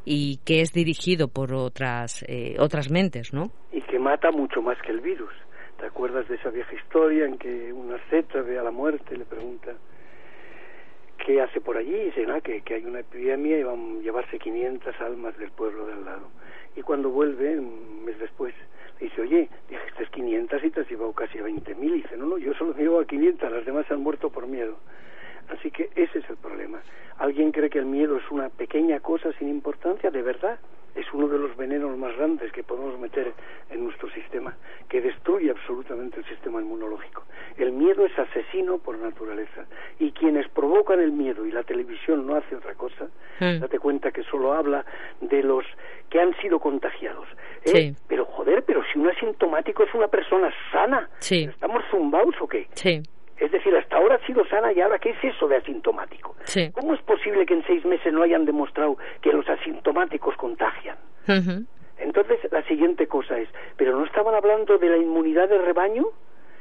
y 0.04 0.38
que 0.44 0.60
es 0.60 0.72
dirigido 0.72 1.28
por 1.28 1.54
otras, 1.54 2.24
eh, 2.28 2.56
otras 2.58 2.90
mentes, 2.90 3.32
¿no? 3.32 3.50
Y 3.72 3.80
que 3.82 3.98
mata 3.98 4.30
mucho 4.30 4.60
más 4.60 4.76
que 4.82 4.92
el 4.92 5.00
virus. 5.00 5.32
¿Te 5.78 5.86
acuerdas 5.86 6.28
de 6.28 6.36
esa 6.36 6.50
vieja 6.50 6.74
historia 6.74 7.24
en 7.24 7.38
que 7.38 7.72
una 7.72 7.98
zeta 8.08 8.40
ve 8.42 8.58
a 8.58 8.62
la 8.62 8.70
muerte 8.70 9.14
y 9.14 9.18
le 9.18 9.24
pregunta 9.24 9.72
qué 11.24 11.40
hace 11.40 11.60
por 11.60 11.76
allí? 11.76 11.94
Y 11.94 12.04
dice, 12.06 12.26
que, 12.44 12.60
que 12.62 12.74
hay 12.74 12.84
una 12.84 13.00
epidemia 13.00 13.58
y 13.58 13.62
van 13.62 13.98
a 13.98 14.02
llevarse 14.02 14.38
500 14.38 15.00
almas 15.00 15.36
del 15.38 15.50
pueblo 15.50 15.86
de 15.86 15.94
al 15.94 16.04
lado. 16.04 16.28
Y 16.76 16.82
cuando 16.82 17.10
vuelve, 17.10 17.58
un 17.58 18.04
mes 18.04 18.18
después, 18.18 18.54
le 19.02 19.08
dice, 19.08 19.20
oye, 19.20 19.48
dijiste 19.68 20.06
500 20.12 20.64
y 20.64 20.70
te 20.70 20.80
has 20.80 20.90
llevado 20.90 21.12
casi 21.12 21.38
a 21.38 21.42
20.000. 21.42 21.76
Y 21.82 21.90
dice, 22.02 22.16
no, 22.16 22.26
no, 22.26 22.38
yo 22.38 22.54
solo 22.54 22.72
me 22.74 22.82
llevo 22.82 23.00
a 23.00 23.04
500, 23.04 23.50
las 23.50 23.66
demás 23.66 23.90
han 23.90 24.00
muerto 24.00 24.30
por 24.30 24.46
miedo. 24.46 24.78
Así 25.48 25.70
que 25.70 25.90
ese 25.94 26.18
es 26.18 26.30
el 26.30 26.36
problema. 26.36 26.80
¿Alguien 27.18 27.52
cree 27.52 27.70
que 27.70 27.78
el 27.78 27.86
miedo 27.86 28.16
es 28.16 28.30
una 28.30 28.48
pequeña 28.48 29.00
cosa 29.00 29.32
sin 29.38 29.48
importancia? 29.48 30.10
¿De 30.10 30.22
verdad? 30.22 30.58
Es 30.94 31.06
uno 31.14 31.26
de 31.28 31.38
los 31.38 31.56
venenos 31.56 31.96
más 31.96 32.14
grandes 32.16 32.52
que 32.52 32.62
podemos 32.62 32.98
meter 32.98 33.32
en 33.70 33.84
nuestro 33.84 34.10
sistema, 34.10 34.54
que 34.90 35.00
destruye 35.00 35.50
absolutamente 35.50 36.20
el 36.20 36.26
sistema 36.26 36.60
inmunológico. 36.60 37.22
El 37.56 37.72
miedo 37.72 38.04
es 38.04 38.18
asesino 38.18 38.76
por 38.78 38.98
naturaleza. 38.98 39.64
Y 39.98 40.12
quienes 40.12 40.48
provocan 40.48 41.00
el 41.00 41.12
miedo, 41.12 41.46
y 41.46 41.52
la 41.52 41.62
televisión 41.62 42.26
no 42.26 42.34
hace 42.36 42.56
otra 42.56 42.74
cosa, 42.74 43.06
Mm. 43.40 43.60
date 43.60 43.78
cuenta 43.78 44.10
que 44.10 44.22
solo 44.24 44.52
habla 44.52 44.84
de 45.22 45.42
los 45.42 45.64
que 46.10 46.20
han 46.20 46.36
sido 46.42 46.58
contagiados. 46.60 47.26
¿Eh? 47.64 47.68
Sí. 47.70 47.96
Pero 48.08 48.26
joder, 48.26 48.62
pero 48.64 48.82
si 48.92 48.98
un 48.98 49.08
asintomático 49.08 49.84
es 49.84 49.94
una 49.94 50.08
persona 50.08 50.52
sana, 50.70 51.08
Sí. 51.20 51.44
¿estamos 51.44 51.82
zumbados 51.90 52.34
o 52.40 52.46
qué? 52.46 52.66
Sí, 52.74 53.02
Es 53.42 53.50
decir, 53.50 53.74
hasta 53.74 53.96
ahora 53.96 54.14
ha 54.14 54.24
sido 54.24 54.46
sana 54.46 54.72
y 54.72 54.80
ahora, 54.80 55.00
¿qué 55.00 55.10
es 55.10 55.24
eso 55.24 55.48
de 55.48 55.56
asintomático? 55.56 56.36
sí. 56.44 56.70
¿Cómo 56.70 56.94
es 56.94 57.02
posible 57.02 57.44
que 57.44 57.54
en 57.54 57.66
seis 57.66 57.84
meses 57.84 58.12
no 58.12 58.22
hayan 58.22 58.44
demostrado 58.44 58.96
que 59.20 59.32
los 59.32 59.48
asintomáticos 59.48 60.36
contagian? 60.36 60.96
Entonces, 61.98 62.38
la 62.52 62.62
siguiente 62.68 63.08
cosa 63.08 63.36
es, 63.38 63.48
¿pero 63.76 63.98
no 63.98 64.04
estaban 64.04 64.36
hablando 64.36 64.78
de 64.78 64.88
la 64.88 64.96
inmunidad 64.96 65.48
de 65.48 65.58
rebaño? 65.58 66.04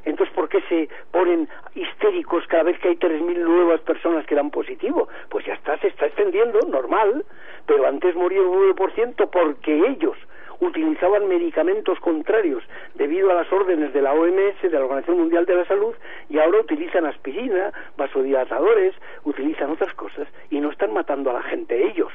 Entonces, 0.05 0.33
¿por 0.33 0.49
qué 0.49 0.59
se 0.69 0.89
ponen 1.11 1.47
histéricos 1.75 2.47
cada 2.47 2.63
vez 2.63 2.79
que 2.79 2.87
hay 2.87 2.95
3.000 2.95 3.37
nuevas 3.37 3.81
personas 3.81 4.25
que 4.25 4.33
dan 4.33 4.49
positivo? 4.49 5.07
Pues 5.29 5.45
ya 5.45 5.53
está, 5.53 5.77
se 5.77 5.87
está 5.87 6.07
extendiendo, 6.07 6.59
normal, 6.67 7.23
pero 7.67 7.87
antes 7.87 8.15
moría 8.15 8.41
un 8.41 8.73
9% 8.73 9.29
porque 9.29 9.87
ellos 9.87 10.17
utilizaban 10.61 11.27
medicamentos 11.27 11.99
contrarios 11.99 12.63
debido 12.93 13.31
a 13.31 13.33
las 13.33 13.51
órdenes 13.51 13.93
de 13.93 14.01
la 14.01 14.13
OMS, 14.13 14.61
de 14.61 14.69
la 14.69 14.85
Organización 14.85 15.19
Mundial 15.19 15.45
de 15.45 15.55
la 15.55 15.65
Salud, 15.65 15.93
y 16.29 16.37
ahora 16.39 16.59
utilizan 16.59 17.05
aspirina, 17.05 17.73
vasodilatadores, 17.97 18.93
utilizan 19.25 19.71
otras 19.71 19.93
cosas, 19.95 20.27
y 20.49 20.59
no 20.59 20.71
están 20.71 20.93
matando 20.93 21.31
a 21.31 21.33
la 21.33 21.41
gente 21.41 21.87
ellos. 21.87 22.13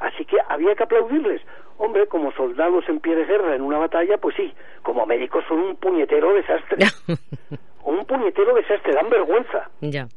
Así 0.00 0.24
que 0.24 0.36
había 0.48 0.74
que 0.74 0.82
aplaudirles. 0.82 1.42
Hombre, 1.76 2.06
como 2.06 2.32
soldados 2.32 2.84
en 2.88 3.00
pie 3.00 3.14
de 3.16 3.24
guerra 3.24 3.54
en 3.54 3.62
una 3.62 3.78
batalla, 3.78 4.16
pues 4.18 4.34
sí, 4.36 4.52
como 4.82 5.06
médicos 5.06 5.44
son 5.46 5.60
un 5.60 5.76
puñetero 5.76 6.32
desastre. 6.32 6.86
un 7.84 8.04
puñetero 8.04 8.54
desastre, 8.54 8.94
dan 8.94 9.10
vergüenza. 9.10 9.70
ya. 9.80 10.08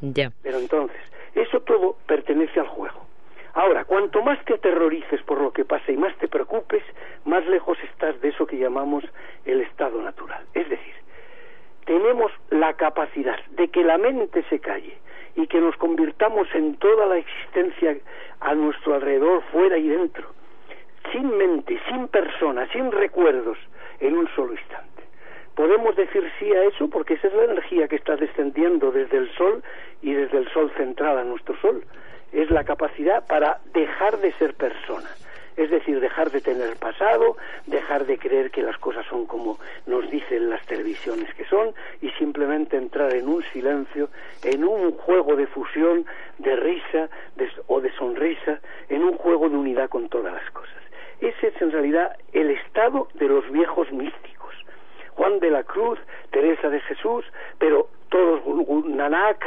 Ya. 0.00 0.32
Pero 0.42 0.58
entonces, 0.58 1.00
eso 1.34 1.60
todo 1.60 1.96
pertenece 2.06 2.58
al 2.58 2.66
juego. 2.66 3.06
Ahora, 3.54 3.84
cuanto 3.84 4.22
más 4.22 4.42
te 4.44 4.54
aterrorices 4.54 5.22
por 5.22 5.40
lo 5.40 5.52
que 5.52 5.64
pasa 5.64 5.92
y 5.92 5.96
más 5.96 6.16
te 6.16 6.28
preocupes, 6.28 6.82
más 7.24 7.46
lejos 7.46 7.76
estás 7.84 8.18
de 8.20 8.28
eso 8.28 8.46
que 8.46 8.56
llamamos 8.56 9.04
el 9.44 9.60
estado 9.60 10.00
natural. 10.00 10.44
Es 10.54 10.68
decir, 10.68 10.94
tenemos 11.84 12.32
la 12.50 12.72
capacidad 12.74 13.38
de 13.50 13.68
que 13.68 13.84
la 13.84 13.98
mente 13.98 14.42
se 14.48 14.58
calle 14.58 14.96
y 15.34 15.46
que 15.46 15.60
nos 15.60 15.76
convirtamos 15.76 16.48
en 16.54 16.76
toda 16.76 17.06
la 17.06 17.18
existencia 17.18 17.96
a 18.40 18.54
nuestro 18.54 18.94
alrededor, 18.94 19.42
fuera 19.52 19.76
y 19.76 19.88
dentro, 19.88 20.28
sin 21.10 21.36
mente, 21.36 21.78
sin 21.88 22.08
persona, 22.08 22.66
sin 22.72 22.90
recuerdos, 22.90 23.58
en 24.00 24.16
un 24.16 24.28
solo 24.34 24.52
instante. 24.52 25.02
Podemos 25.54 25.94
decir 25.96 26.30
sí 26.38 26.52
a 26.54 26.64
eso 26.64 26.88
porque 26.88 27.14
esa 27.14 27.28
es 27.28 27.34
la 27.34 27.44
energía 27.44 27.86
que 27.86 27.96
está 27.96 28.16
descendiendo 28.16 28.90
desde 28.90 29.18
el 29.18 29.30
Sol 29.34 29.62
y 30.00 30.12
desde 30.12 30.38
el 30.38 30.48
Sol 30.48 30.72
central 30.76 31.18
a 31.18 31.24
nuestro 31.24 31.54
Sol. 31.60 31.84
Es 32.32 32.50
la 32.50 32.64
capacidad 32.64 33.26
para 33.26 33.60
dejar 33.72 34.18
de 34.18 34.32
ser 34.32 34.54
persona. 34.54 35.08
Es 35.56 35.70
decir, 35.70 36.00
dejar 36.00 36.30
de 36.30 36.40
tener 36.40 36.76
pasado, 36.76 37.36
dejar 37.66 38.06
de 38.06 38.18
creer 38.18 38.50
que 38.50 38.62
las 38.62 38.78
cosas 38.78 39.04
son 39.06 39.26
como 39.26 39.58
nos 39.86 40.10
dicen 40.10 40.48
las 40.48 40.64
televisiones 40.66 41.32
que 41.34 41.44
son 41.44 41.74
y 42.00 42.08
simplemente 42.12 42.76
entrar 42.76 43.14
en 43.14 43.28
un 43.28 43.42
silencio, 43.52 44.08
en 44.42 44.64
un 44.64 44.92
juego 44.92 45.36
de 45.36 45.46
fusión, 45.46 46.06
de 46.38 46.56
risa 46.56 47.10
o 47.66 47.80
de 47.82 47.92
sonrisa, 47.92 48.60
en 48.88 49.04
un 49.04 49.18
juego 49.18 49.50
de 49.50 49.56
unidad 49.56 49.90
con 49.90 50.08
todas 50.08 50.32
las 50.32 50.50
cosas. 50.52 50.82
Ese 51.20 51.48
es 51.48 51.62
en 51.62 51.70
realidad 51.70 52.16
el 52.32 52.50
estado 52.50 53.08
de 53.14 53.28
los 53.28 53.48
viejos 53.50 53.92
místicos. 53.92 54.54
Juan 55.14 55.38
de 55.40 55.50
la 55.50 55.62
Cruz, 55.64 55.98
Teresa 56.30 56.70
de 56.70 56.80
Jesús, 56.80 57.24
pero 57.58 57.88
todos, 58.08 58.40
Nanak, 58.86 59.44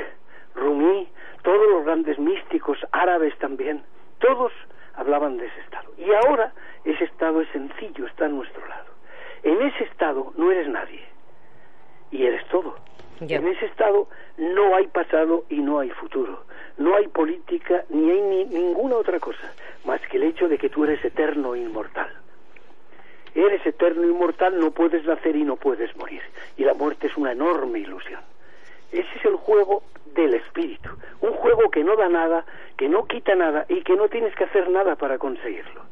Rumi, 0.53 1.07
todos 1.45 1.69
los 1.69 1.85
grandes 1.85 2.19
místicos 2.19 2.77
árabes 2.91 3.37
también, 3.37 3.81
todos 4.19 4.51
hablaban 4.95 5.37
de 5.37 5.45
ese 5.45 5.59
estado. 5.61 5.91
Y 5.97 6.11
ahora 6.11 6.51
ese 6.83 7.05
estado 7.05 7.39
es 7.41 7.47
sencillo, 7.49 8.05
está 8.07 8.25
a 8.25 8.29
nuestro 8.29 8.65
lado. 8.67 8.85
En 9.43 9.61
ese 9.61 9.85
estado 9.85 10.33
no 10.37 10.51
eres 10.51 10.67
nadie 10.67 11.01
y 12.11 12.25
eres 12.25 12.45
todo. 12.49 12.75
En 13.37 13.47
ese 13.47 13.67
estado 13.67 14.09
no 14.37 14.75
hay 14.75 14.87
pasado 14.87 15.45
y 15.49 15.59
no 15.59 15.79
hay 15.79 15.89
futuro. 15.91 16.43
No 16.77 16.95
hay 16.95 17.07
política 17.07 17.85
ni 17.89 18.09
hay 18.11 18.21
ni- 18.21 18.45
ninguna 18.45 18.95
otra 18.97 19.19
cosa 19.21 19.53
más 19.85 20.01
que 20.09 20.17
el 20.17 20.23
hecho 20.23 20.49
de 20.49 20.57
que 20.57 20.67
tú 20.69 20.83
eres 20.83 21.03
eterno 21.05 21.55
e 21.55 21.59
inmortal. 21.59 22.09
Eres 23.35 23.65
eterno 23.65 24.03
e 24.03 24.07
inmortal, 24.07 24.59
no 24.59 24.71
puedes 24.71 25.05
nacer 25.05 25.35
y 25.35 25.43
no 25.43 25.55
puedes 25.57 25.95
morir. 25.97 26.21
Y 26.57 26.63
la 26.63 26.73
muerte 26.73 27.07
es 27.07 27.15
una 27.17 27.31
enorme 27.33 27.79
ilusión. 27.79 28.21
Ese 28.91 29.07
es 29.19 29.25
el 29.25 29.35
juego 29.35 29.83
del 30.15 30.33
espíritu. 30.33 30.89
Un 31.21 31.33
juego 31.33 31.69
que 31.69 31.83
no 31.83 31.95
da 31.95 32.09
nada, 32.09 32.45
que 32.77 32.89
no 32.89 33.05
quita 33.05 33.35
nada 33.35 33.65
y 33.69 33.81
que 33.83 33.95
no 33.95 34.09
tienes 34.09 34.33
que 34.35 34.45
hacer 34.45 34.69
nada 34.69 34.95
para 34.95 35.17
conseguirlo. 35.17 35.83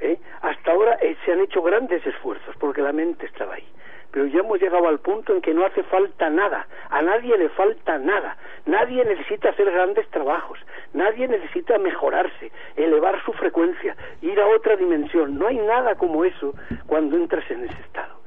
¿eh? 0.00 0.18
Hasta 0.42 0.72
ahora 0.72 0.98
eh, 1.00 1.16
se 1.24 1.32
han 1.32 1.40
hecho 1.40 1.62
grandes 1.62 2.04
esfuerzos 2.06 2.56
porque 2.58 2.82
la 2.82 2.92
mente 2.92 3.26
estaba 3.26 3.54
ahí. 3.54 3.68
Pero 4.10 4.26
ya 4.26 4.40
hemos 4.40 4.58
llegado 4.60 4.88
al 4.88 5.00
punto 5.00 5.34
en 5.34 5.42
que 5.42 5.52
no 5.52 5.66
hace 5.66 5.82
falta 5.82 6.30
nada. 6.30 6.66
A 6.88 7.02
nadie 7.02 7.36
le 7.36 7.50
falta 7.50 7.98
nada. 7.98 8.38
Nadie 8.64 9.04
necesita 9.04 9.50
hacer 9.50 9.70
grandes 9.70 10.08
trabajos. 10.08 10.58
Nadie 10.94 11.28
necesita 11.28 11.76
mejorarse, 11.78 12.50
elevar 12.76 13.22
su 13.24 13.32
frecuencia, 13.34 13.94
ir 14.22 14.40
a 14.40 14.46
otra 14.46 14.76
dimensión. 14.76 15.38
No 15.38 15.48
hay 15.48 15.58
nada 15.58 15.94
como 15.96 16.24
eso 16.24 16.54
cuando 16.86 17.16
entras 17.16 17.48
en 17.50 17.64
ese 17.64 17.80
estado. 17.82 18.18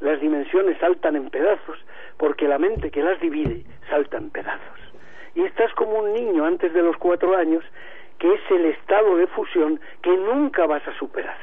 Las 0.00 0.20
dimensiones 0.20 0.76
saltan 0.78 1.16
en 1.16 1.30
pedazos 1.30 1.78
porque 2.18 2.46
la 2.46 2.58
mente 2.58 2.90
que 2.90 3.02
las 3.02 3.18
divide 3.18 3.64
salta 3.88 4.18
en 4.18 4.30
pedazos. 4.30 4.89
Y 5.34 5.42
estás 5.42 5.72
como 5.74 5.98
un 6.00 6.12
niño 6.12 6.44
antes 6.44 6.72
de 6.72 6.82
los 6.82 6.96
cuatro 6.96 7.36
años 7.36 7.64
que 8.18 8.34
es 8.34 8.40
el 8.50 8.66
estado 8.66 9.16
de 9.16 9.26
fusión 9.28 9.80
que 10.02 10.14
nunca 10.16 10.66
vas 10.66 10.86
a 10.86 10.96
superar. 10.98 11.36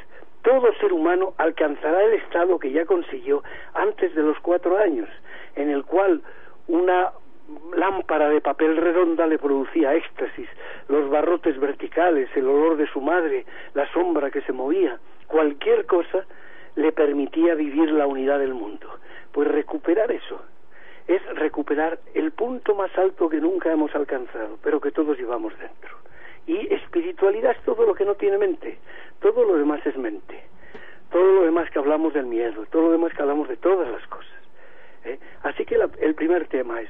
Todo 0.44 0.74
ser 0.76 0.94
humano 0.94 1.34
alcanzará 1.38 2.04
el 2.04 2.14
estado 2.14 2.60
que 2.60 2.72
ya 2.72 2.86
consiguió 2.86 3.44
antes 3.74 4.14
de 4.16 4.22
los 4.22 4.40
cuatro 4.40 4.78
años, 4.78 5.10
en 5.56 5.70
el 5.70 5.84
cual 5.84 6.22
una 6.68 7.12
lámpara 7.76 8.30
de 8.30 8.42
papel 8.42 8.78
redonda 8.78 9.26
le 9.26 9.40
producía 9.40 9.96
éxtasis, 9.96 10.48
los 10.88 11.10
barrotes 11.10 11.60
verticales, 11.60 12.30
el 12.36 12.48
olor 12.48 12.78
de 12.78 12.88
su 12.88 13.02
madre, 13.02 13.46
la 13.74 13.92
sombra 13.92 14.30
que 14.30 14.42
se 14.42 14.54
movía, 14.54 15.00
cualquier 15.28 15.86
cosa 15.86 16.26
le 16.76 16.92
permitía 16.92 17.56
vivir 17.56 17.92
la 17.92 18.06
unidad 18.06 18.40
del 18.40 18.54
mundo. 18.54 18.88
Pues 19.32 19.48
recuperar 19.48 20.12
eso 20.12 20.40
es 21.08 21.24
recuperar 21.36 22.00
el 22.14 22.32
punto 22.32 22.76
más 22.76 22.96
alto 22.98 23.30
que 23.30 23.38
nunca 23.40 23.72
hemos 23.72 23.94
alcanzado, 23.96 24.58
pero 24.64 24.82
que 24.82 24.92
todos 24.92 25.18
llevamos 25.18 25.58
dentro. 25.60 25.96
Y 26.46 26.74
espiritualidad 26.74 27.52
es 27.52 27.62
todo 27.64 27.86
lo 27.86 27.94
que 27.94 28.06
no 28.06 28.16
tiene 28.16 28.38
mente, 28.38 28.78
todo 29.20 29.44
lo 29.44 29.58
demás 29.58 29.86
es 29.86 29.98
mente, 29.98 30.44
todo 31.12 31.32
lo 31.40 31.42
demás 31.44 31.70
que 31.72 31.80
hablamos 31.80 32.14
del 32.14 32.26
miedo, 32.26 32.66
todo 32.72 32.84
lo 32.84 32.92
demás 32.92 33.14
que 33.14 33.22
hablamos 33.22 33.48
de 33.50 33.58
todas 33.58 33.90
las 33.90 34.06
cosas. 34.08 34.32
¿eh? 35.06 35.20
Así 35.44 35.66
que 35.66 35.78
la- 35.78 35.90
el 36.00 36.16
primer 36.16 36.48
tema 36.48 36.82
es, 36.82 36.90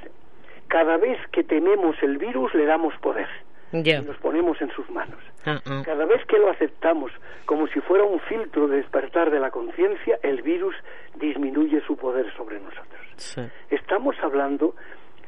cada 0.67 0.97
vez 0.97 1.17
que 1.31 1.43
tememos 1.43 1.95
el 2.03 2.17
virus 2.17 2.53
le 2.55 2.65
damos 2.65 2.95
poder 2.99 3.27
Y 3.71 3.93
nos 4.01 4.17
ponemos 4.17 4.61
en 4.61 4.69
sus 4.71 4.89
manos. 4.89 5.19
Ah, 5.45 5.59
ah. 5.65 5.81
Cada 5.85 6.05
vez 6.05 6.25
que 6.25 6.37
lo 6.37 6.49
aceptamos 6.49 7.11
como 7.45 7.67
si 7.67 7.79
fuera 7.81 8.03
un 8.03 8.19
filtro 8.21 8.67
de 8.67 8.77
despertar 8.77 9.31
de 9.31 9.39
la 9.39 9.51
conciencia, 9.51 10.19
el 10.23 10.41
virus 10.41 10.75
disminuye 11.15 11.81
su 11.81 11.95
poder 11.97 12.33
sobre 12.35 12.59
nosotros. 12.59 13.01
Sí. 13.17 13.41
Estamos 13.69 14.15
hablando 14.21 14.75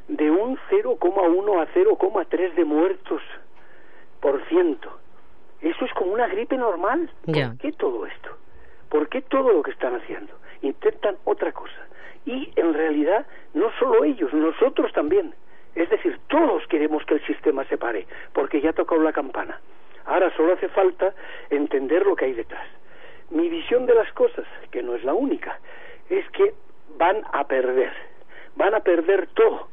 de 0.07 0.31
un 0.31 0.57
0,1 0.69 1.61
a 1.61 1.67
0,3 1.73 2.53
de 2.55 2.65
muertos 2.65 3.21
por 4.19 4.43
ciento. 4.47 4.99
Eso 5.61 5.85
es 5.85 5.93
como 5.93 6.13
una 6.13 6.27
gripe 6.27 6.57
normal. 6.57 7.09
¿Por 7.25 7.57
qué 7.57 7.71
todo 7.73 8.05
esto? 8.05 8.29
¿Por 8.89 9.09
qué 9.09 9.21
todo 9.21 9.51
lo 9.51 9.61
que 9.61 9.71
están 9.71 9.95
haciendo? 9.95 10.39
intentan 10.61 11.17
otra 11.25 11.51
cosa. 11.51 11.87
Y 12.25 12.51
en 12.55 12.73
realidad, 12.73 13.25
no 13.53 13.69
solo 13.79 14.03
ellos, 14.03 14.33
nosotros 14.33 14.91
también. 14.93 15.33
Es 15.75 15.89
decir, 15.89 16.19
todos 16.27 16.65
queremos 16.67 17.05
que 17.05 17.15
el 17.15 17.25
sistema 17.25 17.63
se 17.65 17.77
pare, 17.77 18.05
porque 18.33 18.61
ya 18.61 18.71
ha 18.71 18.73
tocado 18.73 19.01
la 19.01 19.13
campana. 19.13 19.59
Ahora 20.05 20.35
solo 20.35 20.53
hace 20.53 20.69
falta 20.69 21.13
entender 21.49 22.05
lo 22.05 22.15
que 22.15 22.25
hay 22.25 22.33
detrás. 22.33 22.67
Mi 23.29 23.47
visión 23.47 23.85
de 23.85 23.93
las 23.93 24.11
cosas, 24.13 24.45
que 24.71 24.81
no 24.81 24.95
es 24.95 25.03
la 25.03 25.13
única, 25.13 25.59
es 26.09 26.27
que 26.31 26.53
van 26.97 27.21
a 27.31 27.47
perder, 27.47 27.93
van 28.55 28.73
a 28.73 28.79
perder 28.79 29.27
todo, 29.35 29.67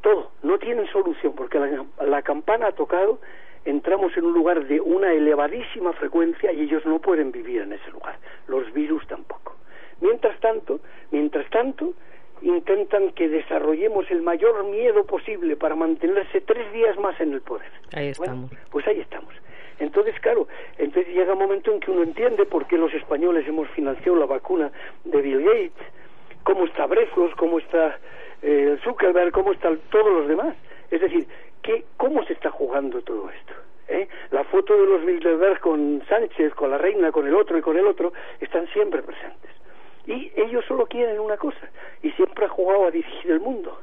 todo, 0.00 0.32
no 0.42 0.58
tienen 0.58 0.86
solución, 0.88 1.34
porque 1.34 1.60
la, 2.06 2.22
campana 2.22 2.68
ha 2.68 2.72
tocado, 2.72 3.20
entramos 3.64 4.16
en 4.16 4.24
un 4.24 4.32
lugar 4.32 4.64
de 4.66 4.80
una 4.80 5.12
elevadísima 5.12 5.92
frecuencia 5.92 6.52
y 6.52 6.62
ellos 6.62 6.84
no 6.86 6.98
pueden 6.98 7.30
vivir 7.30 7.60
en 7.60 7.74
ese 7.74 7.90
lugar, 7.90 8.16
los 8.48 8.72
virus 8.72 9.06
tampoco. 9.06 9.56
Mientras 10.00 10.40
tanto, 10.40 10.80
mientras 11.10 11.48
tanto, 11.50 11.92
intentan 12.42 13.12
que 13.12 13.28
desarrollemos 13.28 14.10
el 14.10 14.22
mayor 14.22 14.64
miedo 14.64 15.04
posible 15.04 15.56
para 15.56 15.74
mantenerse 15.74 16.40
tres 16.40 16.72
días 16.72 16.98
más 16.98 17.20
en 17.20 17.32
el 17.32 17.40
poder. 17.40 17.70
Ahí 17.94 18.08
estamos. 18.08 18.50
Bueno, 18.50 18.64
pues 18.70 18.86
ahí 18.86 19.00
estamos. 19.00 19.34
Entonces, 19.78 20.14
claro, 20.20 20.46
entonces 20.78 21.12
llega 21.12 21.32
un 21.32 21.38
momento 21.38 21.72
en 21.72 21.80
que 21.80 21.90
uno 21.90 22.02
entiende 22.02 22.46
por 22.46 22.66
qué 22.66 22.78
los 22.78 22.92
españoles 22.94 23.46
hemos 23.48 23.68
financiado 23.70 24.16
la 24.16 24.26
vacuna 24.26 24.70
de 25.04 25.20
Bill 25.20 25.42
Gates, 25.42 25.86
cómo 26.44 26.64
está 26.66 26.86
Brezos, 26.86 27.34
cómo 27.36 27.58
está 27.58 27.98
eh, 28.42 28.76
Zuckerberg, 28.84 29.32
cómo 29.32 29.52
están 29.52 29.80
todos 29.90 30.12
los 30.12 30.28
demás. 30.28 30.54
Es 30.90 31.00
decir, 31.00 31.26
¿qué, 31.62 31.84
¿cómo 31.96 32.24
se 32.24 32.34
está 32.34 32.50
jugando 32.50 33.00
todo 33.02 33.30
esto? 33.30 33.54
¿Eh? 33.88 34.08
La 34.30 34.44
foto 34.44 34.76
de 34.76 34.86
los 34.86 35.04
Bilderberg 35.04 35.60
con 35.60 36.02
Sánchez, 36.08 36.54
con 36.54 36.70
la 36.70 36.78
reina, 36.78 37.10
con 37.10 37.26
el 37.26 37.34
otro 37.34 37.58
y 37.58 37.60
con 37.60 37.76
el 37.76 37.86
otro, 37.86 38.12
están 38.40 38.66
siempre 38.68 39.02
presentes. 39.02 39.50
Y 40.06 40.32
ellos 40.36 40.64
solo 40.66 40.86
quieren 40.86 41.20
una 41.20 41.36
cosa, 41.36 41.70
y 42.02 42.10
siempre 42.12 42.46
ha 42.46 42.48
jugado 42.48 42.86
a 42.86 42.90
dirigir 42.90 43.30
el 43.30 43.40
mundo. 43.40 43.78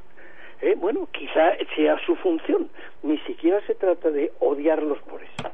¿Eh? 0.60 0.74
Bueno, 0.76 1.08
quizá 1.10 1.56
sea 1.74 1.98
su 2.04 2.14
función. 2.16 2.68
Ni 3.02 3.18
siquiera 3.20 3.60
se 3.66 3.74
trata 3.74 4.10
de 4.10 4.30
odiarlos 4.40 4.98
por 5.02 5.22
eso. 5.22 5.50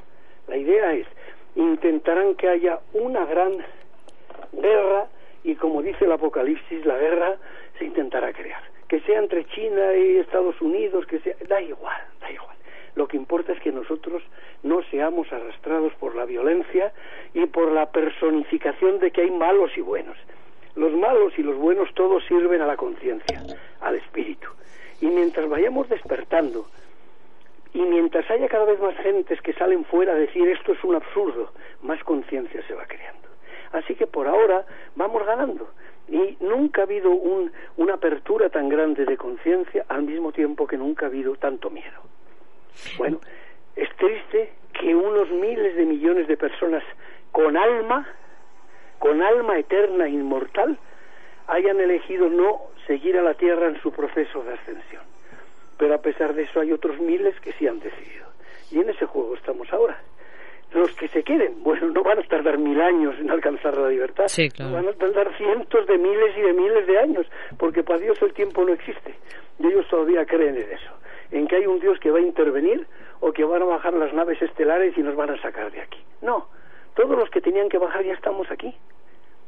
La 0.48 0.56
idea 0.56 0.94
es, 0.94 1.06
intentarán 1.54 2.34
que 2.34 2.48
haya 2.48 2.80
una 2.92 3.24
gran 3.24 3.58
guerra 4.52 5.06
y 5.44 5.54
como 5.54 5.80
dice 5.80 6.04
el 6.04 6.12
Apocalipsis, 6.12 6.84
la 6.84 6.98
guerra 6.98 7.36
se 7.78 7.84
intentará 7.84 8.32
crear. 8.32 8.62
Que 8.88 9.00
sea 9.00 9.20
entre 9.20 9.44
China 9.46 9.94
y 9.96 10.16
Estados 10.16 10.60
Unidos, 10.60 11.06
que 11.06 11.20
sea, 11.20 11.36
da 11.48 11.60
igual, 11.60 12.00
da 12.20 12.32
igual. 12.32 12.56
Lo 12.96 13.06
que 13.06 13.16
importa 13.16 13.52
es 13.52 13.60
que 13.60 13.70
nosotros 13.70 14.24
no 14.64 14.82
seamos 14.90 15.32
arrastrados 15.32 15.92
por 15.94 16.16
la 16.16 16.24
violencia 16.24 16.92
y 17.32 17.46
por 17.46 17.70
la 17.70 17.92
personificación 17.92 18.98
de 18.98 19.12
que 19.12 19.20
hay 19.20 19.30
malos 19.30 19.70
y 19.76 19.82
buenos. 19.82 20.16
Los 20.76 20.92
malos 20.92 21.32
y 21.38 21.42
los 21.42 21.56
buenos 21.56 21.92
todos 21.94 22.24
sirven 22.26 22.60
a 22.60 22.66
la 22.66 22.76
conciencia, 22.76 23.42
al 23.80 23.96
espíritu. 23.96 24.48
Y 25.00 25.06
mientras 25.06 25.48
vayamos 25.48 25.88
despertando, 25.88 26.66
y 27.72 27.80
mientras 27.80 28.30
haya 28.30 28.48
cada 28.48 28.64
vez 28.64 28.80
más 28.80 28.96
gentes 28.96 29.40
que 29.42 29.52
salen 29.52 29.84
fuera 29.84 30.12
a 30.12 30.16
decir 30.16 30.48
esto 30.48 30.72
es 30.72 30.82
un 30.84 30.94
absurdo, 30.94 31.52
más 31.82 32.02
conciencia 32.04 32.62
se 32.66 32.74
va 32.74 32.86
creando. 32.86 33.28
Así 33.72 33.94
que 33.94 34.06
por 34.06 34.26
ahora 34.26 34.64
vamos 34.94 35.26
ganando. 35.26 35.70
Y 36.08 36.36
nunca 36.40 36.82
ha 36.82 36.84
habido 36.84 37.10
un, 37.10 37.52
una 37.76 37.94
apertura 37.94 38.48
tan 38.48 38.68
grande 38.68 39.04
de 39.04 39.16
conciencia 39.16 39.84
al 39.88 40.04
mismo 40.04 40.32
tiempo 40.32 40.66
que 40.66 40.76
nunca 40.76 41.06
ha 41.06 41.08
habido 41.08 41.34
tanto 41.36 41.68
miedo. 41.68 42.00
Bueno, 42.96 43.20
es 43.74 43.88
triste 43.96 44.52
que 44.72 44.94
unos 44.94 45.28
miles 45.30 45.76
de 45.76 45.84
millones 45.84 46.28
de 46.28 46.36
personas 46.36 46.84
con 47.32 47.56
alma, 47.56 48.06
con 48.98 49.22
alma 49.22 49.58
eterna 49.58 50.06
e 50.06 50.10
inmortal, 50.10 50.78
hayan 51.46 51.80
elegido 51.80 52.28
no 52.28 52.62
seguir 52.86 53.16
a 53.16 53.22
la 53.22 53.34
Tierra 53.34 53.68
en 53.68 53.80
su 53.80 53.92
proceso 53.92 54.42
de 54.42 54.54
ascensión. 54.54 55.02
Pero 55.78 55.94
a 55.94 55.98
pesar 55.98 56.34
de 56.34 56.44
eso 56.44 56.60
hay 56.60 56.72
otros 56.72 56.98
miles 57.00 57.38
que 57.40 57.52
sí 57.52 57.66
han 57.66 57.80
decidido. 57.80 58.26
Y 58.70 58.80
en 58.80 58.88
ese 58.90 59.06
juego 59.06 59.34
estamos 59.34 59.72
ahora. 59.72 59.98
Los 60.72 60.94
que 60.96 61.08
se 61.08 61.22
queden, 61.22 61.62
bueno, 61.62 61.88
no 61.88 62.02
van 62.02 62.18
a 62.18 62.22
tardar 62.22 62.58
mil 62.58 62.80
años 62.80 63.14
en 63.20 63.30
alcanzar 63.30 63.76
la 63.76 63.88
libertad. 63.88 64.24
Sí, 64.28 64.48
claro. 64.50 64.72
Van 64.72 64.88
a 64.88 64.92
tardar 64.92 65.36
cientos 65.36 65.86
de 65.86 65.98
miles 65.98 66.36
y 66.36 66.40
de 66.42 66.52
miles 66.52 66.86
de 66.86 66.98
años, 66.98 67.26
porque 67.58 67.82
para 67.82 68.00
Dios 68.00 68.20
el 68.22 68.32
tiempo 68.32 68.64
no 68.64 68.72
existe. 68.72 69.14
Y 69.58 69.66
ellos 69.66 69.86
todavía 69.88 70.24
creen 70.24 70.56
en 70.56 70.70
eso. 70.72 70.92
En 71.30 71.46
que 71.48 71.56
hay 71.56 71.66
un 71.66 71.80
Dios 71.80 71.98
que 71.98 72.10
va 72.10 72.18
a 72.18 72.22
intervenir 72.22 72.86
o 73.20 73.32
que 73.32 73.44
van 73.44 73.62
a 73.62 73.66
bajar 73.66 73.94
las 73.94 74.12
naves 74.12 74.40
estelares 74.40 74.96
y 74.96 75.02
nos 75.02 75.16
van 75.16 75.30
a 75.30 75.40
sacar 75.40 75.70
de 75.72 75.80
aquí. 75.80 75.98
No, 76.22 76.48
todos 76.96 77.16
los 77.16 77.30
que 77.30 77.40
tenían 77.40 77.68
que 77.68 77.78
bajar 77.78 78.04
ya 78.04 78.14
estamos 78.14 78.50
aquí. 78.50 78.74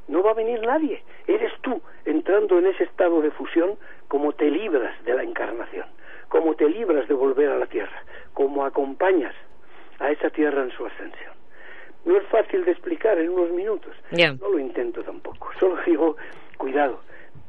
No 0.06 0.22
va 0.22 0.30
a 0.30 0.34
venir 0.34 0.61
nadie. 0.61 1.02
Eres 1.26 1.52
tú 1.62 1.80
entrando 2.04 2.58
en 2.58 2.66
ese 2.66 2.84
estado 2.84 3.20
de 3.20 3.30
fusión 3.30 3.76
como 4.06 4.32
te 4.32 4.50
libras 4.50 5.02
de 5.04 5.14
la 5.14 5.22
encarnación, 5.22 5.87
como 6.28 6.54
te 6.54 6.68
libras 6.68 7.08
de 7.08 7.14
volver 7.14 7.50
a 7.50 7.58
la 7.58 7.66
tierra, 7.66 8.02
como 8.34 8.64
acompañas 8.64 9.34
a 9.98 10.11
esa 10.11 10.30
tierra 10.30 10.62
en 10.62 10.70
su 10.70 10.87
ascensión. 10.87 11.32
No 12.04 12.16
es 12.16 12.24
fácil 12.28 12.64
de 12.64 12.72
explicar 12.72 13.18
en 13.18 13.30
unos 13.30 13.50
minutos. 13.50 13.94
No 14.40 14.50
lo 14.50 14.58
intento 14.58 15.02
tampoco. 15.02 15.50
Solo 15.58 15.78
digo, 15.84 16.16
cuidado. 16.58 17.00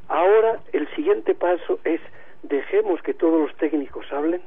Ahora 0.08 0.60
el 0.72 0.88
siguiente 0.94 1.34
paso 1.34 1.78
es 1.84 2.00
dejemos 2.42 3.02
que 3.02 3.14
todos 3.14 3.40
los 3.40 3.56
técnicos 3.58 4.10
hablen, 4.12 4.40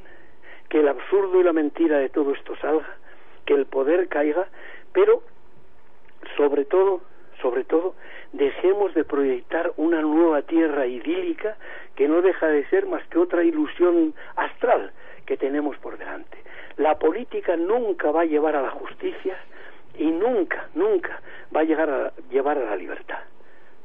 que 0.70 0.80
el 0.80 0.88
absurdo 0.88 1.39
y 1.39 1.44
la 1.44 1.54
mentira 1.54 2.00
de 2.00 2.10
todo 2.10 2.34
esto 2.34 2.56
salga, 2.58 2.98
que 3.46 3.54
el 3.54 3.66
poder 3.66 4.08
caiga, 4.08 4.48
pero 4.94 5.22
sobre 6.38 6.66
todo, 6.66 7.02
sobre 7.42 7.64
todo, 7.64 7.96
dejemos 8.32 8.94
de 8.94 9.04
proyectar 9.04 9.74
una 9.78 10.02
nueva 10.02 10.42
tierra 10.42 10.88
idílica 10.88 11.58
que 11.96 12.08
no 12.08 12.22
deja 12.22 12.48
de 12.48 12.66
ser 12.70 12.86
más 12.88 13.06
que 13.08 13.20
otra 13.20 13.44
ilusión 13.44 14.14
astral 14.36 14.92
que 15.26 15.38
tenemos 15.38 15.78
por 15.78 15.98
delante. 15.98 16.38
La 16.78 16.98
política 16.98 17.56
nunca 17.56 18.12
va 18.12 18.22
a 18.22 18.26
llevar 18.26 18.56
a 18.56 18.62
la 18.62 18.72
justicia 18.72 19.38
y 19.98 20.06
nunca, 20.10 20.68
nunca 20.74 21.22
va 21.56 21.62
a 21.62 21.64
llegar 21.64 21.90
a 21.90 22.14
llevar 22.32 22.58
a 22.58 22.66
la 22.66 22.76
libertad. 22.76 23.20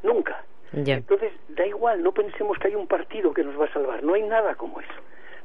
Nunca. 0.02 0.42
Ya. 0.72 0.94
Entonces, 0.94 1.32
da 1.48 1.66
igual, 1.66 2.02
no 2.02 2.12
pensemos 2.12 2.58
que 2.58 2.68
hay 2.68 2.74
un 2.74 2.86
partido 2.86 3.32
que 3.32 3.42
nos 3.42 3.58
va 3.60 3.66
a 3.66 3.72
salvar, 3.72 4.02
no 4.02 4.14
hay 4.14 4.22
nada 4.22 4.54
como 4.54 4.80
eso. 4.80 4.92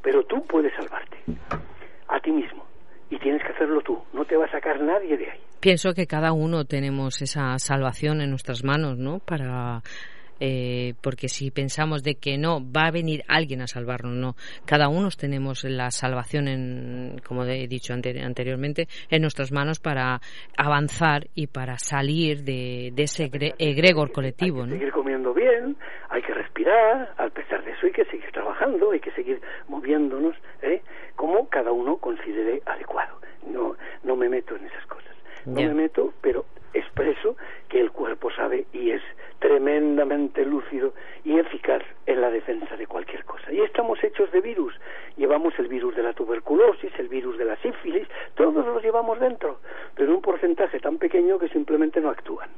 Pero 0.01 0.23
tú 0.23 0.45
puedes 0.45 0.73
salvarte, 0.73 1.17
a 2.07 2.19
ti 2.19 2.31
mismo, 2.31 2.65
y 3.13 3.19
tienes 3.19 3.41
que 3.43 3.51
hacerlo 3.53 3.81
tú, 3.81 4.01
no 4.13 4.25
te 4.25 4.35
va 4.35 4.45
a 4.45 4.51
sacar 4.51 4.81
nadie 4.81 5.17
de 5.17 5.29
ahí. 5.29 5.39
Pienso 5.59 5.93
que 5.93 6.07
cada 6.07 6.33
uno 6.33 6.65
tenemos 6.65 7.21
esa 7.21 7.57
salvación 7.59 8.21
en 8.21 8.29
nuestras 8.29 8.63
manos, 8.63 8.97
¿no? 8.97 9.19
Para 9.19 9.81
eh, 10.39 10.95
porque 11.01 11.29
si 11.29 11.51
pensamos 11.51 12.03
de 12.03 12.15
que 12.15 12.37
no 12.37 12.59
va 12.59 12.87
a 12.87 12.91
venir 12.91 13.21
alguien 13.29 13.61
a 13.61 13.67
salvarnos, 13.67 14.13
no. 14.13 14.35
Cada 14.65 14.89
uno 14.89 15.07
tenemos 15.17 15.63
la 15.63 15.89
salvación, 15.91 16.47
en, 16.47 17.21
como 17.25 17.45
he 17.45 17.67
dicho 17.67 17.93
ante- 17.93 18.19
anteriormente, 18.21 18.87
en 19.09 19.21
nuestras 19.21 19.51
manos 19.53 19.79
para 19.79 20.19
avanzar 20.57 21.27
y 21.35 21.47
para 21.47 21.77
salir 21.77 22.43
de, 22.43 22.91
de 22.93 23.03
ese 23.03 23.29
egre- 23.31 23.53
egregor 23.59 24.11
colectivo, 24.11 24.63
Hay 24.63 24.69
que 24.69 24.73
¿no? 24.73 24.77
seguir 24.79 24.91
comiendo 24.91 25.33
bien, 25.33 25.77
hay 26.09 26.21
que 26.23 26.33
respirar, 26.33 27.13
a 27.17 27.29
pesar 27.29 27.63
de 27.63 27.71
eso 27.71 27.85
hay 27.85 27.91
que 27.93 28.05
seguir 28.05 28.29
trabajando, 28.33 28.91
hay 28.91 28.99
que 28.99 29.11
seguir 29.11 29.39
moviéndonos, 29.69 30.35
¿eh? 30.61 30.81
Como 31.23 31.47
cada 31.47 31.71
uno 31.71 31.95
considere 31.95 32.61
adecuado. 32.65 33.15
No, 33.47 33.77
no 34.03 34.17
me 34.17 34.27
meto 34.27 34.57
en 34.57 34.65
esas 34.65 34.85
cosas. 34.87 35.15
No 35.45 35.61
me 35.61 35.73
meto, 35.73 36.11
pero 36.19 36.43
expreso 36.73 37.37
que 37.69 37.79
el 37.79 37.91
cuerpo 37.91 38.29
sabe 38.31 38.65
y 38.73 38.91
es 38.91 39.01
tremendamente 39.39 40.43
lúcido 40.43 40.93
y 41.23 41.39
eficaz 41.39 41.81
en 42.07 42.19
la 42.19 42.29
defensa 42.29 42.75
de 42.75 42.87
cualquier 42.87 43.23
cosa. 43.23 43.53
Y 43.53 43.61
estamos 43.61 44.03
hechos 44.03 44.33
de 44.33 44.41
virus. 44.41 44.73
Llevamos 45.15 45.57
el 45.59 45.69
virus 45.69 45.95
de 45.95 46.03
la 46.03 46.11
tuberculosis, 46.11 46.91
el 46.99 47.07
virus 47.07 47.37
de 47.37 47.45
la 47.45 47.55
sífilis, 47.55 48.05
todos 48.35 48.65
los 48.65 48.83
llevamos 48.83 49.17
dentro, 49.21 49.61
pero 49.95 50.13
un 50.13 50.21
porcentaje 50.21 50.81
tan 50.81 50.97
pequeño 50.97 51.39
que 51.39 51.47
simplemente 51.47 52.01
no 52.01 52.09
actúan. 52.09 52.49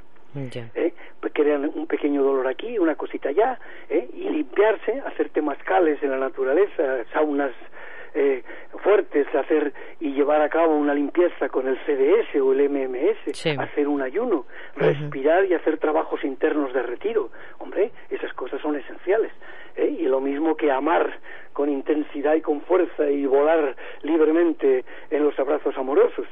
¿eh? 0.74 0.94
Pues 1.22 1.34
crean 1.34 1.72
un 1.74 1.86
pequeño 1.86 2.24
dolor 2.24 2.48
aquí, 2.48 2.80
una 2.80 2.96
cosita 2.96 3.30
allá, 3.30 3.60
¿eh? 3.90 4.10
y 4.12 4.28
limpiarse, 4.28 5.04
hacer 5.06 5.30
temazcales 5.30 6.02
en 6.02 6.10
la 6.10 6.18
naturaleza, 6.18 7.06
saunas 7.14 7.54
eh, 8.16 8.44
fuertes, 8.82 9.28
hacer 9.36 9.74
y 10.00 10.14
llevar 10.14 10.42
a 10.42 10.50
cabo 10.50 10.76
una 10.76 10.94
limpieza 10.94 11.50
con 11.50 11.68
el 11.68 11.78
CDS 11.86 12.36
o 12.42 12.54
el 12.54 12.70
MMS, 12.70 13.34
Sí. 13.34 13.50
hacer 13.60 13.88
un 13.88 14.02
ayuno, 14.02 14.46
respirar 14.76 15.46
y 15.46 15.54
hacer 15.54 15.78
trabajos 15.78 16.24
internos 16.24 16.74
de 16.74 16.82
retiro. 16.82 17.30
Hombre, 17.60 17.92
esas 18.10 18.32
cosas 18.34 18.62
son 18.62 18.76
esenciales. 18.76 19.32
¿eh? 19.76 19.98
Y 20.00 20.04
lo 20.04 20.22
mismo 20.22 20.56
que 20.56 20.72
amar 20.72 21.20
con 21.54 21.70
intensidad 21.70 22.36
y 22.36 22.42
con 22.42 22.62
fuerza 22.62 23.10
y 23.10 23.26
volar 23.26 23.76
libremente 24.04 24.86
en 25.10 25.24
los 25.24 25.38
abrazos 25.40 25.76
amorosos, 25.78 26.26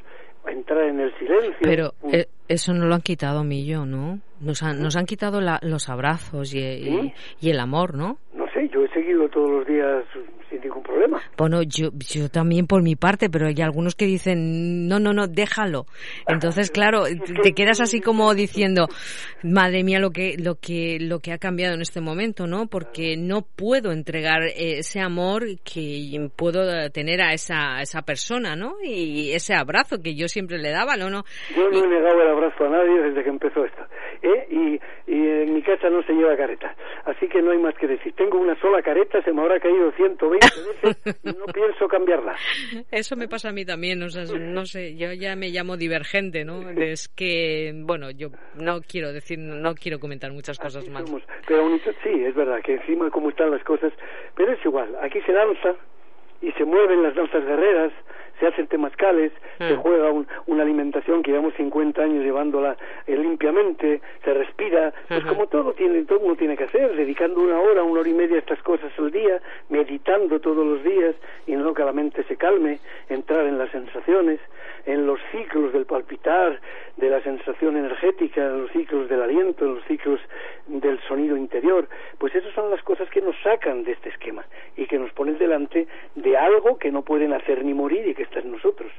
entrar 0.48 0.84
en 0.86 1.00
el 1.00 1.14
silencio. 1.18 1.56
Pero 1.62 1.92
eh, 2.12 2.26
eso 2.48 2.74
no 2.74 2.86
lo 2.86 2.96
han 2.96 3.02
quitado 3.02 3.44
Millo, 3.44 3.86
¿no? 3.86 4.20
Nos 4.42 4.62
han, 4.64 4.82
nos 4.82 4.96
han 4.98 5.06
quitado 5.06 5.40
la- 5.42 5.60
los 5.62 5.90
abrazos 5.90 6.54
y, 6.54 6.60
y- 6.60 6.84
¿Sí? 6.84 7.14
y 7.42 7.50
el 7.52 7.60
amor, 7.60 7.96
¿no? 7.96 8.18
No 8.34 8.46
yo 8.70 8.84
he 8.84 8.90
seguido 8.90 9.28
todos 9.30 9.50
los 9.50 9.68
días, 9.68 10.04
si 10.50 10.58
digo 10.58 10.76
ningún 10.76 10.84
problema. 10.84 11.22
Bueno, 11.38 11.62
yo, 11.64 11.90
yo 11.94 12.30
también 12.30 12.68
por 12.68 12.84
mi 12.84 12.96
parte, 12.96 13.30
pero 13.30 13.48
hay 13.48 13.62
algunos 13.62 13.96
que 13.96 14.06
dicen, 14.06 14.88
no, 14.88 15.00
no, 15.00 15.14
no, 15.14 15.28
déjalo. 15.28 15.86
Entonces, 16.28 16.72
claro, 16.72 17.04
te 17.42 17.54
quedas 17.54 17.82
así 17.82 18.02
como 18.02 18.34
diciendo, 18.34 18.88
madre 19.44 19.84
mía, 19.84 20.00
lo 20.00 20.12
que, 20.12 20.36
lo 20.38 20.56
que, 20.56 20.98
lo 21.00 21.20
que 21.20 21.32
ha 21.32 21.38
cambiado 21.38 21.76
en 21.76 21.82
este 21.82 22.02
momento, 22.02 22.48
¿no? 22.48 22.68
Porque 22.68 23.16
no 23.18 23.42
puedo 23.42 23.92
entregar 23.92 24.42
ese 24.56 25.00
amor 25.00 25.44
que 25.64 26.30
puedo 26.36 26.90
tener 26.92 27.22
a 27.22 27.34
esa, 27.34 27.82
esa 27.82 28.02
persona, 28.02 28.56
¿no? 28.56 28.76
Y 28.84 29.32
ese 29.32 29.56
abrazo 29.56 29.98
que 30.04 30.16
yo 30.16 30.28
siempre 30.28 30.58
le 30.58 30.72
daba, 30.72 30.96
¿no? 30.96 31.10
no 31.10 31.24
Yo 31.56 31.70
no 31.70 31.84
he 31.84 31.88
negado 31.88 32.22
el 32.22 32.30
abrazo 32.30 32.66
a 32.66 32.70
nadie 32.70 33.02
desde 33.02 33.24
que 33.24 33.30
empezó 33.30 33.66
esto. 33.66 33.84
¿Eh? 34.24 34.48
Y, 34.50 35.12
y 35.12 35.28
en 35.28 35.54
mi 35.54 35.62
casa 35.62 35.90
no 35.90 36.02
se 36.04 36.14
lleva 36.14 36.36
careta. 36.36 36.76
Así 37.06 37.28
que 37.28 37.42
no 37.42 37.52
hay 37.52 37.60
más 37.60 37.76
que 37.76 37.88
decir. 37.88 38.14
Tengo 38.14 38.40
una 38.40 38.60
sola 38.60 38.82
careta, 38.82 39.22
se 39.22 39.32
me 39.32 39.42
habrá 39.42 39.60
caído 39.60 39.92
120 39.92 40.48
veces 40.84 41.20
y 41.24 41.28
no 41.28 41.46
pienso 41.54 41.88
cambiarla. 41.88 42.36
Eso 42.92 43.16
me 43.16 43.28
pasa 43.28 43.50
a 43.50 43.54
mí 43.54 43.66
también, 43.66 44.02
o 44.02 44.10
sea, 44.10 44.24
no 44.38 44.66
sé, 44.66 44.96
yo 44.96 45.14
ya 45.14 45.36
me 45.36 45.50
llamo 45.50 45.78
divergente, 45.78 46.46
¿no? 46.46 46.70
Es 46.70 47.10
que, 47.10 47.74
bueno, 47.76 48.10
yo 48.12 48.30
no 48.56 48.82
quiero 48.82 49.12
decir, 49.12 49.38
no 49.40 49.76
quiero 49.76 50.00
comentar 50.00 50.32
muchas 50.32 50.58
cosas 50.58 50.88
más. 50.90 51.04
Pero 51.48 51.70
sí, 52.04 52.24
es 52.26 52.36
verdad 52.36 52.62
que 52.64 52.74
encima 52.74 53.10
cómo 53.10 53.30
están 53.30 53.52
las 53.52 53.64
cosas, 53.64 53.92
pero 54.36 54.52
es 54.54 54.66
igual, 54.66 54.96
aquí 55.02 55.20
se 55.22 55.34
danza 55.34 55.76
y 56.44 56.52
se 56.52 56.66
mueven 56.66 57.02
las 57.02 57.16
danzas 57.16 57.46
guerreras, 57.46 57.94
se 58.40 58.48
hacen 58.48 58.68
temazcales, 58.68 59.32
se 59.58 59.76
mm. 59.76 59.78
juega 59.78 60.12
una 60.48 60.64
alimentación 60.64 61.24
que 61.24 61.32
llevamos 61.32 61.54
50 61.54 62.02
años 62.02 62.24
llevándola 62.24 62.76
eh, 63.08 63.16
limpiamente, 63.16 64.02
se 64.24 64.34
respira, 64.34 64.94
pues 65.08 65.24
como 65.24 65.48
todo 65.48 65.72
tiene, 65.74 66.04
todo 66.04 66.20
uno 66.20 66.36
tiene 66.36 66.58
que 66.58 66.66
hacer, 66.66 66.96
dedicando 66.96 67.40
una 67.40 67.60
hora, 67.60 67.84
una 67.84 68.02
hora 68.02 68.10
y 68.10 68.14
media 68.14 68.36
a 68.36 68.40
estas 68.40 68.62
cosas 68.64 68.92
al 68.98 69.12
día, 69.12 69.42
meditando 69.70 70.42
todos 70.42 70.66
los 70.66 70.84
días 70.84 71.16
y 71.48 71.54
no 71.54 71.74
que 71.74 71.86
la 71.86 71.94
mente 71.94 72.24
se 72.24 72.36
calme, 72.36 72.80
entrar 73.08 73.46
en 73.46 73.58
las 73.58 73.70
sensaciones, 73.72 74.42
en 74.86 75.08
los 75.08 75.20
ciclos 75.32 75.72
del 75.72 75.86
palpitar, 75.86 76.60
de 76.98 77.10
la 77.10 77.22
sensación 77.22 77.78
energética, 77.78 78.46
en 78.46 78.64
los 78.64 78.72
ciclos 78.72 79.08
del 79.08 79.22
aliento, 79.22 79.66
en 79.66 79.76
los 79.76 79.84
ciclos 79.86 80.20
del 80.84 81.00
sonido 81.08 81.36
interior, 81.36 81.88
pues 82.20 82.36
esas 82.36 82.54
son 82.54 82.70
las 82.70 82.84
cosas 82.84 83.10
que 83.10 83.22
nos 83.22 83.36
sacan 83.42 83.84
de 83.84 83.94
este 83.94 84.10
esquema 84.10 84.46
y 84.78 84.86
que 84.86 85.00
nos 85.00 85.12
ponen 85.14 85.38
delante 85.40 85.88
de 86.16 86.38
algo 86.38 86.78
que 86.78 86.92
no 86.92 87.02
pueden 87.02 87.34
hacer 87.34 87.64
ni 87.66 87.74
morir 87.74 88.08
y 88.08 88.14
que 88.14 88.24
está 88.24 88.40
en 88.40 88.52
nosotros. 88.52 88.92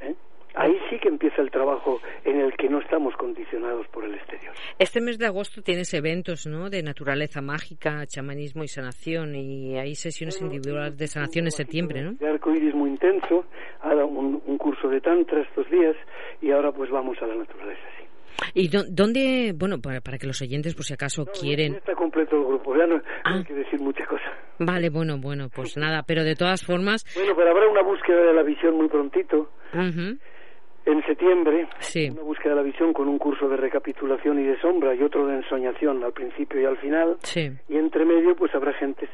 ¿eh? 0.00 0.14
Ahí 0.54 0.78
sí 0.88 0.98
que 0.98 1.08
empieza 1.08 1.42
el 1.42 1.50
trabajo 1.50 2.00
en 2.24 2.40
el 2.40 2.56
que 2.56 2.70
no 2.70 2.80
estamos 2.80 3.14
condicionados 3.16 3.86
por 3.88 4.04
el 4.04 4.14
exterior. 4.14 4.54
Este 4.78 5.02
mes 5.02 5.18
de 5.18 5.26
agosto 5.26 5.60
tienes 5.60 5.92
eventos, 5.92 6.46
¿no? 6.46 6.70
De 6.70 6.82
naturaleza 6.82 7.42
mágica, 7.42 8.06
chamanismo 8.06 8.64
y 8.64 8.68
sanación, 8.68 9.34
y 9.34 9.76
hay 9.76 9.94
sesiones 9.94 10.40
individuales 10.40 10.96
de 10.96 11.08
sanación 11.08 11.44
en 11.44 11.50
septiembre, 11.50 12.00
¿no? 12.00 12.12
De 12.12 12.26
muy 12.74 12.90
intenso, 12.90 13.44
dado 13.82 14.06
un, 14.06 14.56
curso 14.56 14.88
de 14.88 15.00
tantra 15.00 15.42
estos 15.42 15.68
días, 15.70 15.94
y 16.40 16.50
ahora 16.50 16.72
pues 16.72 16.90
vamos 16.90 17.20
a 17.20 17.26
la 17.26 17.36
naturaleza, 17.36 17.82
sí. 17.98 18.05
¿Y 18.54 18.68
dónde, 18.68 19.52
bueno, 19.54 19.76
para, 19.80 20.00
que 20.00 20.26
los 20.26 20.40
oyentes, 20.42 20.74
por 20.74 20.84
si 20.84 20.94
acaso 20.94 21.26
quieren... 21.26 21.74
está 21.74 21.94
completo 21.94 22.36
el 22.36 22.44
grupo, 22.44 22.76
ya 22.76 22.86
no, 22.86 22.96
hay 23.24 23.40
ah. 23.40 23.44
que 23.46 23.54
decir 23.54 23.80
muchas 23.80 24.06
cosas. 24.08 24.32
Vale, 24.58 24.88
bueno, 24.90 25.18
bueno, 25.18 25.48
pues 25.54 25.76
nada, 25.76 26.02
pero 26.06 26.24
de 26.24 26.34
todas 26.34 26.64
formas... 26.64 27.04
Bueno, 27.14 27.34
pero 27.36 27.50
habrá 27.50 27.68
una 27.68 27.82
búsqueda 27.82 28.22
de 28.22 28.32
la 28.32 28.42
visión 28.42 28.76
muy 28.76 28.88
prontito. 28.88 29.50
En 29.72 31.04
septiembre, 31.04 31.68
una 32.10 32.22
búsqueda 32.22 32.50
de 32.50 32.56
la 32.56 32.62
visión 32.62 32.92
con 32.92 33.08
un 33.08 33.18
curso 33.18 33.48
de 33.48 33.56
recapitulación 33.56 34.38
y 34.38 34.44
de 34.44 34.58
sombra 34.60 34.94
y 34.94 35.02
otro 35.02 35.26
de 35.26 35.34
ensoñación 35.34 36.02
al 36.04 36.12
principio 36.12 36.60
y 36.60 36.64
al 36.64 36.78
final. 36.78 37.16
Y 37.68 37.76
entre 37.76 38.04
medio, 38.04 38.36
pues 38.36 38.54
habrá 38.54 38.72
gentes 38.74 39.10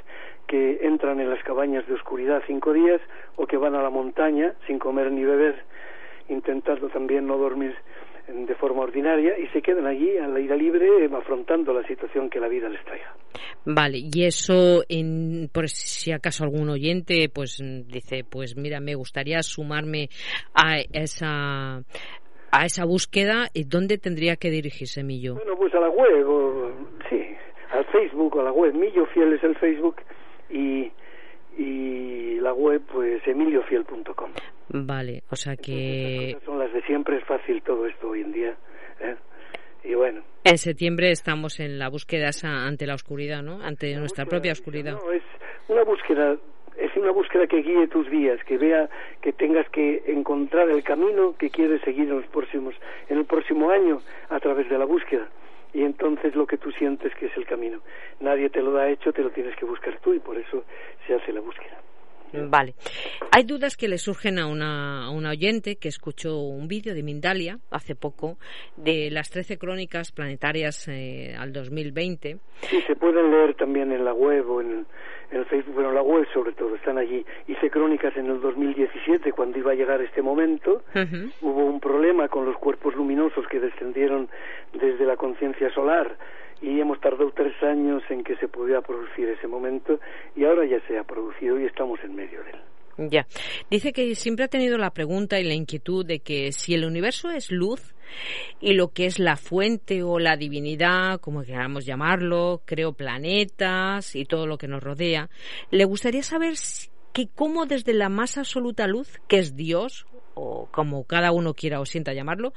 que 0.46 0.80
entran 0.82 1.18
en 1.18 1.30
las 1.30 1.42
cabañas 1.42 1.86
de 1.86 1.94
oscuridad 1.94 2.42
cinco 2.46 2.74
días 2.74 3.00
o 3.36 3.46
que 3.46 3.56
van 3.56 3.74
a 3.74 3.82
la 3.82 3.88
montaña 3.88 4.52
sin 4.66 4.78
comer 4.78 5.10
ni 5.10 5.24
beber, 5.24 5.64
intentando 6.28 6.88
también 6.90 7.26
no 7.26 7.38
dormir 7.38 7.74
de 8.28 8.54
forma 8.54 8.82
ordinaria 8.82 9.38
y 9.38 9.46
se 9.48 9.60
quedan 9.60 9.86
allí 9.86 10.16
a 10.16 10.28
la 10.28 10.40
ida 10.40 10.56
libre 10.56 11.08
afrontando 11.14 11.72
la 11.72 11.86
situación 11.86 12.30
que 12.30 12.40
la 12.40 12.48
vida 12.48 12.68
les 12.68 12.84
traiga. 12.84 13.14
Vale, 13.64 13.98
y 13.98 14.24
eso, 14.24 14.82
en, 14.88 15.48
por 15.52 15.68
si 15.68 16.12
acaso 16.12 16.44
algún 16.44 16.68
oyente 16.68 17.28
pues 17.32 17.62
dice, 17.86 18.24
pues 18.28 18.56
mira, 18.56 18.80
me 18.80 18.94
gustaría 18.94 19.42
sumarme 19.42 20.08
a 20.54 20.80
esa 20.92 21.82
a 22.54 22.66
esa 22.66 22.84
búsqueda, 22.84 23.48
¿dónde 23.66 23.96
tendría 23.96 24.36
que 24.36 24.50
dirigirse 24.50 25.02
Millo? 25.02 25.36
Bueno, 25.36 25.56
pues 25.56 25.74
a 25.74 25.80
la 25.80 25.88
web, 25.88 26.74
sí, 27.08 27.24
al 27.70 27.84
Facebook, 27.86 28.38
a 28.38 28.42
la 28.42 28.52
web. 28.52 28.74
Millo 28.74 29.06
Fiel 29.06 29.32
es 29.32 29.42
el 29.42 29.56
Facebook 29.56 29.96
y 30.50 30.92
y 31.58 32.40
la 32.40 32.52
web 32.52 32.82
pues 32.90 33.26
emiliofiel.com. 33.26 34.30
Vale, 34.68 35.22
o 35.30 35.36
sea 35.36 35.56
que... 35.56 36.36
son 36.44 36.58
las 36.58 36.72
de 36.72 36.82
siempre, 36.82 37.18
es 37.18 37.24
fácil 37.24 37.62
todo 37.62 37.86
esto 37.86 38.08
hoy 38.08 38.22
en 38.22 38.32
día. 38.32 38.56
¿eh? 39.00 39.16
Y 39.84 39.94
bueno. 39.94 40.22
En 40.44 40.58
septiembre 40.58 41.10
estamos 41.10 41.60
en 41.60 41.78
la 41.78 41.88
búsqueda 41.88 42.30
ante 42.42 42.86
la 42.86 42.94
oscuridad, 42.94 43.42
¿no? 43.42 43.62
Ante 43.62 43.94
nuestra 43.96 44.26
propia 44.26 44.52
oscuridad. 44.52 44.92
No, 44.92 45.12
es 45.12 45.22
una 45.68 45.84
búsqueda 45.84 46.36
es 46.76 46.96
una 46.96 47.10
búsqueda 47.10 47.46
que 47.46 47.62
guíe 47.62 47.86
tus 47.88 48.10
días, 48.10 48.42
que 48.44 48.56
vea 48.56 48.88
que 49.20 49.32
tengas 49.32 49.68
que 49.68 50.02
encontrar 50.06 50.70
el 50.70 50.82
camino 50.82 51.34
que 51.38 51.50
quieres 51.50 51.82
seguir 51.82 52.08
en 52.08 52.16
los 52.16 52.26
próximos, 52.28 52.74
en 53.08 53.18
el 53.18 53.26
próximo 53.26 53.70
año 53.70 54.00
a 54.30 54.40
través 54.40 54.68
de 54.70 54.78
la 54.78 54.86
búsqueda 54.86 55.28
y 55.72 55.82
entonces 55.82 56.34
lo 56.34 56.46
que 56.46 56.58
tú 56.58 56.70
sientes 56.72 57.14
que 57.14 57.26
es 57.26 57.36
el 57.36 57.46
camino. 57.46 57.80
Nadie 58.20 58.50
te 58.50 58.62
lo 58.62 58.72
da 58.72 58.90
hecho, 58.90 59.12
te 59.12 59.22
lo 59.22 59.30
tienes 59.30 59.56
que 59.56 59.64
buscar 59.64 59.98
tú 60.00 60.14
y 60.14 60.20
por 60.20 60.36
eso 60.36 60.64
se 61.06 61.14
hace 61.14 61.32
la 61.32 61.40
búsqueda. 61.40 61.78
Vale. 62.32 62.74
Hay 63.30 63.44
dudas 63.44 63.76
que 63.76 63.88
le 63.88 63.98
surgen 63.98 64.38
a 64.38 64.46
una, 64.46 65.04
a 65.04 65.10
una 65.10 65.30
oyente 65.30 65.76
que 65.76 65.88
escuchó 65.88 66.38
un 66.38 66.66
vídeo 66.66 66.94
de 66.94 67.02
Mindalia 67.02 67.58
hace 67.70 67.94
poco 67.94 68.38
de 68.76 69.10
las 69.10 69.30
13 69.30 69.58
crónicas 69.58 70.12
planetarias 70.12 70.88
eh, 70.88 71.34
al 71.38 71.52
2020. 71.52 72.38
Sí, 72.62 72.80
se 72.86 72.96
pueden 72.96 73.30
leer 73.30 73.54
también 73.54 73.92
en 73.92 74.04
la 74.04 74.14
web 74.14 74.48
o 74.50 74.60
en, 74.62 74.86
en 75.32 75.38
el 75.38 75.44
Facebook, 75.46 75.74
bueno, 75.74 75.92
la 75.92 76.02
web 76.02 76.26
sobre 76.32 76.52
todo, 76.52 76.74
están 76.74 76.98
allí. 76.98 77.24
Hice 77.48 77.70
crónicas 77.70 78.14
en 78.16 78.26
el 78.26 78.40
2017, 78.40 79.32
cuando 79.32 79.58
iba 79.58 79.72
a 79.72 79.74
llegar 79.74 80.00
este 80.02 80.20
momento. 80.20 80.82
Hubo 81.40 81.64
un 81.64 81.80
problema 81.80 82.28
con 82.28 82.44
los 82.44 82.56
cuerpos 82.58 82.94
luminosos 82.94 83.46
que 83.48 83.58
descendieron 83.58 84.28
desde 84.74 85.06
la 85.06 85.16
conciencia 85.16 85.70
solar 85.70 86.16
y 86.60 86.80
hemos 86.80 87.00
tardado 87.00 87.32
tres 87.34 87.60
años 87.62 88.02
en 88.10 88.22
que 88.22 88.36
se 88.36 88.46
pudiera 88.46 88.82
producir 88.82 89.28
ese 89.28 89.48
momento 89.48 89.98
y 90.36 90.44
ahora 90.44 90.64
ya 90.66 90.80
se 90.86 90.98
ha 90.98 91.04
producido 91.04 91.58
y 91.58 91.64
estamos 91.64 91.98
en 92.04 92.14
medio 92.14 92.44
de 92.44 92.50
él. 92.50 92.60
Ya. 92.98 93.26
Dice 93.70 93.92
que 93.92 94.14
siempre 94.14 94.44
ha 94.44 94.48
tenido 94.48 94.78
la 94.78 94.90
pregunta 94.90 95.40
y 95.40 95.44
la 95.44 95.54
inquietud 95.54 96.04
de 96.04 96.20
que 96.20 96.52
si 96.52 96.74
el 96.74 96.84
universo 96.84 97.30
es 97.30 97.50
luz 97.50 97.94
y 98.60 98.74
lo 98.74 98.88
que 98.88 99.06
es 99.06 99.18
la 99.18 99.36
fuente 99.36 100.02
o 100.02 100.18
la 100.18 100.36
divinidad, 100.36 101.20
como 101.20 101.42
queramos 101.42 101.86
llamarlo, 101.86 102.62
creo 102.64 102.92
planetas 102.92 104.14
y 104.14 104.24
todo 104.24 104.46
lo 104.46 104.58
que 104.58 104.68
nos 104.68 104.82
rodea, 104.82 105.30
le 105.70 105.84
gustaría 105.84 106.22
saber 106.22 106.54
que 107.12 107.28
cómo 107.34 107.66
desde 107.66 107.94
la 107.94 108.08
más 108.08 108.38
absoluta 108.38 108.86
luz, 108.86 109.20
que 109.28 109.38
es 109.38 109.56
Dios, 109.56 110.06
o 110.34 110.68
como 110.70 111.04
cada 111.04 111.32
uno 111.32 111.54
quiera 111.54 111.80
o 111.80 111.86
sienta 111.86 112.12
llamarlo, 112.12 112.52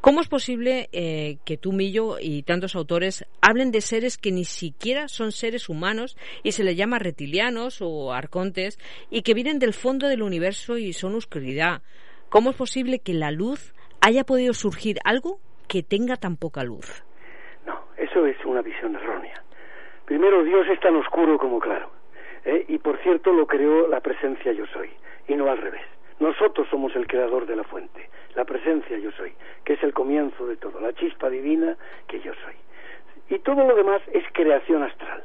¿cómo 0.00 0.20
es 0.20 0.28
posible 0.28 0.88
eh, 0.92 1.38
que 1.44 1.56
tú, 1.56 1.72
Millo, 1.72 2.16
y 2.20 2.42
tantos 2.42 2.76
autores 2.76 3.26
hablen 3.40 3.70
de 3.70 3.80
seres 3.80 4.18
que 4.18 4.32
ni 4.32 4.44
siquiera 4.44 5.08
son 5.08 5.32
seres 5.32 5.68
humanos 5.68 6.16
y 6.42 6.52
se 6.52 6.64
les 6.64 6.76
llama 6.76 6.98
reptilianos 6.98 7.80
o 7.80 8.12
arcontes 8.12 8.78
y 9.10 9.22
que 9.22 9.34
vienen 9.34 9.58
del 9.58 9.72
fondo 9.72 10.08
del 10.08 10.22
universo 10.22 10.78
y 10.78 10.92
son 10.92 11.14
oscuridad? 11.14 11.82
¿Cómo 12.28 12.50
es 12.50 12.56
posible 12.56 12.98
que 12.98 13.14
la 13.14 13.30
luz 13.30 13.74
haya 14.00 14.24
podido 14.24 14.54
surgir 14.54 14.98
algo 15.04 15.38
que 15.68 15.82
tenga 15.82 16.16
tan 16.16 16.36
poca 16.36 16.64
luz? 16.64 17.04
No, 17.66 17.80
eso 17.96 18.26
es 18.26 18.36
una 18.44 18.60
visión 18.60 18.94
errónea. 18.96 19.42
Primero, 20.04 20.44
Dios 20.44 20.66
es 20.68 20.78
tan 20.80 20.96
oscuro 20.96 21.38
como 21.38 21.58
claro. 21.58 21.90
¿eh? 22.44 22.64
Y 22.68 22.78
por 22.78 22.98
cierto, 23.02 23.32
lo 23.32 23.46
creó 23.46 23.88
la 23.88 24.00
presencia 24.00 24.52
yo 24.52 24.66
soy, 24.66 24.90
y 25.28 25.34
no 25.34 25.50
al 25.50 25.58
revés. 25.58 25.82
Nosotros 26.24 26.66
somos 26.70 26.96
el 26.96 27.06
creador 27.06 27.44
de 27.44 27.54
la 27.54 27.64
fuente, 27.64 28.08
la 28.34 28.46
presencia 28.46 28.96
yo 28.96 29.12
soy, 29.12 29.34
que 29.62 29.74
es 29.74 29.82
el 29.82 29.92
comienzo 29.92 30.46
de 30.46 30.56
todo, 30.56 30.80
la 30.80 30.94
chispa 30.94 31.28
divina 31.28 31.76
que 32.08 32.18
yo 32.20 32.32
soy. 32.42 32.54
Y 33.28 33.40
todo 33.40 33.62
lo 33.62 33.76
demás 33.76 34.00
es 34.10 34.24
creación 34.32 34.82
astral. 34.84 35.22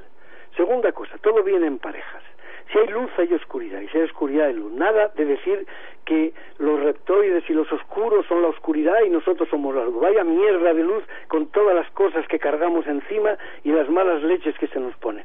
Segunda 0.58 0.92
cosa, 0.92 1.18
todo 1.20 1.42
viene 1.42 1.68
en 1.68 1.78
parejas. 1.78 2.22
Si 2.70 2.80
hay 2.80 2.88
luz 2.88 3.10
hay 3.18 3.34
oscuridad, 3.34 3.80
y 3.80 3.88
si 3.88 3.98
hay 3.98 4.04
oscuridad 4.04 4.48
hay 4.48 4.56
luz. 4.56 4.74
Nada 4.74 5.08
de 5.16 5.24
decir 5.24 5.66
que 6.04 6.34
los 6.58 6.78
reptoides 6.82 7.50
y 7.50 7.54
los 7.54 7.72
oscuros 7.72 8.26
son 8.26 8.42
la 8.42 8.50
oscuridad 8.50 9.02
y 9.06 9.10
nosotros 9.10 9.48
somos 9.48 9.74
la 9.74 9.86
luz. 9.86 10.02
Vaya 10.02 10.26
mierda 10.26 10.74
de 10.74 10.84
luz 10.84 11.06
con 11.30 11.48
todas 11.48 11.76
las 11.76 11.90
cosas 11.92 12.28
que 12.28 12.40
cargamos 12.40 12.86
encima 12.88 13.38
y 13.64 13.72
las 13.72 13.88
malas 13.88 14.22
leches 14.22 14.58
que 14.58 14.68
se 14.68 14.82
nos 14.82 14.98
ponen 14.98 15.24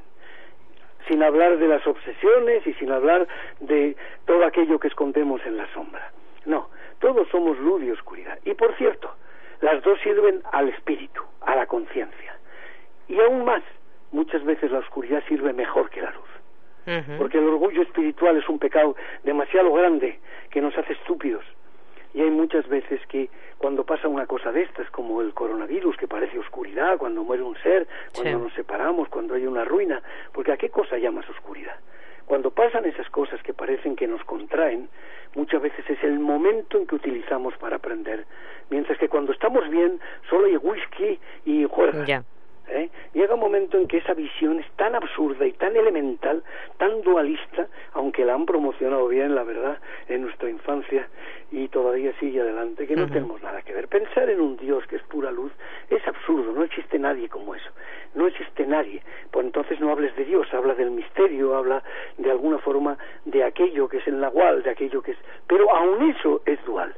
sin 1.09 1.22
hablar 1.22 1.59
de 1.59 1.68
las 1.68 1.86
obsesiones 1.86 2.66
y 2.66 2.72
sin 2.74 2.90
hablar 2.90 3.26
de 3.61 3.96
todo 4.26 4.44
aquello 4.44 4.78
que 4.78 4.88
escondemos 4.88 5.44
en 5.46 5.57
la 5.57 5.66
sombra. 5.72 6.12
No, 6.46 6.68
todos 6.98 7.28
somos 7.28 7.59
luz 7.59 7.82
y 7.82 7.90
oscuridad. 7.90 8.38
Y 8.44 8.55
por 8.55 8.74
cierto, 8.76 9.14
las 9.61 9.82
dos 9.82 9.98
sirven 10.00 10.42
al 10.52 10.68
espíritu, 10.68 11.22
a 11.40 11.57
la 11.57 11.66
conciencia. 11.66 12.36
Y 13.09 13.20
aún 13.20 13.44
más, 13.44 13.62
muchas 14.12 14.44
veces 14.44 14.70
la 14.70 14.78
oscuridad 14.78 15.22
sirve 15.28 15.52
mejor 15.52 15.90
que 15.90 16.02
la 16.02 16.11
luz. 16.11 17.05
Porque 17.16 17.38
el 17.38 17.48
orgullo 17.48 17.80
espiritual 17.80 18.36
es 18.36 18.46
un 18.48 18.59
pecado 18.59 18.94
demasiado 19.22 19.72
grande 19.72 20.18
que 20.50 20.61
nos 20.61 20.76
hace 20.76 20.92
estúpidos. 20.92 21.44
Y 22.14 22.22
hay 22.22 22.30
muchas 22.30 22.66
veces 22.68 23.00
que 23.08 23.28
cuando 23.58 23.84
pasa 23.84 24.06
una 24.08 24.26
cosa 24.26 24.52
de 24.52 24.62
estas, 24.62 24.88
como 24.90 25.20
el 25.20 25.34
coronavirus, 25.34 25.96
que 25.96 26.06
parece 26.06 26.38
oscuridad, 26.38 26.96
cuando 26.96 27.24
muere 27.24 27.42
un 27.42 27.56
ser, 27.56 27.86
cuando 28.14 28.38
Sí. 28.38 28.44
nos 28.44 28.52
separamos, 28.54 29.08
cuando 29.08 29.34
hay 29.34 29.46
una 29.46 29.64
ruina, 29.64 30.00
porque 30.32 30.52
¿a 30.52 30.56
qué 30.56 30.70
cosa 30.70 30.96
llamas 30.96 31.28
oscuridad? 31.28 31.74
Cuando 32.26 32.50
pasan 32.52 32.84
esas 32.86 33.10
cosas 33.10 33.42
que 33.42 33.52
parecen 33.52 33.96
que 33.96 34.06
nos 34.06 34.22
contraen, 34.24 34.88
muchas 35.34 35.60
veces 35.60 35.84
es 35.90 36.02
el 36.04 36.18
momento 36.20 36.78
en 36.78 36.86
que 36.86 36.94
utilizamos 36.94 37.54
para 37.58 37.76
aprender. 37.76 38.24
Mientras 38.70 38.96
que 38.98 39.08
cuando 39.08 39.32
estamos 39.32 39.68
bien, 39.68 40.00
solo 40.30 40.46
hay 40.46 40.56
whisky 40.56 41.18
y 41.44 41.64
juerga. 41.64 42.04
¿Eh? 42.68 42.90
Llega 43.12 43.34
un 43.34 43.40
momento 43.40 43.78
en 43.78 43.86
que 43.86 43.98
esa 43.98 44.14
visión 44.14 44.58
es 44.60 44.70
tan 44.72 44.94
absurda 44.94 45.46
y 45.46 45.52
tan 45.52 45.76
elemental, 45.76 46.42
tan 46.78 47.02
dualista, 47.02 47.68
aunque 47.92 48.24
la 48.24 48.34
han 48.34 48.46
promocionado 48.46 49.08
bien, 49.08 49.34
la 49.34 49.44
verdad, 49.44 49.78
en 50.08 50.22
nuestra 50.22 50.50
infancia 50.50 51.08
y 51.50 51.68
todavía 51.68 52.12
sigue 52.18 52.40
adelante, 52.40 52.86
que 52.86 52.96
no 52.96 53.06
tenemos 53.06 53.42
nada 53.42 53.62
que 53.62 53.72
ver. 53.72 53.86
Pensar 53.88 54.28
en 54.28 54.40
un 54.40 54.56
Dios 54.56 54.84
que 54.86 54.96
es 54.96 55.02
pura 55.02 55.30
luz 55.30 55.52
es 55.88 56.06
absurdo, 56.06 56.52
no 56.52 56.64
existe 56.64 56.98
nadie 56.98 57.28
como 57.28 57.54
eso, 57.54 57.70
no 58.14 58.26
existe 58.26 58.66
nadie. 58.66 59.02
Pues 59.30 59.46
entonces 59.46 59.78
no 59.80 59.90
hables 59.92 60.14
de 60.16 60.24
Dios, 60.24 60.52
habla 60.52 60.74
del 60.74 60.90
misterio, 60.90 61.56
habla 61.56 61.82
de 62.18 62.30
alguna 62.30 62.58
forma 62.58 62.98
de 63.24 63.44
aquello 63.44 63.88
que 63.88 63.98
es 63.98 64.06
el 64.08 64.20
nahual, 64.20 64.62
de 64.62 64.70
aquello 64.70 65.02
que 65.02 65.12
es... 65.12 65.18
Pero 65.46 65.70
aun 65.74 66.10
eso 66.10 66.42
es 66.46 66.62
dual. 66.64 66.94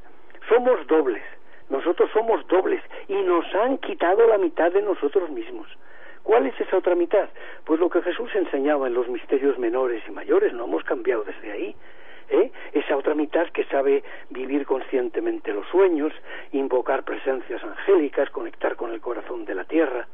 Somos 0.48 0.86
dobles. 0.86 1.22
Nosotros 1.68 2.10
somos 2.12 2.46
dobles 2.48 2.82
y 3.08 3.14
nos 3.14 3.44
han 3.54 3.78
quitado 3.78 4.26
la 4.26 4.38
mitad 4.38 4.70
de 4.72 4.82
nosotros 4.82 5.30
mismos. 5.30 5.66
¿Cuál 6.22 6.46
es 6.46 6.60
esa 6.60 6.78
otra 6.78 6.94
mitad? 6.94 7.28
Pues 7.64 7.78
lo 7.78 7.88
que 7.88 8.02
Jesús 8.02 8.34
enseñaba 8.34 8.88
en 8.88 8.94
los 8.94 9.08
misterios 9.08 9.58
menores 9.58 10.02
y 10.08 10.10
mayores, 10.10 10.52
no 10.52 10.64
hemos 10.64 10.82
cambiado 10.84 11.22
desde 11.24 11.52
ahí. 11.52 11.76
¿eh? 12.30 12.50
Esa 12.72 12.96
otra 12.96 13.14
mitad 13.14 13.46
que 13.50 13.64
sabe 13.64 14.02
vivir 14.30 14.66
conscientemente 14.66 15.52
los 15.52 15.66
sueños, 15.68 16.12
invocar 16.52 17.04
presencias 17.04 17.62
angélicas, 17.62 18.30
conectar 18.30 18.76
con 18.76 18.92
el 18.92 19.00
corazón 19.00 19.44
de 19.44 19.54
la 19.54 19.64
tierra. 19.64 20.08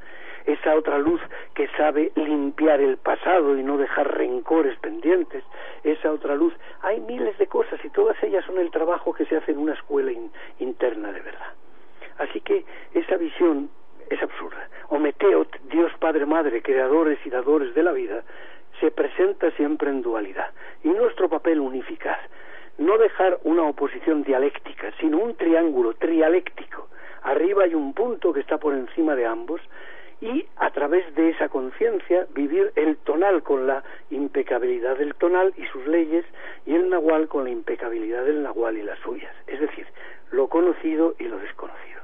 Esa 0.47 0.75
otra 0.75 0.99
luz 0.99 1.21
que 1.55 1.69
sabe 1.77 2.13
limpiar 2.17 2.81
el 2.81 2.97
pasado 2.97 3.57
y 3.57 3.63
no 3.63 3.79
dejar 3.79 4.17
rencores 4.17 4.79
pendientes. 4.79 5.45
Esa 5.85 6.11
otra 6.13 6.35
luz. 6.35 6.55
Hay 6.83 7.01
miles 7.01 7.37
de 7.39 7.47
cosas 7.47 7.85
y 7.85 7.91
todas 7.91 8.21
ellas 8.23 8.45
son 8.45 8.59
el 8.59 8.71
trabajo 8.71 9.13
que 9.13 9.25
se 9.27 9.37
hace 9.37 9.53
en 9.53 9.59
una 9.59 9.75
escuela 9.75 10.11
in- 10.13 10.33
interna 10.59 11.13
de 11.13 11.21
verdad. 11.21 11.53
Así 12.19 12.41
que 12.41 12.65
esa 12.95 13.17
visión 13.17 13.71
es 14.11 14.23
absurda. 14.23 14.69
Ometeot, 14.89 15.61
Dios 15.71 15.93
Padre 15.99 16.27
Madre, 16.27 16.61
creadores 16.63 17.19
y 17.25 17.31
dadores 17.31 17.75
de 17.75 17.83
la 17.83 17.93
vida, 17.93 18.23
se 18.81 18.91
presenta 18.91 19.51
siempre 19.53 19.91
en 19.91 20.03
dualidad. 20.03 20.51
Y 20.85 20.89
nuestro 20.89 21.29
papel 21.29 21.61
unificar, 21.61 22.19
no 22.79 22.99
dejar 22.99 23.39
una 23.45 23.63
oposición 23.63 24.23
dialéctica, 24.25 24.93
sino 25.01 25.19
un 25.19 25.35
triángulo 25.37 25.95
trialéctico. 25.95 26.89
Arriba 27.23 27.65
hay 27.65 27.75
un 27.75 27.95
punto 27.95 28.33
que 28.33 28.41
está 28.41 28.59
por 28.59 28.75
encima 28.75 29.15
de 29.15 29.27
ambos 29.27 29.61
y 30.23 30.47
a 30.57 30.71
través 30.71 31.13
de 31.17 31.31
esa 31.31 31.49
conciencia 31.49 32.29
vivir 32.33 32.73
el 32.77 32.97
tonal 32.99 33.43
con 33.43 33.67
la 33.67 33.83
impecabilidad 34.11 34.97
del 34.97 35.17
tonal 35.17 35.53
y 35.57 35.67
sus 35.67 35.85
leyes 35.89 36.25
y 36.65 36.77
el 36.77 36.89
nahual 36.89 37.27
con 37.27 37.43
la 37.45 37.51
impecabilidad 37.51 38.25
del 38.25 38.45
nahual 38.45 38.79
y 38.79 38.83
las 38.83 39.01
suyas. 39.01 39.35
Es 39.49 39.59
decir, 39.59 39.85
lo 40.31 40.47
conocido 40.47 41.17
y 41.19 41.25
lo 41.25 41.39
desconocido. 41.39 42.01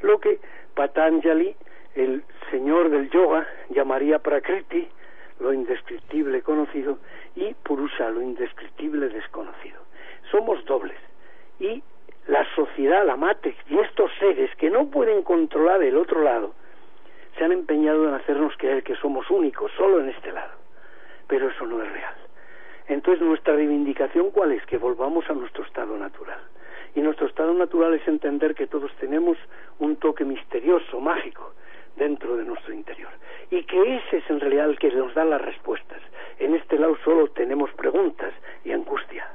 Lo 0.00 0.18
que 0.18 0.40
Patanjali, 0.74 1.54
el 1.94 2.24
señor 2.50 2.88
del 2.88 3.10
yoga, 3.10 3.46
llamaría 3.68 4.18
Prakriti, 4.18 4.88
lo 5.38 5.52
indescriptible 5.52 6.40
conocido, 6.40 6.98
y 7.36 7.52
Purusha, 7.52 8.08
lo 8.08 8.22
indescriptible 8.22 9.10
desconocido. 9.10 9.78
Somos 10.30 10.64
dobles. 10.64 10.96
Y 11.60 11.82
la 12.28 12.46
sociedad, 12.54 13.04
la 13.04 13.16
Matrix 13.16 13.58
y 13.68 13.78
estos 13.78 14.10
seres 14.18 14.50
que 14.56 14.70
no 14.70 14.86
pueden 14.86 15.22
controlar 15.22 15.82
el 15.82 15.98
otro 15.98 16.22
lado, 16.22 16.54
se 17.38 17.44
han 17.44 17.52
empeñado 17.52 18.08
en 18.08 18.14
hacernos 18.14 18.52
creer 18.58 18.82
que 18.82 18.96
somos 19.28 19.30
únicos 19.30 19.70
solo 19.76 20.00
en 20.00 20.10
este 20.10 20.32
lado. 20.32 20.52
Pero 21.26 21.48
eso 21.50 21.66
no 21.66 21.82
es 21.82 21.92
real. 21.92 22.14
Entonces 22.88 23.24
nuestra 23.24 23.54
reivindicación 23.54 24.30
cuál 24.30 24.52
es? 24.52 24.64
Que 24.66 24.78
volvamos 24.78 25.28
a 25.28 25.34
nuestro 25.34 25.64
estado 25.64 25.96
natural. 25.98 26.40
Y 26.94 27.00
nuestro 27.00 27.26
estado 27.26 27.52
natural 27.52 27.94
es 27.94 28.08
entender 28.08 28.54
que 28.54 28.66
todos 28.66 28.90
tenemos 28.98 29.36
un 29.78 29.96
toque 29.96 30.24
misterioso, 30.24 31.00
mágico, 31.00 31.52
dentro 31.96 32.36
de 32.36 32.44
nuestro 32.44 32.72
interior. 32.72 33.10
Y 33.50 33.64
que 33.64 33.96
ese 33.96 34.18
es 34.18 34.30
en 34.30 34.40
realidad 34.40 34.70
el 34.70 34.78
que 34.78 34.90
nos 34.90 35.14
da 35.14 35.24
las 35.24 35.40
respuestas. 35.40 36.00
En 36.38 36.54
este 36.54 36.78
lado 36.78 36.96
solo 37.04 37.28
tenemos 37.28 37.70
preguntas 37.72 38.32
y 38.64 38.72
angustia. 38.72 39.30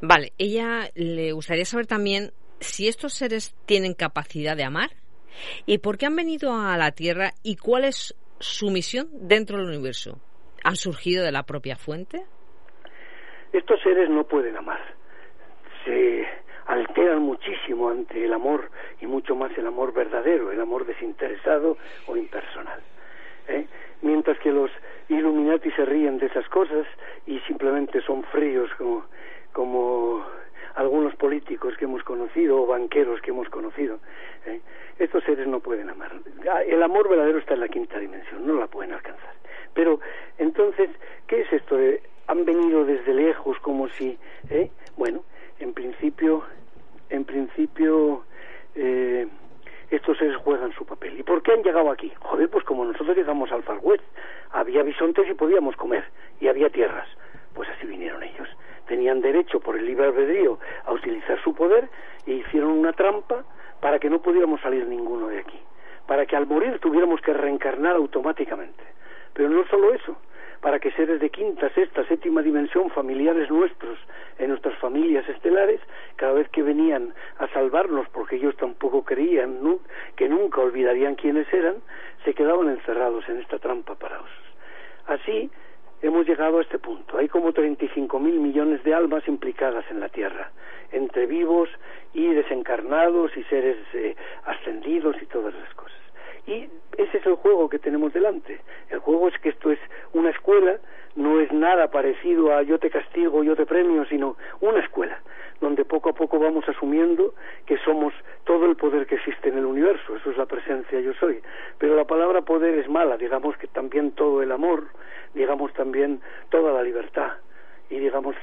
Vale, 0.00 0.32
ella 0.38 0.88
le 0.94 1.32
gustaría 1.32 1.64
saber 1.64 1.86
también 1.86 2.30
si 2.60 2.88
estos 2.88 3.14
seres 3.14 3.54
tienen 3.66 3.94
capacidad 3.94 4.56
de 4.56 4.64
amar 4.64 4.90
y 5.66 5.78
por 5.78 5.98
qué 5.98 6.06
han 6.06 6.16
venido 6.16 6.54
a 6.54 6.76
la 6.76 6.92
Tierra 6.92 7.32
y 7.42 7.56
cuál 7.56 7.84
es 7.84 8.14
su 8.38 8.70
misión 8.70 9.08
dentro 9.12 9.58
del 9.58 9.68
universo. 9.68 10.18
¿Han 10.64 10.76
surgido 10.76 11.24
de 11.24 11.32
la 11.32 11.44
propia 11.44 11.76
fuente? 11.76 12.24
Estos 13.52 13.80
seres 13.82 14.08
no 14.10 14.24
pueden 14.24 14.56
amar. 14.56 14.80
Se 15.84 16.26
alteran 16.66 17.22
muchísimo 17.22 17.90
ante 17.90 18.24
el 18.24 18.32
amor 18.32 18.70
y 19.00 19.06
mucho 19.06 19.34
más 19.34 19.56
el 19.58 19.66
amor 19.66 19.92
verdadero, 19.92 20.50
el 20.50 20.60
amor 20.60 20.86
desinteresado 20.86 21.76
o 22.06 22.16
impersonal. 22.16 22.80
¿eh? 23.48 23.66
Mientras 24.02 24.38
que 24.38 24.50
los 24.50 24.70
Illuminati 25.08 25.70
se 25.72 25.84
ríen 25.84 26.18
de 26.18 26.26
esas 26.26 26.48
cosas 26.48 26.86
y 27.26 27.38
simplemente 27.40 28.00
son 28.02 28.24
fríos 28.24 28.70
como, 28.78 29.04
como 29.52 30.24
algunos 30.74 31.14
políticos 31.16 31.76
que 31.76 31.84
hemos 31.84 32.02
conocido 32.02 32.62
o 32.62 32.66
banqueros 32.66 33.20
que 33.20 33.30
hemos 33.30 33.48
conocido. 33.48 33.98
¿eh? 34.46 34.60
Estos 34.98 35.24
seres 35.24 35.46
no 35.46 35.60
pueden 35.60 35.90
amar. 35.90 36.12
Ah, 36.50 36.62
El 36.62 36.82
amor 36.82 37.08
verdadero 37.08 37.38
está 37.38 37.54
en 37.54 37.60
la 37.60 37.68
quinta 37.68 37.98
dimensión, 37.98 38.46
no 38.46 38.54
la 38.54 38.66
pueden 38.66 38.92
alcanzar. 38.92 39.34
Pero 39.72 40.00
entonces, 40.38 40.90
¿qué 41.26 41.42
es 41.42 41.52
esto? 41.52 41.76
de 41.76 42.02
han 42.26 42.44
venido 42.44 42.84
desde 42.84 43.12
lejos 43.12 43.58
como 43.60 43.88
si, 43.88 44.18
¿eh? 44.50 44.70
bueno, 44.96 45.22
en 45.58 45.74
principio, 45.74 46.42
en 47.10 47.24
principio, 47.24 48.24
eh, 48.74 49.26
estos 49.90 50.18
seres 50.18 50.36
juegan 50.36 50.72
su 50.72 50.84
papel. 50.86 51.18
¿Y 51.18 51.22
por 51.22 51.42
qué 51.42 51.52
han 51.52 51.62
llegado 51.62 51.90
aquí? 51.90 52.12
Joder, 52.20 52.48
pues 52.48 52.64
como 52.64 52.84
nosotros 52.84 53.16
llegamos 53.16 53.52
al 53.52 53.62
Far 53.62 53.78
West, 53.82 54.04
había 54.52 54.82
bisontes 54.82 55.28
y 55.28 55.34
podíamos 55.34 55.76
comer, 55.76 56.04
y 56.40 56.48
había 56.48 56.70
tierras. 56.70 57.08
Pues 57.54 57.68
así 57.68 57.86
vinieron 57.86 58.22
ellos. 58.22 58.48
Tenían 58.86 59.20
derecho 59.20 59.60
por 59.60 59.76
el 59.76 59.86
libre 59.86 60.06
albedrío 60.06 60.58
a 60.84 60.92
utilizar 60.92 61.42
su 61.42 61.54
poder 61.54 61.88
e 62.26 62.32
hicieron 62.32 62.70
una 62.70 62.92
trampa 62.92 63.44
para 63.80 63.98
que 63.98 64.10
no 64.10 64.20
pudiéramos 64.20 64.60
salir 64.60 64.86
ninguno 64.86 65.28
de 65.28 65.40
aquí. 65.40 65.58
Para 66.06 66.26
que 66.26 66.36
al 66.36 66.46
morir 66.46 66.78
tuviéramos 66.80 67.20
que 67.20 67.32
reencarnar 67.32 67.96
automáticamente. 67.96 68.84
Pero 69.32 69.48
no 69.48 69.66
solo 69.66 69.92
eso, 69.94 70.16
para 70.64 70.78
que 70.78 70.90
seres 70.92 71.20
de 71.20 71.28
quinta, 71.28 71.68
sexta, 71.74 72.06
séptima 72.06 72.40
dimensión, 72.40 72.88
familiares 72.88 73.50
nuestros, 73.50 73.98
en 74.38 74.48
nuestras 74.48 74.74
familias 74.78 75.28
estelares, 75.28 75.78
cada 76.16 76.32
vez 76.32 76.48
que 76.48 76.62
venían 76.62 77.12
a 77.36 77.48
salvarnos, 77.48 78.08
porque 78.08 78.36
ellos 78.36 78.56
tampoco 78.56 79.04
creían 79.04 79.58
que 80.16 80.26
nunca 80.26 80.62
olvidarían 80.62 81.16
quiénes 81.16 81.52
eran, 81.52 81.76
se 82.24 82.32
quedaban 82.32 82.70
encerrados 82.70 83.28
en 83.28 83.40
esta 83.40 83.58
trampa 83.58 83.94
para 83.96 84.20
osos. 84.20 84.44
Así 85.06 85.50
hemos 86.04 86.26
llegado 86.26 86.58
a 86.58 86.62
este 86.62 86.78
punto. 86.78 87.16
Hay 87.16 87.28
como 87.28 87.52
35 87.52 88.18
mil 88.20 88.38
millones 88.38 88.84
de 88.84 88.94
almas 88.94 89.26
implicadas 89.26 89.84
en 89.90 90.00
la 90.00 90.10
Tierra, 90.10 90.50
entre 90.92 91.26
vivos 91.26 91.70
y 92.12 92.26
desencarnados 92.28 93.34
y 93.36 93.42
seres 93.44 93.78
eh, 93.94 94.14
ascendidos 94.44 95.16
y 95.22 95.26
todas 95.26 95.54
las 95.54 95.72
cosas. 95.74 96.03
Y 96.46 96.68
ese 96.98 97.18
es 97.18 97.26
el 97.26 97.36
juego 97.36 97.68
que 97.68 97.78
tenemos 97.78 98.12
delante. 98.12 98.60
El 98.90 98.98
juego 98.98 99.28
es 99.28 99.38
que 99.38 99.48
esto 99.48 99.70
es 99.70 99.78
una 100.12 100.30
escuela, 100.30 100.78
no 101.16 101.40
es 101.40 101.50
nada 101.52 101.90
parecido 101.90 102.54
a 102.54 102.62
yo 102.62 102.78
te 102.78 102.90
castigo, 102.90 103.42
yo 103.42 103.56
te 103.56 103.64
premio, 103.66 104.04
sino 104.06 104.36
una 104.60 104.80
escuela, 104.80 105.20
donde 105.60 105.84
poco 105.84 106.10
a 106.10 106.12
poco 106.12 106.38
vamos 106.38 106.68
asumiendo 106.68 107.34
que 107.66 107.78
somos 107.78 108.12
todo 108.44 108.66
el 108.66 108.76
poder 108.76 109.06
que 109.06 109.14
existe 109.14 109.48
en 109.48 109.58
el 109.58 109.64
universo, 109.64 110.16
eso 110.16 110.30
es 110.30 110.36
la 110.36 110.46
presencia 110.46 111.00
yo 111.00 111.14
soy. 111.14 111.40
Pero 111.78 111.96
la 111.96 112.04
palabra 112.04 112.42
poder 112.42 112.78
es 112.78 112.88
mala, 112.88 113.16
digamos 113.16 113.56
que 113.56 113.68
también 113.68 114.12
todo 114.12 114.42
el 114.42 114.52
amor, 114.52 114.84
digamos 115.32 115.72
también 115.72 116.20
toda 116.50 116.72
la 116.72 116.82
libertad, 116.82 117.32
y 117.88 117.98
digamos, 117.98 118.36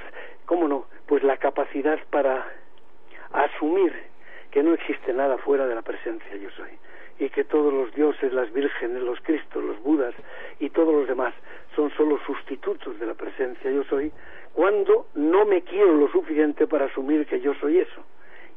¿cómo 0.45 0.67
no? 0.67 0.85
Pues 1.05 1.23
la 1.23 1.37
capacidad 1.37 1.99
para 2.09 2.47
asumir 3.31 3.93
que 4.49 4.63
no 4.63 4.73
existe 4.73 5.13
nada 5.13 5.37
fuera 5.37 5.67
de 5.67 5.75
la 5.75 5.81
presencia 5.81 6.35
yo 6.35 6.49
soy 6.51 6.69
y 7.21 7.29
que 7.29 7.43
todos 7.43 7.71
los 7.71 7.93
dioses, 7.93 8.33
las 8.33 8.51
vírgenes, 8.51 9.03
los 9.03 9.21
cristos, 9.21 9.63
los 9.63 9.79
budas 9.83 10.15
y 10.59 10.71
todos 10.71 10.91
los 10.91 11.07
demás 11.07 11.35
son 11.75 11.91
solo 11.91 12.17
sustitutos 12.25 12.99
de 12.99 13.05
la 13.05 13.13
presencia 13.13 13.69
yo 13.69 13.83
soy, 13.83 14.11
cuando 14.53 15.05
no 15.13 15.45
me 15.45 15.61
quiero 15.61 15.93
lo 15.93 16.07
suficiente 16.11 16.65
para 16.65 16.85
asumir 16.85 17.27
que 17.27 17.39
yo 17.39 17.53
soy 17.61 17.77
eso 17.77 18.01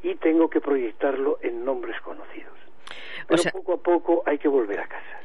y 0.01 0.15
tengo 0.15 0.49
que 0.49 0.61
proyectarlo 0.61 1.37
en 1.43 1.63
nombres 1.63 2.01
conocidos. 2.01 2.57
Pero 3.27 3.37
sea- 3.37 3.51
poco 3.51 3.73
a 3.73 3.77
poco 3.77 4.23
hay 4.25 4.39
que 4.39 4.47
volver 4.47 4.79
a 4.79 4.87
casa. 4.87 5.19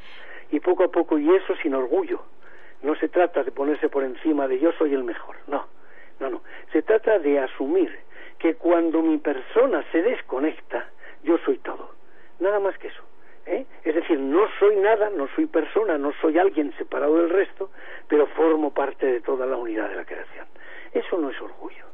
Y 0.51 0.59
poco 0.59 0.83
a 0.83 0.91
poco, 0.91 1.17
y 1.17 1.27
eso 1.35 1.55
sin 1.63 1.73
orgullo, 1.73 2.21
no 2.83 2.93
se 2.95 3.07
trata 3.09 3.43
de 3.43 3.51
ponerse 3.51 3.89
por 3.89 4.03
encima 4.03 4.47
de 4.47 4.59
yo 4.59 4.71
soy 4.73 4.93
el 4.93 5.03
mejor, 5.03 5.37
no, 5.47 5.65
no, 6.19 6.29
no. 6.29 6.41
Se 6.71 6.83
trata 6.83 7.17
de 7.17 7.39
asumir 7.39 7.91
que 8.37 8.53
cuando 8.55 9.01
mi 9.01 9.17
persona 9.17 9.83
se 9.91 10.03
desconecta, 10.03 10.89
yo 11.23 11.39
soy 11.39 11.57
todo. 11.57 11.95
Nada 12.39 12.59
más 12.59 12.77
que 12.77 12.87
eso. 12.89 13.01
¿Eh? 13.45 13.65
Es 13.83 13.95
decir, 13.95 14.19
no 14.19 14.45
soy 14.59 14.75
nada, 14.77 15.09
no 15.09 15.27
soy 15.35 15.45
persona, 15.45 15.97
no 15.97 16.11
soy 16.21 16.37
alguien 16.37 16.73
separado 16.77 17.17
del 17.17 17.29
resto, 17.29 17.69
pero 18.07 18.27
formo 18.27 18.73
parte 18.73 19.05
de 19.05 19.21
toda 19.21 19.45
la 19.45 19.57
unidad 19.57 19.89
de 19.89 19.95
la 19.95 20.05
creación. 20.05 20.45
Eso 20.93 21.17
no 21.17 21.29
es 21.29 21.41
orgullo. 21.41 21.85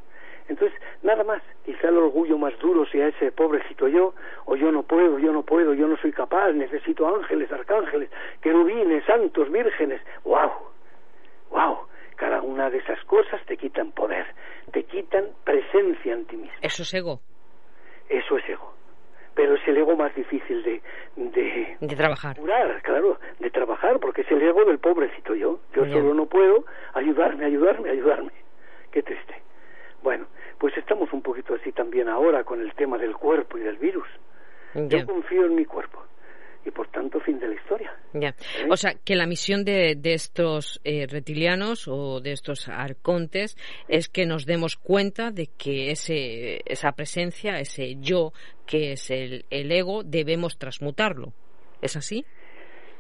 Entonces, 0.48 0.80
nada 1.04 1.24
más, 1.24 1.42
quizá 1.66 1.90
el 1.90 1.98
orgullo 1.98 2.38
más 2.38 2.58
duro 2.60 2.86
sea 2.86 3.08
ese 3.08 3.32
pobrecito 3.32 3.88
yo, 3.88 4.14
o 4.46 4.56
yo 4.56 4.72
no 4.72 4.84
puedo, 4.84 5.20
yo 5.20 5.34
no 5.34 5.44
puedo, 5.44 5.74
yo 5.74 5.88
no 5.88 5.98
soy 5.98 6.14
capaz, 6.14 6.52
necesito 6.54 7.08
ángeles, 7.08 7.52
arcángeles, 7.52 8.10
querubines, 8.42 9.04
santos, 9.06 9.52
vírgenes. 9.52 10.02
¡Wow! 10.24 10.52
¡Wow! 11.52 11.78
Cada 12.16 12.42
una 12.42 12.70
de 12.70 12.78
esas 12.78 13.04
cosas 13.06 13.46
te 13.46 13.58
quitan 13.58 13.92
poder, 13.92 14.26
te 14.72 14.84
quitan 14.84 15.26
presencia 15.44 16.14
en 16.14 16.26
ti 16.26 16.38
mismo. 16.38 16.58
Eso 16.62 16.84
es 16.84 16.94
ego. 16.94 17.20
Eso 18.10 18.38
es 18.38 18.50
ego. 18.50 18.74
Pero 19.38 19.54
es 19.54 19.68
el 19.68 19.78
ego 19.78 19.96
más 19.96 20.14
difícil 20.16 20.64
de, 20.64 20.82
de, 21.16 21.78
de 21.80 21.96
trabajar. 21.96 22.36
Curar, 22.36 22.82
claro, 22.82 23.20
de 23.40 23.52
trabajar, 23.52 24.00
porque 24.00 24.22
es 24.22 24.32
el 24.32 24.42
ego 24.42 24.66
del 24.66 24.80
pobrecito 24.80 25.36
yo. 25.36 25.60
Yo 25.76 25.86
solo 25.86 26.16
no 26.16 26.26
puedo 26.26 26.66
ayudarme, 26.96 27.46
ayudarme, 27.46 27.92
ayudarme. 27.92 28.32
Qué 28.92 29.04
triste. 29.04 29.36
Bueno, 30.02 30.26
pues 30.58 30.76
estamos 30.76 31.14
un 31.14 31.22
poquito 31.22 31.54
así 31.54 31.72
también 31.72 32.10
ahora 32.10 32.44
con 32.44 32.62
el 32.62 32.74
tema 32.74 32.98
del 32.98 33.16
cuerpo 33.16 33.60
y 33.60 33.62
del 33.62 33.78
virus. 33.78 34.08
Yo 34.74 35.06
confío 35.06 35.46
en 35.46 35.56
mi 35.56 35.66
cuerpo 35.66 36.04
y 36.68 36.72
por 36.72 36.88
tanto 36.90 37.20
fin 37.22 37.40
de 37.40 37.48
la 37.48 37.56
historia. 37.56 37.96
Ya. 38.14 38.30
¿Eh? 38.30 38.68
O 38.70 38.76
sea, 38.76 38.94
que 38.94 39.16
la 39.16 39.26
misión 39.26 39.64
de, 39.64 39.96
de 39.96 40.14
estos 40.14 40.82
eh, 40.84 41.08
reptilianos 41.08 41.88
o 41.88 42.20
de 42.20 42.34
estos 42.34 42.68
arcontes 42.68 43.58
es 43.88 44.10
que 44.10 44.26
nos 44.26 44.46
demos 44.46 44.76
cuenta 44.76 45.32
de 45.32 45.48
que 45.58 45.92
ese, 45.92 46.62
esa 46.66 46.92
presencia, 46.92 47.60
ese 47.60 47.96
yo 48.00 48.34
que 48.66 48.94
es 48.94 49.10
el, 49.10 49.46
el 49.50 49.72
ego, 49.72 50.04
debemos 50.04 50.58
transmutarlo. 50.58 51.34
¿Es 51.82 51.96
así? 51.96 52.26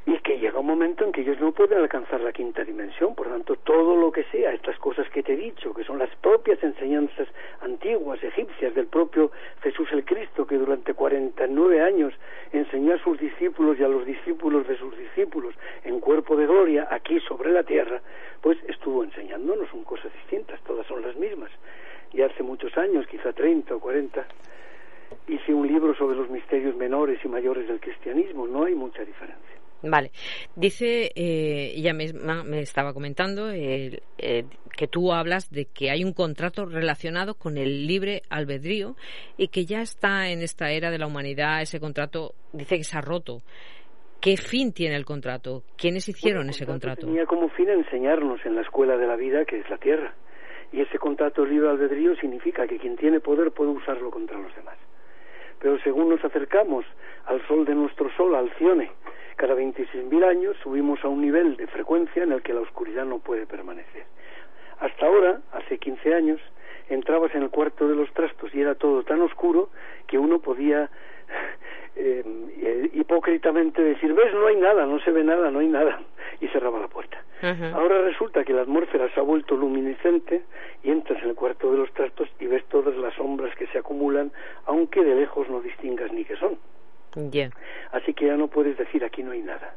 Y 0.07 0.17
que 0.19 0.39
llega 0.39 0.57
un 0.57 0.65
momento 0.65 1.03
en 1.03 1.11
que 1.11 1.19
ellos 1.19 1.37
no 1.41 1.51
pueden 1.51 1.79
alcanzar 1.79 2.21
la 2.21 2.31
quinta 2.31 2.63
dimensión. 2.63 3.13
Por 3.13 3.27
tanto, 3.27 3.57
todo 3.57 3.93
lo 3.93 4.09
que 4.09 4.23
sea, 4.31 4.53
estas 4.53 4.79
cosas 4.79 5.09
que 5.09 5.21
te 5.21 5.33
he 5.33 5.35
dicho, 5.35 5.73
que 5.73 5.83
son 5.83 5.99
las 5.99 6.09
propias 6.21 6.63
enseñanzas 6.63 7.27
antiguas, 7.59 8.23
egipcias, 8.23 8.73
del 8.73 8.87
propio 8.87 9.31
Jesús 9.61 9.89
el 9.91 10.05
Cristo, 10.05 10.47
que 10.47 10.57
durante 10.57 10.93
49 10.93 11.81
años 11.81 12.13
enseñó 12.53 12.93
a 12.93 12.99
sus 12.99 13.19
discípulos 13.19 13.77
y 13.77 13.83
a 13.83 13.89
los 13.89 14.05
discípulos 14.05 14.65
de 14.65 14.77
sus 14.77 14.97
discípulos 14.97 15.53
en 15.83 15.99
cuerpo 15.99 16.37
de 16.37 16.47
gloria, 16.47 16.87
aquí 16.89 17.19
sobre 17.19 17.51
la 17.51 17.63
tierra, 17.63 18.01
pues 18.39 18.57
estuvo 18.69 19.03
enseñándonos, 19.03 19.67
son 19.71 19.83
cosas 19.83 20.13
distintas, 20.13 20.61
todas 20.61 20.87
son 20.87 21.01
las 21.01 21.17
mismas. 21.17 21.51
Y 22.13 22.21
hace 22.21 22.43
muchos 22.43 22.77
años, 22.77 23.05
quizá 23.07 23.33
30 23.33 23.75
o 23.75 23.79
40, 23.81 24.25
hice 25.27 25.53
un 25.53 25.67
libro 25.67 25.93
sobre 25.95 26.15
los 26.15 26.29
misterios 26.29 26.77
menores 26.77 27.19
y 27.25 27.27
mayores 27.27 27.67
del 27.67 27.81
cristianismo, 27.81 28.47
no 28.47 28.63
hay 28.63 28.73
mucha 28.73 29.03
diferencia. 29.03 29.66
Vale. 29.83 30.11
Dice, 30.55 31.11
eh, 31.15 31.73
ella 31.75 31.93
misma 31.93 32.43
me 32.43 32.61
estaba 32.61 32.93
comentando 32.93 33.51
eh, 33.51 34.01
que 34.17 34.87
tú 34.87 35.13
hablas 35.13 35.49
de 35.51 35.65
que 35.65 35.91
hay 35.91 36.03
un 36.03 36.13
contrato 36.13 36.65
relacionado 36.65 37.35
con 37.35 37.57
el 37.57 37.85
libre 37.87 38.21
albedrío 38.29 38.95
y 39.37 39.49
que 39.49 39.65
ya 39.65 39.81
está 39.81 40.29
en 40.29 40.41
esta 40.41 40.71
era 40.71 40.91
de 40.91 40.97
la 40.97 41.07
humanidad, 41.07 41.61
ese 41.61 41.79
contrato 41.79 42.33
dice 42.53 42.77
que 42.77 42.83
se 42.83 42.97
ha 42.97 43.01
roto. 43.01 43.41
¿Qué 44.19 44.35
fin 44.35 44.73
tiene 44.73 44.95
el 44.95 45.05
contrato? 45.05 45.63
¿Quiénes 45.77 46.09
hicieron 46.09 46.49
ese 46.49 46.65
contrato? 46.65 47.05
Tenía 47.05 47.25
como 47.25 47.49
fin 47.49 47.69
enseñarnos 47.69 48.43
en 48.45 48.55
la 48.55 48.61
escuela 48.61 48.97
de 48.97 49.05
la 49.05 49.15
vida 49.15 49.45
que 49.45 49.59
es 49.59 49.69
la 49.69 49.77
tierra. 49.77 50.15
Y 50.71 50.81
ese 50.81 50.97
contrato 50.97 51.45
libre 51.45 51.69
albedrío 51.69 52.15
significa 52.15 52.67
que 52.67 52.77
quien 52.77 52.97
tiene 52.97 53.19
poder 53.19 53.51
puede 53.51 53.71
usarlo 53.71 54.09
contra 54.09 54.37
los 54.37 54.53
demás. 54.55 54.77
Pero 55.59 55.79
según 55.83 56.09
nos 56.09 56.23
acercamos 56.23 56.85
al 57.25 57.45
sol 57.47 57.65
de 57.65 57.75
nuestro 57.75 58.09
sol, 58.15 58.35
al 58.35 58.49
Cione, 58.57 58.91
cada 59.37 59.55
26.000 59.55 60.23
años 60.25 60.57
subimos 60.63 61.03
a 61.03 61.07
un 61.07 61.21
nivel 61.21 61.55
de 61.57 61.67
frecuencia 61.67 62.23
en 62.23 62.31
el 62.31 62.41
que 62.41 62.53
la 62.53 62.61
oscuridad 62.61 63.05
no 63.05 63.19
puede 63.19 63.45
permanecer. 63.45 64.03
Hasta 64.79 65.05
ahora, 65.05 65.41
hace 65.53 65.77
15 65.77 66.13
años, 66.13 66.41
entrabas 66.89 67.33
en 67.35 67.43
el 67.43 67.49
cuarto 67.49 67.87
de 67.87 67.95
los 67.95 68.11
trastos 68.13 68.53
y 68.53 68.61
era 68.61 68.75
todo 68.75 69.03
tan 69.03 69.21
oscuro 69.21 69.69
que 70.07 70.17
uno 70.17 70.39
podía 70.39 70.89
eh, 71.95 72.23
eh, 72.59 72.89
hipócritamente 72.93 73.83
decir, 73.83 74.13
ves, 74.13 74.33
no 74.33 74.47
hay 74.47 74.55
nada, 74.55 74.85
no 74.85 74.99
se 74.99 75.11
ve 75.11 75.23
nada, 75.23 75.51
no 75.51 75.59
hay 75.59 75.67
nada, 75.67 76.01
y 76.41 76.47
cerraba 76.47 76.79
la 76.79 76.87
puerta. 76.87 77.23
Ahora 77.75 78.01
resulta 78.01 78.43
que 78.43 78.53
la 78.53 78.63
atmósfera 78.63 79.13
se 79.13 79.19
ha 79.19 79.23
vuelto 79.23 79.55
luminiscente 79.55 80.41
y 80.81 80.89
entras 80.89 81.21
en 81.21 81.29
el 81.29 81.35
cuarto 81.35 81.71
de 81.71 81.77
los 81.77 81.93
trastos 81.93 82.27
y 82.39 82.47
ves 82.47 82.65
todas 82.65 82.95
las 82.95 83.13
sombras 83.13 83.55
que 83.55 83.67
se 83.67 83.77
acumulan, 83.77 84.31
aunque 84.65 85.03
de 85.03 85.13
lejos 85.13 85.47
no 85.47 85.61
distingas 85.61 86.11
ni 86.11 86.25
qué 86.25 86.35
son. 86.37 86.57
Así 87.91 88.13
que 88.13 88.27
ya 88.27 88.37
no 88.37 88.47
puedes 88.47 88.77
decir 88.77 89.03
aquí 89.03 89.23
no 89.23 89.31
hay 89.31 89.41
nada. 89.41 89.73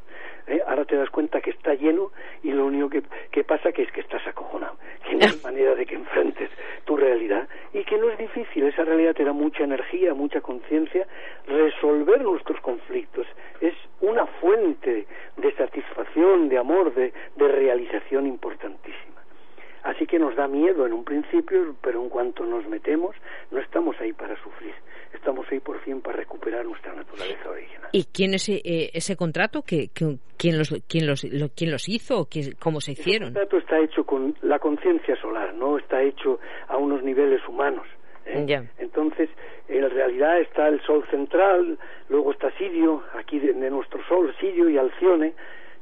¿eh? 0.47 0.61
Ahora 0.67 0.85
te 0.85 0.97
das 0.97 1.11
cuenta 1.11 1.41
que 1.41 1.51
está 1.51 1.75
lleno 1.75 2.11
y 2.43 2.51
lo 2.53 2.67
único 2.67 2.91
que, 2.91 3.03
que 3.31 3.45
pasa 3.45 3.73
que 3.73 3.83
es 3.83 3.93
que 3.93 4.01
estás 4.01 4.27
acojonado, 4.27 4.77
que 5.09 5.15
no 5.15 5.25
hay 5.25 5.41
manera 5.45 5.75
de 5.75 5.87
que 5.87 5.95
enfrentes 5.95 6.51
tu 6.85 6.97
realidad 6.97 7.49
y 7.73 7.85
que 7.85 7.97
no 7.99 8.11
es 8.11 8.19
difícil, 8.19 8.65
esa 8.65 8.85
realidad 8.85 9.15
te 9.15 9.25
da 9.25 9.33
mucha 9.33 9.65
energía, 9.65 10.13
mucha 10.13 10.41
conciencia, 10.41 11.07
resolver 11.47 12.21
nuestros 12.23 12.61
conflictos 12.61 13.27
es 13.61 13.75
una 14.01 14.27
fuente 14.27 15.07
de 15.37 15.53
satisfacción, 15.53 16.49
de 16.49 16.59
amor, 16.59 16.95
de, 16.95 17.13
de 17.37 17.49
realización 17.49 18.27
importantísima. 18.27 19.21
Así 19.83 20.07
que 20.07 20.19
nos 20.19 20.35
da 20.37 20.47
miedo 20.47 20.87
en 20.87 20.93
un 20.93 21.05
principio, 21.05 21.75
pero 21.81 22.03
en 22.03 22.11
cuanto 22.11 22.45
nos 22.45 22.67
metemos, 22.67 23.17
no 23.51 23.61
estamos 23.61 23.99
ahí 24.01 24.13
para 24.13 24.37
sufrir 24.37 24.75
estamos 25.21 25.47
ahí 25.51 25.61
por 25.61 25.79
fin 25.81 26.01
para 26.01 26.17
recuperar 26.17 26.65
nuestra 26.65 26.95
naturaleza 26.95 27.49
original. 27.49 27.91
¿Y 27.93 28.05
quién 28.05 28.35
es 28.35 28.49
eh, 28.49 28.91
ese 28.93 29.17
contrato? 29.17 29.63
¿Quién, 29.63 30.59
los, 30.59 30.75
quién, 30.89 31.07
los, 31.07 31.27
¿Quién 31.55 31.71
los 31.71 31.89
hizo? 31.89 32.27
¿Cómo 32.59 32.81
se 32.81 32.93
hicieron? 32.93 33.29
El 33.29 33.35
contrato 33.35 33.59
está 33.59 33.79
hecho 33.79 34.05
con 34.05 34.35
la 34.43 34.59
conciencia 34.59 35.15
solar, 35.21 35.55
no 35.55 35.79
está 35.79 36.03
hecho 36.03 36.41
a 36.69 36.79
unos 36.79 37.03
niveles 37.03 37.47
humanos. 37.47 37.87
¿eh? 38.25 38.69
Entonces, 38.79 39.29
en 39.69 39.91
realidad 39.91 40.41
está 40.41 40.69
el 40.69 40.81
Sol 40.83 41.05
central, 41.11 41.79
luego 42.09 42.33
está 42.33 42.51
Sirio, 42.57 43.03
aquí 43.15 43.39
de, 43.39 43.53
nuestro 43.71 44.03
Sol, 44.09 44.35
Sirio 44.41 44.69
y 44.71 44.79
Alcione, 44.79 45.35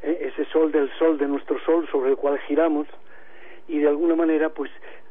¿eh? 0.03 0.33
ese 0.33 0.45
Sol 0.51 0.73
del 0.73 0.91
Sol 0.99 1.17
de 1.19 1.29
nuestro 1.29 1.59
Sol 1.65 1.89
sobre 1.91 2.11
el 2.11 2.17
cual 2.17 2.39
giramos, 2.41 2.89
y 3.69 3.79
de 3.79 3.89
alguna 3.89 4.17
manera, 4.17 4.49
pues, 4.49 4.71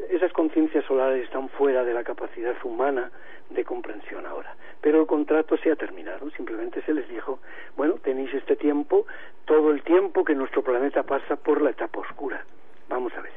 esas 0.10 0.34
conciencias 0.34 0.84
solares 0.86 1.24
están 1.24 1.47
fuera 1.49 1.84
de 1.84 1.93
la 1.93 2.03
capacidad 2.03 2.55
humana 2.64 3.12
de 3.49 3.64
comprensión 3.64 4.26
ahora. 4.26 4.55
Pero 4.82 5.01
el 5.01 5.08
contrato 5.08 5.58
se 5.58 5.72
ha 5.72 5.76
terminado, 5.76 6.30
simplemente 6.32 6.82
se 6.82 6.93
les 6.93 7.08
dijo, 7.08 7.39
bueno, 7.76 7.95
tenéis 7.95 8.34
este 8.34 8.55
tiempo, 8.55 9.05
todo 9.45 9.72
el 9.72 9.84
tiempo 9.84 10.24
que 10.24 10.36
nuestro 10.36 10.64
planeta 10.64 11.03
pasa 11.03 11.36
por 11.36 11.62
la 11.62 11.70
etapa 11.70 11.99
oscura. 11.99 12.43
Vamos 12.89 13.14
a 13.16 13.22
ver. 13.22 13.32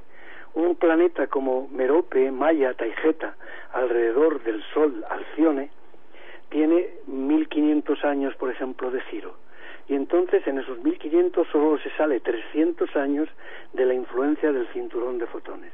Un 0.54 0.74
planeta 0.74 1.28
como 1.28 1.68
Merope, 1.68 2.30
Maya, 2.32 2.74
Taigeta, 2.74 3.36
alrededor 3.72 4.42
del 4.42 4.62
Sol, 4.74 5.04
Alcione, 5.08 5.70
tiene 6.48 6.88
1500 7.06 8.04
años, 8.04 8.34
por 8.36 8.50
ejemplo, 8.50 8.90
de 8.90 9.00
giro. 9.02 9.36
Y 9.90 9.96
entonces 9.96 10.46
en 10.46 10.58
esos 10.58 10.78
1500 10.78 11.48
solo 11.48 11.76
se 11.78 11.90
sale 11.96 12.20
300 12.20 12.94
años 12.94 13.28
de 13.72 13.84
la 13.84 13.92
influencia 13.92 14.52
del 14.52 14.68
cinturón 14.68 15.18
de 15.18 15.26
fotones. 15.26 15.72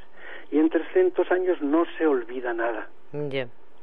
Y 0.51 0.57
en 0.57 0.71
300 0.71 1.31
años 1.31 1.61
no 1.61 1.85
se 1.99 2.07
olvida 2.07 2.51
nada 2.51 2.89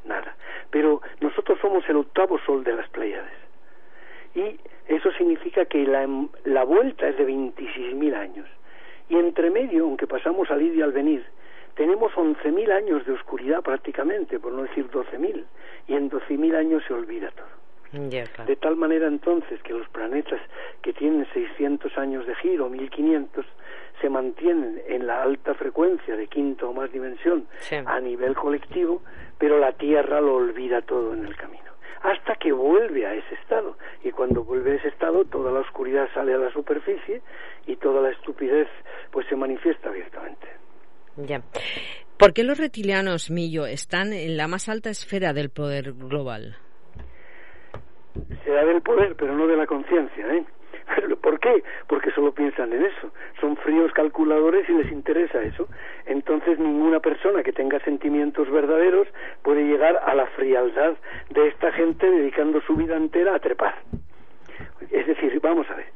nada. 0.05 0.35
Pero 0.71 1.01
nosotros 1.21 1.57
somos 1.61 1.89
el 1.89 1.99
octavo 1.99 2.41
sol 2.41 2.65
de 2.65 2.75
las 2.75 2.89
Pléyades. 2.89 3.33
Y 4.35 4.59
eso 4.89 5.13
significa 5.13 5.67
que 5.67 5.87
la, 5.87 6.05
la 6.43 6.65
vuelta 6.65 7.09
es 7.09 7.17
de 7.17 7.29
26.000 7.29 8.17
años. 8.17 8.49
Y 9.09 9.15
entre 9.15 9.51
medio, 9.51 9.85
aunque 9.85 10.09
pasamos 10.09 10.51
al 10.51 10.63
ir 10.63 10.75
y 10.75 10.83
al 10.83 10.91
venir, 10.91 11.25
tenemos 11.77 12.13
11.000 12.13 12.73
años 12.73 13.07
de 13.07 13.13
oscuridad 13.13 13.63
prácticamente, 13.63 14.41
por 14.41 14.53
no 14.53 14.63
decir 14.63 14.91
12.000. 14.91 15.45
Y 15.87 15.95
en 15.95 16.11
12.000 16.11 16.57
años 16.57 16.83
se 16.89 16.93
olvida 16.93 17.31
todo. 17.31 17.64
De 18.47 18.57
tal 18.57 18.77
manera 18.77 19.07
entonces 19.07 19.63
que 19.63 19.73
los 19.73 19.89
planetas 19.89 20.41
que 20.83 20.93
tienen 20.93 21.27
600 21.33 21.97
años 21.97 22.27
de 22.27 22.35
giro, 22.37 22.69
1500, 22.69 23.47
se 24.01 24.09
mantienen 24.09 24.83
en 24.89 25.07
la 25.07 25.23
alta 25.23 25.55
frecuencia 25.55 26.17
de 26.17 26.27
quinta 26.27 26.67
o 26.67 26.73
más 26.73 26.91
dimensión 26.93 27.47
a 27.87 28.01
nivel 28.01 28.35
colectivo, 28.35 29.03
pero 29.39 29.59
la 29.59 29.73
Tierra 29.73 30.21
lo 30.21 30.37
olvida 30.37 30.83
todo 30.83 31.15
en 31.15 31.25
el 31.25 31.37
camino 31.37 31.65
hasta 32.05 32.35
que 32.37 32.53
vuelve 32.53 33.07
a 33.07 33.15
ese 33.15 33.35
estado. 33.35 33.79
Y 34.05 34.11
cuando 34.11 34.45
vuelve 34.45 34.73
a 34.73 34.75
ese 34.75 34.89
estado, 34.89 35.25
toda 35.25 35.51
la 35.51 35.61
oscuridad 35.61 36.07
sale 36.13 36.35
a 36.35 36.39
la 36.39 36.53
superficie 36.53 37.23
y 37.67 37.77
toda 37.77 38.03
la 38.03 38.11
estupidez 38.11 38.69
pues 39.11 39.27
se 39.27 39.37
manifiesta 39.37 39.89
abiertamente. 39.89 40.47
Ya. 41.17 41.41
¿Por 42.19 42.35
qué 42.35 42.45
los 42.45 42.59
reptilianos, 42.59 43.31
Millo, 43.31 43.67
están 43.67 44.13
en 44.13 44.37
la 44.37 44.49
más 44.49 44.69
alta 44.69 44.91
esfera 44.91 45.33
del 45.33 45.49
poder 45.49 45.95
global? 45.95 46.57
Será 48.45 48.65
del 48.65 48.83
poder, 48.83 49.15
pero 49.17 49.35
no 49.35 49.47
de 49.47 49.57
la 49.57 49.67
conciencia, 49.67 50.27
¿eh? 50.35 50.45
¿por 51.23 51.41
qué? 51.41 51.63
Porque 51.89 52.11
solo 52.11 52.33
piensan 52.33 52.73
en 52.73 52.85
eso. 52.85 53.11
Son 53.41 53.57
fríos 53.57 53.91
calculadores 53.93 54.69
y 54.69 54.73
les 54.73 54.93
interesa 54.93 55.43
eso. 55.43 55.67
Entonces 56.05 56.59
ninguna 56.59 57.01
persona 57.01 57.43
que 57.43 57.53
tenga 57.53 57.81
sentimientos 57.81 58.51
verdaderos 58.51 59.09
puede 59.43 59.65
llegar 59.65 59.99
a 60.05 60.15
la 60.15 60.27
frialdad 60.27 60.95
de 61.31 61.49
esta 61.49 61.73
gente 61.73 62.11
dedicando 62.11 62.61
su 62.63 62.77
vida 62.77 62.97
entera 62.97 63.35
a 63.35 63.39
trepar. 63.39 63.75
Es 64.91 65.07
decir, 65.07 65.41
vamos 65.41 65.67
a 65.71 65.75
ver, 65.77 65.87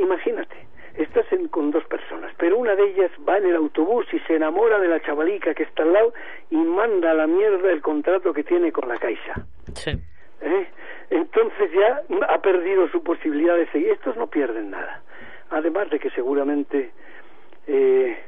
imagínate, 0.00 0.56
estás 0.96 1.30
en- 1.32 1.48
con 1.48 1.70
dos 1.70 1.84
personas, 1.84 2.32
pero 2.38 2.56
una 2.56 2.74
de 2.74 2.84
ellas 2.90 3.10
va 3.28 3.36
en 3.38 3.46
el 3.46 3.56
autobús 3.56 4.06
y 4.12 4.18
se 4.20 4.36
enamora 4.36 4.78
de 4.80 4.88
la 4.88 5.00
chavalica 5.00 5.52
que 5.54 5.64
está 5.64 5.82
al 5.82 5.92
lado 5.92 6.14
y 6.50 6.56
manda 6.56 7.10
a 7.10 7.14
la 7.14 7.26
mierda 7.26 7.70
el 7.70 7.82
contrato 7.82 8.32
que 8.32 8.42
tiene 8.44 8.72
con 8.72 8.88
la 8.88 8.96
Caixa. 8.98 9.34
Sí. 9.74 9.92
¿Eh? 10.40 10.66
Entonces 11.10 11.70
ya 11.72 12.02
ha 12.28 12.38
perdido 12.40 12.88
su 12.88 13.02
posibilidad 13.02 13.56
de 13.56 13.66
seguir. 13.68 13.90
Estos 13.90 14.16
no 14.16 14.26
pierden 14.26 14.70
nada. 14.70 15.02
Además 15.50 15.88
de 15.90 15.98
que 15.98 16.10
seguramente 16.10 16.90
eh, 17.68 18.18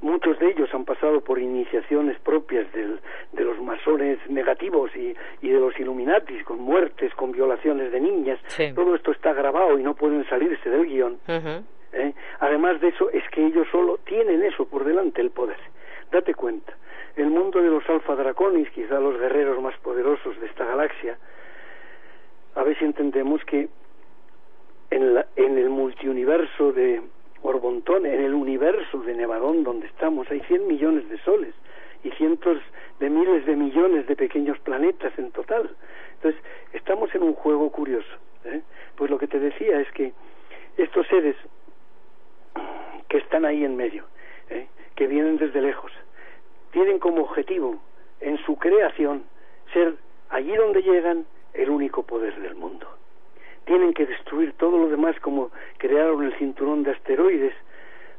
muchos 0.00 0.38
de 0.38 0.50
ellos 0.50 0.72
han 0.74 0.84
pasado 0.84 1.20
por 1.20 1.38
iniciaciones 1.38 2.18
propias 2.20 2.70
del- 2.72 3.00
de 3.32 3.44
los 3.44 3.60
masones 3.60 4.18
negativos 4.28 4.90
y, 4.96 5.14
y 5.42 5.48
de 5.50 5.60
los 5.60 5.78
Illuminatis, 5.78 6.42
con 6.44 6.58
muertes, 6.60 7.14
con 7.14 7.32
violaciones 7.32 7.92
de 7.92 8.00
niñas. 8.00 8.38
Sí. 8.46 8.72
Todo 8.74 8.94
esto 8.94 9.12
está 9.12 9.32
grabado 9.32 9.78
y 9.78 9.82
no 9.82 9.94
pueden 9.94 10.24
salirse 10.28 10.68
del 10.70 10.86
guion. 10.86 11.18
¿eh? 11.92 12.14
Además 12.40 12.80
de 12.80 12.88
eso, 12.88 13.10
es 13.10 13.22
que 13.30 13.44
ellos 13.46 13.66
solo 13.70 13.98
tienen 14.04 14.42
eso 14.42 14.66
por 14.66 14.84
delante, 14.84 15.20
el 15.20 15.30
poder. 15.30 15.58
Date 16.12 16.34
cuenta, 16.34 16.72
el 17.16 17.26
mundo 17.30 17.60
de 17.60 17.70
los 17.70 17.88
alfa 17.88 18.14
draconis, 18.14 18.68
quizá 18.70 19.00
los 19.00 19.18
guerreros 19.18 19.60
más 19.62 19.76
poderosos 19.78 20.38
de 20.40 20.46
esta 20.46 20.64
galaxia, 20.64 21.18
a 22.54 22.62
ver 22.62 22.78
si 22.78 22.84
entendemos 22.84 23.42
que 23.46 23.68
en, 24.90 25.14
la- 25.14 25.26
en 25.36 25.56
el 25.58 25.70
multiuniverso 25.70 26.72
de 26.72 27.02
Orbontón, 27.42 28.06
en 28.06 28.20
el 28.20 28.34
universo 28.34 28.98
de 29.00 29.14
Nevadón 29.14 29.64
donde 29.64 29.86
estamos, 29.86 30.30
hay 30.30 30.40
100 30.42 30.66
millones 30.68 31.08
de 31.08 31.18
soles 31.20 31.54
y 32.04 32.10
cientos 32.12 32.58
de 33.00 33.08
miles 33.10 33.44
de 33.46 33.56
millones 33.56 34.06
de 34.06 34.14
pequeños 34.14 34.58
planetas 34.60 35.18
en 35.18 35.32
total. 35.32 35.74
Entonces, 36.16 36.40
estamos 36.72 37.12
en 37.14 37.22
un 37.22 37.32
juego 37.34 37.70
curioso. 37.72 38.14
¿eh? 38.44 38.60
Pues 38.96 39.10
lo 39.10 39.18
que 39.18 39.26
te 39.26 39.40
decía 39.40 39.80
es 39.80 39.90
que 39.92 40.12
estos 40.76 41.06
seres 41.08 41.36
que 43.08 43.18
están 43.18 43.44
ahí 43.44 43.64
en 43.64 43.76
medio, 43.76 44.04
¿eh? 44.52 44.68
que 44.94 45.06
vienen 45.06 45.38
desde 45.38 45.60
lejos, 45.60 45.92
tienen 46.72 46.98
como 46.98 47.22
objetivo 47.22 47.80
en 48.20 48.38
su 48.44 48.56
creación 48.56 49.24
ser 49.72 49.94
allí 50.30 50.54
donde 50.54 50.82
llegan 50.82 51.26
el 51.54 51.70
único 51.70 52.02
poder 52.04 52.40
del 52.40 52.54
mundo. 52.54 52.86
Tienen 53.64 53.94
que 53.94 54.06
destruir 54.06 54.54
todo 54.54 54.78
lo 54.78 54.88
demás 54.88 55.18
como 55.20 55.50
crearon 55.78 56.24
el 56.24 56.34
cinturón 56.38 56.82
de 56.82 56.92
asteroides, 56.92 57.54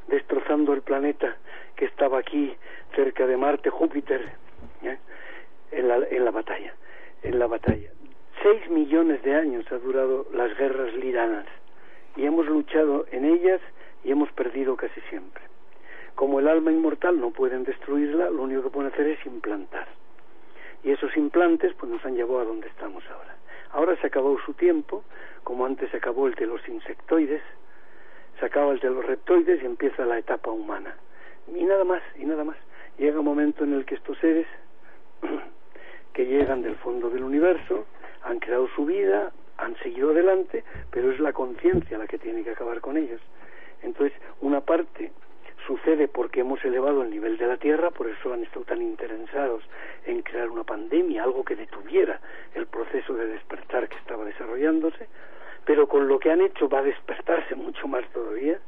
destrozando 0.07 0.73
el 0.73 0.81
planeta 0.81 1.35
que 1.75 1.85
estaba 1.85 2.19
aquí 2.19 2.55
cerca 2.95 3.25
de 3.25 3.37
Marte, 3.37 3.69
Júpiter, 3.69 4.31
¿eh? 4.83 4.97
en, 5.71 5.87
la, 5.87 5.97
en 6.09 6.25
la 6.25 6.31
batalla. 6.31 6.73
En 7.23 7.39
la 7.39 7.47
batalla. 7.47 7.89
Seis 8.41 8.69
millones 8.69 9.23
de 9.23 9.35
años 9.35 9.65
ha 9.71 9.77
durado 9.77 10.27
las 10.33 10.55
guerras 10.57 10.93
liranas 10.95 11.45
y 12.15 12.25
hemos 12.25 12.45
luchado 12.45 13.05
en 13.11 13.25
ellas 13.25 13.61
y 14.03 14.11
hemos 14.11 14.31
perdido 14.33 14.75
casi 14.75 14.99
siempre. 15.09 15.43
Como 16.15 16.39
el 16.39 16.47
alma 16.47 16.71
inmortal 16.71 17.19
no 17.19 17.31
pueden 17.31 17.63
destruirla, 17.63 18.29
lo 18.29 18.43
único 18.43 18.63
que 18.63 18.69
pueden 18.69 18.91
hacer 18.91 19.07
es 19.07 19.25
implantar. 19.25 19.87
Y 20.83 20.91
esos 20.91 21.15
implantes 21.17 21.73
pues 21.73 21.91
nos 21.91 22.03
han 22.05 22.15
llevado 22.15 22.39
a 22.39 22.45
donde 22.45 22.67
estamos 22.67 23.03
ahora. 23.09 23.35
Ahora 23.71 23.95
se 23.99 24.07
acabó 24.07 24.37
su 24.45 24.53
tiempo, 24.53 25.03
como 25.43 25.65
antes 25.65 25.89
se 25.89 25.97
acabó 25.97 26.27
el 26.27 26.35
de 26.35 26.45
los 26.45 26.67
insectoides, 26.67 27.41
se 28.39 28.45
acaba 28.45 28.71
el 28.71 28.79
de 28.79 28.89
los 28.89 29.05
reptoides 29.05 29.61
y 29.61 29.65
empieza 29.65 30.05
la 30.05 30.19
etapa 30.19 30.51
humana. 30.51 30.95
Y 31.47 31.63
nada 31.63 31.83
más, 31.83 32.01
y 32.17 32.25
nada 32.25 32.43
más. 32.43 32.57
Llega 32.97 33.19
un 33.19 33.25
momento 33.25 33.63
en 33.63 33.73
el 33.73 33.85
que 33.85 33.95
estos 33.95 34.17
seres 34.19 34.47
que 36.13 36.25
llegan 36.25 36.61
del 36.61 36.75
fondo 36.75 37.09
del 37.09 37.23
universo 37.23 37.85
han 38.23 38.39
creado 38.39 38.67
su 38.75 38.85
vida, 38.85 39.31
han 39.57 39.75
seguido 39.77 40.11
adelante, 40.11 40.63
pero 40.91 41.11
es 41.11 41.19
la 41.19 41.33
conciencia 41.33 41.97
la 41.97 42.07
que 42.07 42.19
tiene 42.19 42.43
que 42.43 42.51
acabar 42.51 42.81
con 42.81 42.97
ellos. 42.97 43.21
Entonces, 43.81 44.13
una 44.41 44.61
parte 44.61 45.11
sucede 45.67 46.07
porque 46.07 46.41
hemos 46.41 46.63
elevado 46.65 47.03
el 47.03 47.09
nivel 47.09 47.37
de 47.37 47.47
la 47.47 47.57
Tierra, 47.57 47.91
por 47.91 48.09
eso 48.09 48.33
han 48.33 48.43
estado 48.43 48.65
tan 48.65 48.81
interesados 48.81 49.63
en 50.05 50.21
crear 50.21 50.49
una 50.49 50.63
pandemia, 50.63 51.23
algo 51.23 51.43
que 51.43 51.55
detuviera 51.55 52.19
el 52.53 52.67
proceso 52.67 53.13
de 53.13 53.27
despertar 53.27 53.87
que 53.87 53.97
estaba 53.97 54.25
desarrollándose, 54.25 55.07
pero 55.65 55.87
con 55.87 56.07
lo 56.07 56.19
que 56.19 56.31
han 56.31 56.41
hecho 56.41 56.67
va 56.67 56.79
a 56.79 56.83
despertarse 56.83 57.55
mucho 57.55 57.87
más 57.87 58.05
todavía, 58.11 58.59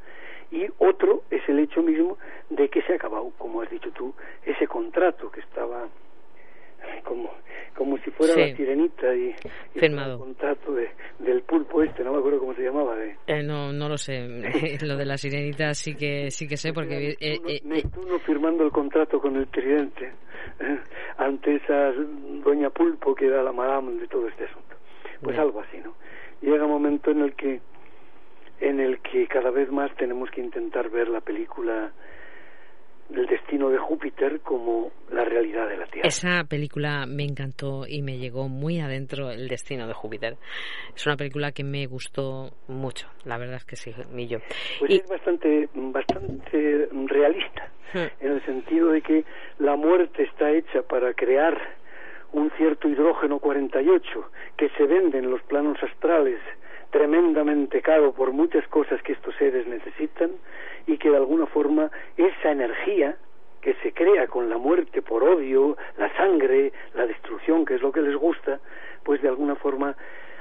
y 0.52 0.68
otro 0.78 1.24
es 1.32 1.48
el 1.50 1.60
hecho 1.60 1.82
mismo 1.82 2.18
de 2.50 2.70
que 2.70 2.82
se 2.84 2.94
ha 2.94 2.96
acabado, 2.96 3.32
como 3.38 3.62
has 3.62 3.70
dicho 3.70 3.92
tú, 3.92 4.14
ese 4.46 4.68
contrato 4.68 5.32
que 5.32 5.42
estaba 5.42 5.88
como 7.04 7.32
como 7.76 7.98
si 7.98 8.10
fuera 8.12 8.34
Sí. 8.36 8.40
la 8.40 8.56
sirenita 8.56 9.14
y, 9.14 9.36
y 9.76 9.80
Firmado. 9.80 10.14
el 10.14 10.20
contrato 10.20 10.74
de, 10.74 10.90
del 11.20 11.42
pulpo 11.42 11.84
este, 11.84 12.06
no 12.06 12.14
me 12.14 12.20
acuerdo 12.20 12.40
cómo 12.40 12.54
se 12.54 12.62
llamaba, 12.64 12.96
de, 12.96 13.18
Eh, 13.28 13.44
no, 13.44 13.74
no 13.74 13.90
lo 13.90 13.98
sé. 13.98 14.26
lo 14.82 14.96
de 14.96 15.06
la 15.06 15.18
sirenita 15.18 15.74
sí 15.74 15.94
que 15.96 16.32
sí 16.32 16.48
que 16.48 16.56
sé 16.56 16.72
porque 16.72 17.18
eh, 17.20 17.38
Neptuno, 17.42 17.50
eh, 17.50 17.62
Neptuno 17.66 18.20
firmando 18.20 18.64
el 18.64 18.72
contrato 18.72 19.20
con 19.20 19.36
el 19.36 19.48
tridente 19.48 20.06
¿eh? 20.62 20.80
ante 21.18 21.56
esa 21.56 21.92
doña 22.46 22.70
Pulpo 22.70 23.14
que 23.14 23.26
era 23.28 23.44
la 23.44 23.52
madame 23.52 24.00
de 24.00 24.08
todo 24.08 24.28
este 24.30 24.46
asunto. 24.46 24.76
Pues 25.22 25.36
Ya. 25.36 25.42
algo 25.42 25.60
así, 25.60 25.78
¿no? 25.84 25.94
Llega 26.42 26.64
un 26.64 26.72
momento 26.72 27.12
en 27.12 27.22
el 27.24 27.34
que 27.36 27.60
en 28.62 28.80
el 28.80 29.00
que 29.00 29.28
cada 29.28 29.50
vez 29.52 29.70
más 29.70 29.94
tenemos 29.98 30.32
que 30.32 30.40
intentar 30.40 30.90
ver 30.90 31.10
la 31.10 31.20
película 31.20 31.92
del 33.10 33.26
destino 33.28 33.70
de 33.70 33.78
Júpiter 33.78 34.40
como 34.42 34.92
la 35.12 35.24
realidad 35.24 35.68
de 35.70 35.78
la 35.78 35.86
Tierra. 35.86 36.08
esa 36.08 36.44
película 36.44 37.06
me 37.06 37.24
encantó 37.24 37.86
y 37.88 38.02
me 38.02 38.18
llegó 38.18 38.48
muy 38.50 38.80
adentro 38.80 39.30
el 39.32 39.48
destino 39.48 39.88
de 39.88 39.94
Júpiter. 39.94 40.38
Es 40.96 41.06
una 41.06 41.16
película 41.16 41.52
que 41.52 41.64
me 41.64 41.86
gustó 41.86 42.52
mucho, 42.68 43.08
la 43.24 43.38
verdad 43.38 43.58
es 43.58 43.66
que 43.66 43.76
sí, 43.76 43.94
Millo. 44.12 44.40
Pues 44.80 44.92
Y- 44.92 44.96
es 44.98 45.08
bastante, 45.08 45.70
bastante 45.76 46.90
realista, 47.08 47.70
Hmm. 47.94 48.08
en 48.26 48.32
el 48.32 48.46
sentido 48.46 48.90
de 48.92 49.02
que 49.02 49.24
la 49.60 49.76
muerte 49.76 50.24
está 50.24 50.52
hecha 50.52 50.82
para 50.82 51.14
crear 51.14 51.56
un 52.34 52.52
cierto 52.58 52.90
hidrógeno 52.90 53.40
48 53.40 54.30
que 54.58 54.70
se 54.70 54.84
vende 54.86 55.20
en 55.20 55.30
los 55.30 55.42
planos 55.44 55.78
astrales 55.84 56.40
tremendamente 56.96 57.82
caro 57.82 58.14
por 58.14 58.32
muchas 58.32 58.66
cosas 58.70 59.02
que 59.04 59.12
estos 59.12 59.36
seres 59.36 59.68
necesitan 59.68 60.32
y 60.88 60.98
que 60.98 61.10
de 61.10 61.18
alguna 61.18 61.46
forma 61.46 61.92
esa 62.16 62.52
energía 62.54 63.18
que 63.62 63.74
se 63.84 63.92
crea 63.92 64.28
con 64.28 64.50
la 64.50 64.58
muerte 64.58 65.02
por 65.02 65.22
odio, 65.22 65.76
la 65.98 66.16
sangre, 66.16 66.72
la 66.94 67.06
destrucción, 67.06 67.66
que 67.66 67.76
es 67.76 67.82
lo 67.82 67.92
que 67.92 68.00
les 68.02 68.16
gusta, 68.16 68.62
pues 69.04 69.22
de 69.22 69.28
alguna 69.28 69.56
forma 69.58 69.94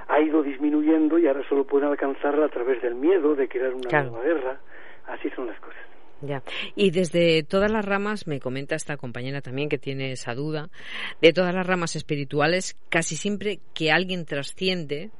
ha 0.06 0.20
ido 0.20 0.44
disminuyendo 0.44 1.18
y 1.18 1.26
ahora 1.26 1.42
solo 1.48 1.64
pueden 1.64 1.88
alcanzarla 1.88 2.46
a 2.46 2.50
través 2.50 2.80
del 2.82 2.94
miedo 2.94 3.34
de 3.34 3.48
crear 3.48 3.74
una 3.74 3.88
Claro. 3.88 4.10
nueva 4.12 4.24
guerra. 4.24 4.60
Así 5.08 5.30
son 5.30 5.48
las 5.48 5.58
cosas. 5.58 5.80
Ya. 6.20 6.40
Y 6.76 6.92
desde 6.92 7.42
todas 7.42 7.72
las 7.72 7.84
ramas, 7.84 8.28
me 8.28 8.38
comenta 8.38 8.76
esta 8.76 8.96
compañera 8.96 9.40
también 9.40 9.68
que 9.68 9.78
tiene 9.78 10.12
esa 10.12 10.34
duda, 10.36 10.68
de 11.20 11.32
todas 11.32 11.52
las 11.52 11.66
ramas 11.66 11.96
espirituales, 11.96 12.76
casi 12.90 13.16
siempre 13.16 13.58
que 13.74 13.90
alguien 13.90 14.24
trasciende, 14.24 15.10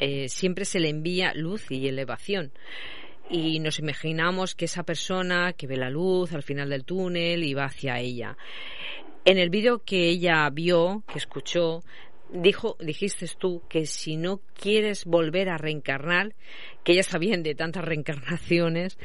eh, 0.00 0.28
siempre 0.30 0.64
se 0.64 0.80
le 0.80 0.88
envía 0.88 1.34
luz 1.34 1.70
y 1.70 1.86
elevación. 1.86 2.52
Y 3.28 3.60
nos 3.60 3.78
imaginamos 3.78 4.54
que 4.54 4.64
esa 4.64 4.82
persona 4.82 5.52
que 5.52 5.66
ve 5.66 5.76
la 5.76 5.90
luz 5.90 6.32
al 6.32 6.42
final 6.42 6.70
del 6.70 6.84
túnel 6.84 7.44
y 7.44 7.54
va 7.54 7.66
hacia 7.66 8.00
ella. 8.00 8.36
En 9.24 9.38
el 9.38 9.50
vídeo 9.50 9.82
que 9.84 10.08
ella 10.08 10.48
vio, 10.50 11.04
que 11.06 11.18
escuchó, 11.18 11.82
dijo, 12.32 12.76
dijiste 12.80 13.26
tú 13.38 13.62
que 13.68 13.84
si 13.84 14.16
no 14.16 14.40
quieres 14.54 15.04
volver 15.04 15.50
a 15.50 15.58
reencarnar, 15.58 16.34
que 16.82 16.94
ya 16.94 17.00
está 17.00 17.18
bien 17.18 17.42
de 17.42 17.54
tantas 17.54 17.84
reencarnaciones, 17.90 18.98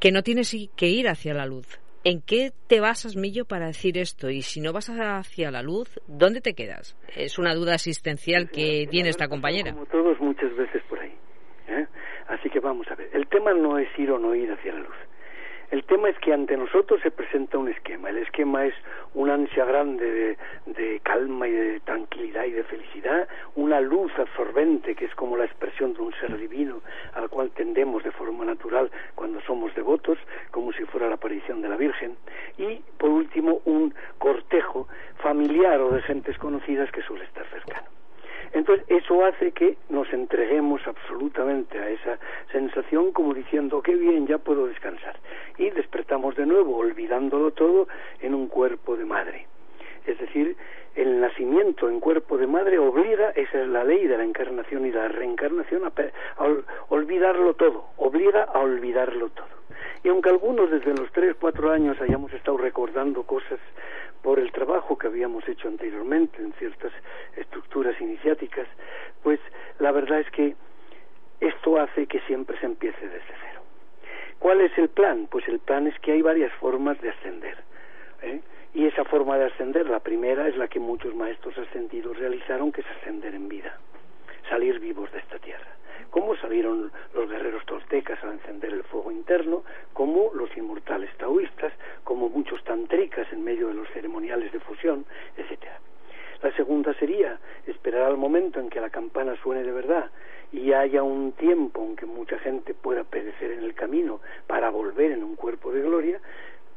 que 0.00 0.12
no 0.12 0.22
tienes 0.22 0.56
que 0.76 0.88
ir 0.88 1.08
hacia 1.08 1.34
la 1.34 1.46
luz. 1.46 1.66
¿En 2.10 2.22
qué 2.22 2.52
te 2.68 2.80
basas, 2.80 3.16
Millo, 3.16 3.44
para 3.44 3.66
decir 3.66 3.98
esto? 3.98 4.30
Y 4.30 4.40
si 4.40 4.62
no 4.62 4.72
vas 4.72 4.88
hacia 4.88 5.50
la 5.50 5.60
luz, 5.60 6.00
¿dónde 6.06 6.40
te 6.40 6.54
quedas? 6.54 6.96
Es 7.14 7.38
una 7.38 7.54
duda 7.54 7.74
existencial 7.74 8.48
que 8.48 8.86
tiene 8.90 9.10
esta 9.10 9.28
compañera. 9.28 9.74
Como 9.74 9.84
todos 9.84 10.18
muchas 10.18 10.56
veces 10.56 10.82
por 10.88 10.98
ahí. 11.00 11.12
¿eh? 11.68 11.86
Así 12.28 12.48
que 12.48 12.60
vamos 12.60 12.86
a 12.90 12.94
ver. 12.94 13.10
El 13.12 13.28
tema 13.28 13.52
no 13.52 13.76
es 13.76 13.88
ir 13.98 14.10
o 14.10 14.18
no 14.18 14.34
ir 14.34 14.50
hacia 14.50 14.72
la 14.72 14.78
luz. 14.78 14.96
El 15.70 15.84
tema 15.84 16.08
es 16.08 16.18
que 16.18 16.32
ante 16.32 16.56
nosotros 16.56 17.00
se 17.02 17.10
presenta 17.10 17.58
un 17.58 17.68
esquema. 17.68 18.08
El 18.08 18.18
esquema 18.18 18.64
es 18.64 18.74
una 19.12 19.34
ansia 19.34 19.66
grande 19.66 20.10
de, 20.10 20.38
de 20.66 21.00
calma 21.00 21.46
y 21.46 21.52
de 21.52 21.80
tranquilidad 21.80 22.44
y 22.44 22.52
de 22.52 22.64
felicidad, 22.64 23.28
una 23.54 23.80
luz 23.80 24.10
absorbente 24.18 24.94
que 24.94 25.04
es 25.04 25.14
como 25.14 25.36
la 25.36 25.44
expresión 25.44 25.92
de 25.92 26.00
un 26.00 26.14
ser 26.14 26.38
divino 26.38 26.80
al 27.14 27.28
cual 27.28 27.50
tendemos 27.50 28.02
de 28.02 28.12
forma 28.12 28.44
natural 28.44 28.90
cuando 29.14 29.40
somos 29.42 29.74
devotos, 29.74 30.18
como 30.50 30.72
si 30.72 30.84
fuera 30.84 31.08
la 31.08 31.16
aparición 31.16 31.60
de 31.60 31.68
la 31.68 31.76
Virgen, 31.76 32.16
y 32.56 32.76
por 32.96 33.10
último 33.10 33.60
un 33.64 33.94
cortejo 34.18 34.88
familiar 35.22 35.80
o 35.80 35.90
de 35.90 36.02
gentes 36.02 36.38
conocidas 36.38 36.90
que 36.92 37.02
suele 37.02 37.24
estar 37.24 37.46
cercano. 37.46 37.97
Entonces, 38.52 38.84
eso 38.88 39.24
hace 39.24 39.52
que 39.52 39.76
nos 39.88 40.12
entreguemos 40.12 40.80
absolutamente 40.86 41.78
a 41.78 41.90
esa 41.90 42.18
sensación 42.52 43.12
como 43.12 43.34
diciendo, 43.34 43.82
qué 43.82 43.94
bien, 43.94 44.26
ya 44.26 44.38
puedo 44.38 44.66
descansar. 44.66 45.16
Y 45.58 45.70
despertamos 45.70 46.36
de 46.36 46.46
nuevo, 46.46 46.76
olvidándolo 46.76 47.50
todo, 47.50 47.88
en 48.20 48.34
un 48.34 48.48
cuerpo 48.48 48.96
de 48.96 49.04
madre. 49.04 49.46
Es 50.08 50.18
decir, 50.18 50.56
el 50.94 51.20
nacimiento 51.20 51.86
en 51.86 52.00
cuerpo 52.00 52.38
de 52.38 52.46
madre 52.46 52.78
obliga, 52.78 53.30
esa 53.32 53.60
es 53.60 53.68
la 53.68 53.84
ley 53.84 54.06
de 54.06 54.16
la 54.16 54.24
encarnación 54.24 54.86
y 54.86 54.90
la 54.90 55.06
reencarnación, 55.06 55.84
a, 55.84 55.92
olvidarlo 56.88 57.52
todo, 57.54 57.90
obliga 57.98 58.44
a 58.44 58.58
olvidarlo 58.60 59.28
todo. 59.28 59.58
Y 60.02 60.08
aunque 60.08 60.30
algunos 60.30 60.70
desde 60.70 60.94
los 60.94 61.12
tres, 61.12 61.36
cuatro 61.38 61.70
años 61.70 62.00
hayamos 62.00 62.32
estado 62.32 62.56
recordando 62.56 63.24
cosas 63.24 63.58
por 64.22 64.38
el 64.38 64.50
trabajo 64.50 64.96
que 64.96 65.08
habíamos 65.08 65.46
hecho 65.46 65.68
anteriormente 65.68 66.42
en 66.42 66.54
ciertas 66.54 66.92
estructuras 67.36 68.00
iniciáticas, 68.00 68.66
pues 69.22 69.40
la 69.78 69.92
verdad 69.92 70.20
es 70.20 70.30
que 70.30 70.56
esto 71.40 71.78
hace 71.78 72.06
que 72.06 72.20
siempre 72.20 72.58
se 72.60 72.66
empiece 72.66 73.06
desde 73.06 73.34
cero. 73.42 73.60
¿Cuál 74.38 74.62
es 74.62 74.76
el 74.78 74.88
plan? 74.88 75.28
Pues 75.30 75.46
el 75.48 75.58
plan 75.58 75.86
es 75.86 75.98
que 76.00 76.12
hay 76.12 76.22
varias 76.22 76.52
formas 76.54 76.98
de 77.02 77.10
ascender. 77.10 77.58
¿eh? 78.22 78.40
Y 78.78 78.86
esa 78.86 79.04
forma 79.04 79.36
de 79.36 79.46
ascender, 79.46 79.90
la 79.90 79.98
primera, 79.98 80.46
es 80.46 80.56
la 80.56 80.68
que 80.68 80.78
muchos 80.78 81.12
maestros 81.12 81.58
ascendidos 81.58 82.16
realizaron, 82.16 82.70
que 82.70 82.82
es 82.82 82.86
ascender 82.86 83.34
en 83.34 83.48
vida, 83.48 83.76
salir 84.48 84.78
vivos 84.78 85.10
de 85.10 85.18
esta 85.18 85.36
tierra. 85.40 85.66
Cómo 86.10 86.36
salieron 86.36 86.92
los 87.12 87.28
guerreros 87.28 87.66
toltecas 87.66 88.22
a 88.22 88.32
encender 88.32 88.72
el 88.72 88.84
fuego 88.84 89.10
interno, 89.10 89.64
como 89.92 90.30
los 90.32 90.56
inmortales 90.56 91.10
taoístas, 91.16 91.72
como 92.04 92.28
muchos 92.28 92.62
tantricas 92.62 93.26
en 93.32 93.42
medio 93.42 93.66
de 93.66 93.74
los 93.74 93.88
ceremoniales 93.88 94.52
de 94.52 94.60
fusión, 94.60 95.04
etcétera. 95.36 95.80
La 96.40 96.52
segunda 96.52 96.94
sería 96.94 97.36
esperar 97.66 98.02
al 98.02 98.16
momento 98.16 98.60
en 98.60 98.70
que 98.70 98.80
la 98.80 98.90
campana 98.90 99.34
suene 99.42 99.64
de 99.64 99.72
verdad 99.72 100.08
y 100.52 100.72
haya 100.72 101.02
un 101.02 101.32
tiempo 101.32 101.82
en 101.82 101.96
que 101.96 102.06
mucha 102.06 102.38
gente 102.38 102.74
pueda 102.74 103.02
perecer 103.02 103.50
en 103.50 103.64
el 103.64 103.74
camino 103.74 104.20
para 104.46 104.70
volver 104.70 105.10
en 105.10 105.24
un 105.24 105.34
cuerpo 105.34 105.72
de 105.72 105.82
gloria, 105.82 106.20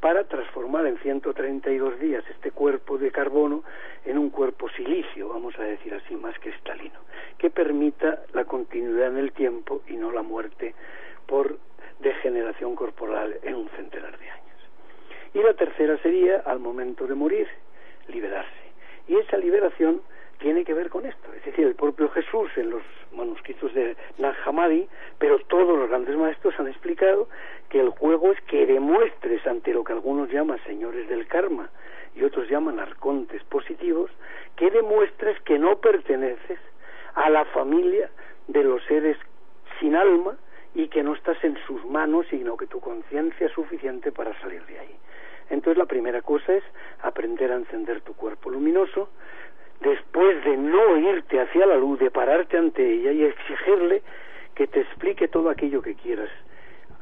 para 0.01 0.23
transformar 0.23 0.87
en 0.87 0.97
132 0.97 1.99
días 1.99 2.23
este 2.29 2.51
cuerpo 2.51 2.97
de 2.97 3.11
carbono 3.11 3.63
en 4.03 4.17
un 4.17 4.31
cuerpo 4.31 4.67
silicio, 4.69 5.29
vamos 5.29 5.57
a 5.59 5.63
decir 5.63 5.93
así, 5.93 6.15
más 6.15 6.37
cristalino, 6.39 6.99
que 7.37 7.51
permita 7.51 8.23
la 8.33 8.45
continuidad 8.45 9.09
en 9.09 9.17
el 9.17 9.31
tiempo 9.31 9.83
y 9.87 9.93
no 9.93 10.11
la 10.11 10.23
muerte 10.23 10.73
por 11.27 11.59
degeneración 11.99 12.75
corporal 12.75 13.37
en 13.43 13.55
un 13.55 13.69
centenar 13.69 14.17
de 14.17 14.29
años. 14.29 14.41
Y 15.35 15.39
la 15.43 15.53
tercera 15.53 15.95
sería, 15.99 16.37
al 16.45 16.59
momento 16.59 17.05
de 17.05 17.13
morir, 17.13 17.47
liberarse. 18.07 18.49
Y 19.07 19.17
esa 19.17 19.37
liberación 19.37 20.01
tiene 20.41 20.65
que 20.65 20.73
ver 20.73 20.89
con 20.89 21.05
esto. 21.05 21.31
Es 21.33 21.45
decir, 21.45 21.65
el 21.65 21.75
propio 21.75 22.09
Jesús 22.09 22.49
en 22.57 22.71
los 22.71 22.81
manuscritos 23.13 23.73
de 23.73 23.95
Nag 24.17 24.35
pero 25.19 25.39
todos 25.47 25.77
los 25.77 25.89
grandes 25.89 26.15
maestros 26.17 26.59
han 26.59 26.67
explicado 26.67 27.29
que 27.69 27.79
el 27.79 27.89
juego 27.89 28.31
es 28.31 28.41
que 28.41 28.65
demuestres 28.65 29.45
ante 29.45 29.73
lo 29.73 29.83
que 29.83 29.93
algunos 29.93 30.29
llaman 30.29 30.59
señores 30.65 31.07
del 31.07 31.27
karma 31.27 31.69
y 32.15 32.23
otros 32.23 32.49
llaman 32.49 32.79
arcontes 32.79 33.41
positivos, 33.45 34.11
que 34.57 34.69
demuestres 34.69 35.39
que 35.41 35.57
no 35.57 35.77
perteneces 35.77 36.59
a 37.13 37.29
la 37.29 37.45
familia 37.45 38.09
de 38.47 38.63
los 38.63 38.83
seres 38.85 39.17
sin 39.79 39.95
alma 39.95 40.35
y 40.73 40.87
que 40.87 41.03
no 41.03 41.13
estás 41.13 41.41
en 41.43 41.57
sus 41.67 41.85
manos, 41.85 42.25
sino 42.29 42.57
que 42.57 42.67
tu 42.67 42.79
conciencia 42.79 43.47
es 43.47 43.53
suficiente 43.53 44.11
para 44.11 44.37
salir 44.41 44.65
de 44.65 44.79
ahí. 44.79 44.95
Entonces 45.49 45.77
la 45.77 45.85
primera 45.85 46.21
cosa 46.21 46.53
es 46.53 46.63
aprender 47.01 47.51
a 47.51 47.55
encender 47.55 48.01
tu 48.01 48.13
cuerpo 48.13 48.49
luminoso, 48.49 49.09
después 49.81 50.43
de 50.43 50.57
no 50.57 50.97
irte 50.97 51.39
hacia 51.39 51.65
la 51.65 51.75
luz, 51.75 51.99
de 51.99 52.11
pararte 52.11 52.57
ante 52.57 52.87
ella 52.87 53.11
y 53.11 53.23
exigirle 53.23 54.01
que 54.55 54.67
te 54.67 54.81
explique 54.81 55.27
todo 55.27 55.49
aquello 55.49 55.81
que 55.81 55.95
quieras 55.95 56.29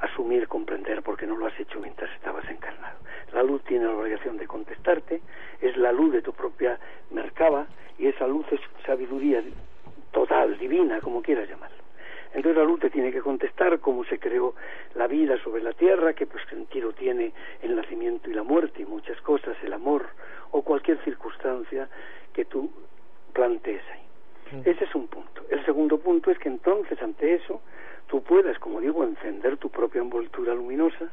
asumir, 0.01 0.47
comprender, 0.47 1.01
porque 1.03 1.27
no 1.27 1.35
lo 1.35 1.45
has 1.45 1.59
hecho 1.59 1.79
mientras 1.79 2.09
estabas 2.15 2.47
encarnado. 2.49 2.97
La 3.33 3.43
luz 3.43 3.61
tiene 3.63 3.85
la 3.85 3.95
obligación 3.95 4.37
de 4.37 4.47
contestarte, 4.47 5.21
es 5.61 5.77
la 5.77 5.91
luz 5.91 6.13
de 6.13 6.21
tu 6.21 6.33
propia 6.33 6.79
mercaba 7.11 7.67
y 7.97 8.07
esa 8.07 8.25
luz 8.27 8.45
es 8.51 8.61
sabiduría 8.85 9.43
total, 10.11 10.57
divina, 10.57 10.99
como 11.01 11.21
quieras 11.21 11.49
llamarlo. 11.49 11.88
Entonces 12.33 12.57
la 12.57 12.63
luz 12.63 12.79
te 12.79 12.89
tiene 12.89 13.11
que 13.11 13.21
contestar 13.21 13.79
cómo 13.79 14.03
se 14.05 14.19
creó 14.19 14.53
la 14.95 15.07
vida 15.07 15.41
sobre 15.43 15.63
la 15.63 15.73
tierra, 15.73 16.13
qué 16.13 16.25
pues, 16.25 16.43
sentido 16.49 16.93
tiene 16.93 17.33
el 17.61 17.75
nacimiento 17.75 18.29
y 18.29 18.33
la 18.33 18.43
muerte 18.43 18.81
y 18.81 18.85
muchas 18.85 19.19
cosas, 19.21 19.57
el 19.63 19.73
amor 19.73 20.05
o 20.51 20.61
cualquier 20.61 21.03
circunstancia 21.03 21.89
que 22.33 22.45
tú 22.45 22.71
plantees 23.33 23.81
ahí. 23.91 24.61
Ese 24.65 24.85
es 24.85 24.95
un 24.95 25.07
punto. 25.07 25.43
El 25.49 25.63
segundo 25.65 25.99
punto 25.99 26.31
es 26.31 26.39
que 26.39 26.49
entonces 26.49 26.99
ante 27.01 27.35
eso 27.35 27.61
tú 28.07 28.23
puedas, 28.23 28.57
como 28.59 28.81
digo, 28.81 29.03
encender 29.03 29.57
tu 29.57 29.69
propia 29.69 30.01
envoltura 30.01 30.53
luminosa, 30.55 31.11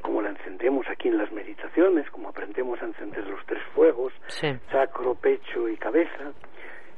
como 0.00 0.22
la 0.22 0.30
encendemos 0.30 0.86
aquí 0.88 1.08
en 1.08 1.18
las 1.18 1.30
meditaciones, 1.30 2.08
como 2.10 2.30
aprendemos 2.30 2.80
a 2.80 2.86
encender 2.86 3.26
los 3.26 3.44
tres 3.44 3.62
fuegos, 3.74 4.12
sacro, 4.70 5.14
pecho 5.14 5.68
y 5.68 5.76
cabeza, 5.76 6.32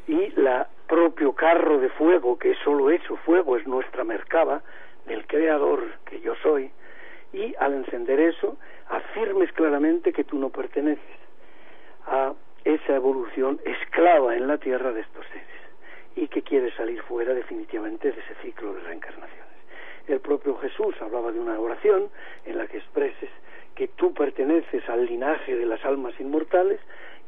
y 0.07 0.31
la 0.41 0.69
propio 0.87 1.33
carro 1.33 1.79
de 1.79 1.89
fuego, 1.91 2.39
que 2.39 2.53
es 2.53 2.59
solo 2.59 2.91
eso, 2.91 3.17
fuego 3.19 3.57
es 3.57 3.67
nuestra 3.67 4.05
mercaba 4.05 4.63
del 5.07 5.27
creador 5.27 5.83
que 6.07 6.21
yo 6.21 6.35
soy, 6.43 6.71
y 7.33 7.55
al 7.59 7.75
encender 7.75 8.21
eso, 8.21 8.57
afirmes 8.89 9.53
claramente 9.53 10.13
que 10.13 10.25
tú 10.25 10.39
no 10.39 10.51
perteneces 10.51 11.19
a 12.07 12.35
esa 12.65 12.95
evolución 12.95 13.61
esclava 13.65 14.37
en 14.37 14.47
la 14.47 14.59
tierra 14.59 14.93
de 14.93 15.01
estos 15.01 15.27
seres 15.27 15.47
y 16.15 16.29
que 16.29 16.43
quiere 16.43 16.71
salir 16.73 17.03
fuera 17.03 17.33
definitivamente 17.33 18.13
de 18.13 18.21
ese 18.21 18.35
ciclo 18.43 18.75
de 18.75 18.81
reencarnaciones. 18.81 19.43
El 20.07 20.21
propio 20.21 20.57
Jesús 20.59 20.95
hablaba 21.01 21.33
de 21.33 21.41
una 21.41 21.59
oración 21.59 22.11
en 22.45 22.59
la 22.59 22.67
que 22.67 22.79
expreses 22.79 23.31
que 23.75 23.89
tú 23.89 24.13
perteneces 24.13 24.87
al 24.89 25.07
linaje 25.07 25.57
de 25.57 25.65
las 25.65 25.83
almas 25.85 26.13
inmortales, 26.21 26.81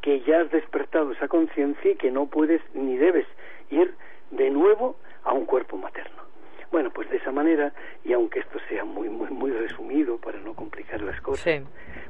que 0.05 0.20
ya 0.20 0.42
has 0.42 0.50
despertado 0.50 1.12
esa 1.12 1.28
conciencia 1.28 1.92
y 1.92 1.96
que 1.96 2.11
no 2.11 2.26
puedes 2.26 2.61
ni 2.74 2.98
debes 2.98 3.26
ir 3.70 3.94
de 4.32 4.50
nuevo 4.50 4.96
a 5.22 5.32
un 5.32 5.46
cuerpo 5.46 5.78
materno. 5.78 6.24
Bueno, 6.70 6.90
pues 6.90 7.09
de 7.09 7.16
esa 7.16 7.32
manera, 7.32 7.72
y 8.05 8.12
aunque 8.12 8.40
esto 8.40 8.59
sea 8.68 8.84
muy, 8.84 9.09
muy, 9.09 9.30
muy 9.30 9.50
resumido 9.50 10.18
para 10.18 10.38
no 10.40 10.52
complicar 10.52 11.00
las 11.00 11.18
cosas, 11.22 11.62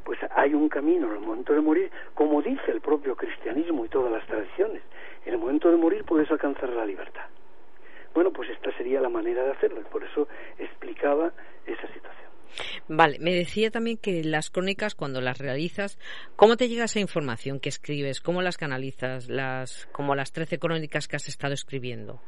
pues 0.03 0.19
hay 0.35 0.55
un 0.55 0.69
camino 0.69 1.07
en 1.07 1.13
el 1.13 1.21
momento 1.21 1.53
de 1.53 1.61
morir, 1.61 1.89
como 2.15 2.43
dice 2.43 2.73
el 2.73 2.81
propio 2.81 3.15
cristianismo 3.15 3.85
y 3.85 3.89
todas 3.89 4.11
las 4.11 4.27
tradiciones. 4.27 4.83
En 5.25 5.35
el 5.35 5.39
momento 5.39 5.71
de 5.71 5.77
morir 5.77 6.03
puedes 6.03 6.29
alcanzar 6.33 6.71
la 6.71 6.85
libertad. 6.85 7.27
Bueno, 8.13 8.33
pues 8.33 8.51
esta 8.51 8.77
sería 8.77 9.01
la 9.01 9.09
manera 9.09 9.45
de 9.45 9.53
hacerlo, 9.53 9.81
y 9.81 9.85
por 9.85 10.03
eso 10.03 10.27
explicaba 10.59 11.33
esa 11.65 11.87
situación. 11.93 12.24
Vale, 12.89 13.19
me 13.21 13.33
decía 13.33 13.71
también 13.71 13.97
que 13.97 14.23
las 14.25 14.51
crónicas, 14.51 14.95
cuando 14.95 15.21
las 15.21 15.39
realizas, 15.39 15.99
¿cómo 16.37 16.57
te 16.57 16.69
llega 16.69 16.85
esa 16.85 17.01
información 17.01 17.61
que 17.61 17.69
escribes? 17.69 18.21
¿Cómo 18.21 18.43
las 18.43 18.57
canalizas? 18.57 19.29
Las, 19.29 19.87
como 19.93 20.15
las 20.15 20.33
13 20.33 20.59
crónicas 20.59 21.09
que 21.09 21.17
has 21.17 21.29
estado 21.29 21.55
escribiendo. 21.55 22.21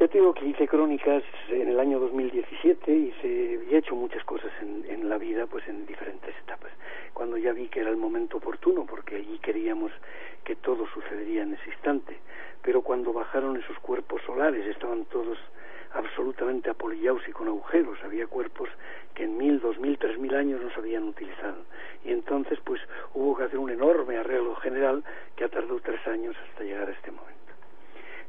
Ya 0.00 0.08
te 0.08 0.18
digo 0.18 0.34
que 0.34 0.46
hice 0.46 0.66
crónicas 0.66 1.22
en 1.48 1.68
el 1.68 1.78
año 1.78 2.00
2017 2.00 2.92
y, 2.92 3.12
se, 3.22 3.28
y 3.70 3.74
he 3.74 3.78
hecho 3.78 3.94
muchas 3.94 4.24
cosas 4.24 4.50
en, 4.60 4.84
en, 4.90 5.08
la 5.08 5.18
vida, 5.18 5.46
pues 5.46 5.66
en 5.68 5.86
diferentes 5.86 6.34
etapas. 6.42 6.72
Cuando 7.12 7.36
ya 7.36 7.52
vi 7.52 7.68
que 7.68 7.80
era 7.80 7.90
el 7.90 7.96
momento 7.96 8.38
oportuno, 8.38 8.84
porque 8.86 9.16
allí 9.16 9.38
queríamos 9.38 9.92
que 10.42 10.56
todo 10.56 10.86
sucedería 10.88 11.42
en 11.42 11.54
ese 11.54 11.70
instante, 11.70 12.18
pero 12.62 12.82
cuando 12.82 13.12
bajaron 13.12 13.56
esos 13.56 13.78
cuerpos 13.78 14.20
solares 14.26 14.66
estaban 14.66 15.04
todos 15.06 15.38
absolutamente 15.94 16.70
apolillados 16.70 17.26
y 17.28 17.32
con 17.32 17.48
agujeros. 17.48 17.98
Había 18.04 18.26
cuerpos 18.26 18.68
que 19.14 19.24
en 19.24 19.36
mil, 19.38 19.60
dos 19.60 19.78
mil, 19.78 19.96
tres 19.98 20.18
mil 20.18 20.34
años 20.34 20.60
no 20.60 20.70
se 20.70 20.80
habían 20.80 21.04
utilizado. 21.04 21.62
Y 22.04 22.12
entonces, 22.12 22.58
pues, 22.64 22.80
hubo 23.14 23.36
que 23.36 23.44
hacer 23.44 23.58
un 23.58 23.70
enorme 23.70 24.18
arreglo 24.18 24.54
general 24.56 25.02
que 25.36 25.44
ha 25.44 25.48
tardado 25.48 25.80
tres 25.80 26.06
años 26.06 26.36
hasta 26.48 26.64
llegar 26.64 26.88
a 26.88 26.92
este 26.92 27.10
momento. 27.10 27.43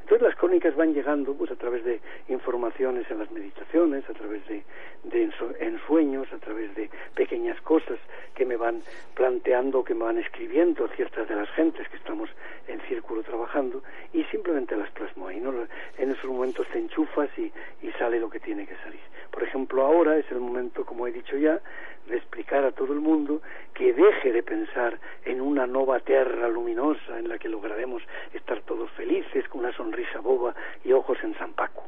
Entonces 0.06 0.28
las 0.28 0.36
crónicas 0.36 0.76
van 0.76 0.94
llegando 0.94 1.34
pues 1.34 1.50
a 1.50 1.56
través 1.56 1.84
de 1.84 2.00
informaciones 2.28 3.10
en 3.10 3.18
las 3.18 3.28
meditaciones, 3.32 4.08
a 4.08 4.12
través 4.12 4.46
de, 4.46 4.62
de 5.02 5.32
ensueños, 5.58 6.32
a 6.32 6.38
través 6.38 6.72
de 6.76 6.88
pequeñas 7.16 7.60
cosas 7.62 7.98
que 8.36 8.44
me 8.44 8.56
van 8.56 8.82
planteando, 9.16 9.82
que 9.82 9.94
me 9.94 10.04
van 10.04 10.18
escribiendo 10.18 10.86
ciertas 10.94 11.28
de 11.28 11.34
las 11.34 11.50
gentes 11.50 11.88
que 11.88 11.96
estamos 11.96 12.30
en 12.68 12.80
círculo 12.82 13.24
trabajando 13.24 13.82
y 14.12 14.22
simplemente 14.26 14.76
las 14.76 14.92
plasmo 14.92 15.26
ahí. 15.26 15.40
¿no? 15.40 15.52
En 15.98 16.12
esos 16.12 16.30
momentos 16.30 16.68
te 16.68 16.78
enchufas 16.78 17.28
y, 17.36 17.52
y 17.82 17.90
sale 17.98 18.20
lo 18.20 18.30
que 18.30 18.38
tiene 18.38 18.64
que 18.64 18.76
salir. 18.76 19.00
Por 19.32 19.42
ejemplo, 19.42 19.82
ahora 19.84 20.16
es 20.18 20.30
el 20.30 20.38
momento, 20.38 20.86
como 20.86 21.08
he 21.08 21.12
dicho 21.12 21.36
ya, 21.36 21.60
de 22.08 22.16
explicar 22.16 22.64
a 22.64 22.72
todo 22.72 22.92
el 22.92 23.00
mundo 23.00 23.42
que 23.74 23.92
deje 23.92 24.32
de 24.32 24.42
pensar 24.42 24.98
en 25.24 25.40
una 25.40 25.66
nueva 25.66 26.00
tierra 26.00 26.48
luminosa 26.48 27.18
en 27.18 27.28
la 27.28 27.38
que 27.38 27.48
lograremos 27.48 28.02
estar 28.32 28.60
todos 28.62 28.90
felices 28.92 29.45
con 29.45 29.45
una 29.56 29.72
sonrisa 29.72 30.20
boba 30.20 30.54
y 30.84 30.92
ojos 30.92 31.18
en 31.22 31.34
San 31.38 31.52
Paco. 31.54 31.84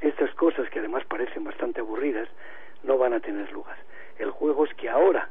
Estas 0.00 0.34
cosas 0.34 0.68
que 0.70 0.80
además 0.80 1.04
parecen 1.04 1.44
bastante 1.44 1.80
aburridas 1.80 2.28
no 2.82 2.98
van 2.98 3.12
a 3.12 3.20
tener 3.20 3.50
lugar. 3.52 3.76
El 4.18 4.30
juego 4.30 4.64
es 4.64 4.74
que 4.74 4.88
ahora, 4.88 5.30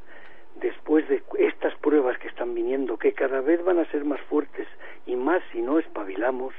después 0.55 1.07
de 1.09 1.21
estas 1.39 1.75
pruebas 1.75 2.17
que 2.19 2.29
están 2.29 2.55
viniendo, 2.55 2.97
que 2.97 3.13
cada 3.13 3.41
vez 3.41 3.63
van 3.63 3.79
a 3.79 3.85
ser 3.91 4.05
más 4.05 4.21
fuertes 4.21 4.67
y 5.05 5.15
más 5.15 5.43
si 5.51 5.61
no 5.61 5.79
espabilamos, 5.79 6.53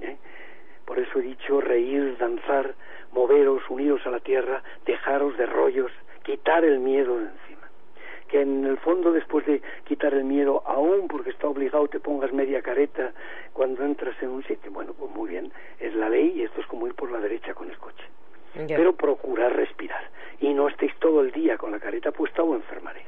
¿eh? 0.00 0.16
Por 0.86 0.98
eso 0.98 1.20
he 1.20 1.22
dicho 1.22 1.60
reír, 1.60 2.16
danzar, 2.18 2.74
moveros, 3.12 3.62
uniros 3.68 4.04
a 4.06 4.10
la 4.10 4.20
tierra, 4.20 4.62
dejaros 4.86 5.36
de 5.36 5.46
rollos, 5.46 5.92
quitar 6.24 6.64
el 6.64 6.80
miedo 6.80 7.16
de 7.16 7.26
encima. 7.26 7.49
Que 8.30 8.42
en 8.42 8.64
el 8.64 8.78
fondo, 8.78 9.12
después 9.12 9.44
de 9.46 9.60
quitar 9.84 10.14
el 10.14 10.24
miedo, 10.24 10.62
aún 10.64 11.08
porque 11.08 11.30
está 11.30 11.48
obligado, 11.48 11.88
te 11.88 11.98
pongas 11.98 12.32
media 12.32 12.62
careta 12.62 13.12
cuando 13.52 13.84
entras 13.84 14.14
en 14.22 14.30
un 14.30 14.44
sitio. 14.44 14.70
Bueno, 14.70 14.94
pues 14.94 15.10
muy 15.10 15.30
bien, 15.30 15.52
es 15.80 15.94
la 15.94 16.08
ley 16.08 16.34
y 16.36 16.42
esto 16.42 16.60
es 16.60 16.66
como 16.68 16.86
ir 16.86 16.94
por 16.94 17.10
la 17.10 17.18
derecha 17.18 17.54
con 17.54 17.68
el 17.68 17.76
coche. 17.78 18.04
Pero 18.54 18.94
procurar 18.94 19.54
respirar 19.54 20.08
y 20.40 20.54
no 20.54 20.68
estéis 20.68 20.94
todo 20.98 21.20
el 21.20 21.32
día 21.32 21.58
con 21.58 21.70
la 21.72 21.80
careta 21.80 22.12
puesta 22.12 22.42
o 22.42 22.54
enfermaréis. 22.54 23.06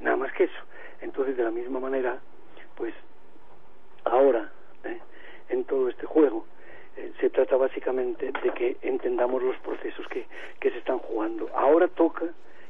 Nada 0.00 0.16
más 0.16 0.32
que 0.32 0.44
eso. 0.44 0.62
Entonces, 1.00 1.36
de 1.36 1.44
la 1.44 1.50
misma 1.50 1.80
manera, 1.80 2.18
pues 2.76 2.94
ahora, 4.04 4.50
¿eh? 4.84 4.98
en 5.48 5.64
todo 5.64 5.88
este 5.88 6.06
juego, 6.06 6.46
eh, 6.96 7.12
se 7.20 7.30
trata 7.30 7.56
básicamente 7.56 8.32
de 8.42 8.50
que 8.50 8.76
entendamos 8.82 9.42
los 9.42 9.56
procesos 9.58 10.06
que, 10.08 10.26
que 10.58 10.70
se 10.70 10.78
están 10.78 10.98
jugando. 10.98 11.48
Ahora 11.54 11.88
toca 11.88 12.26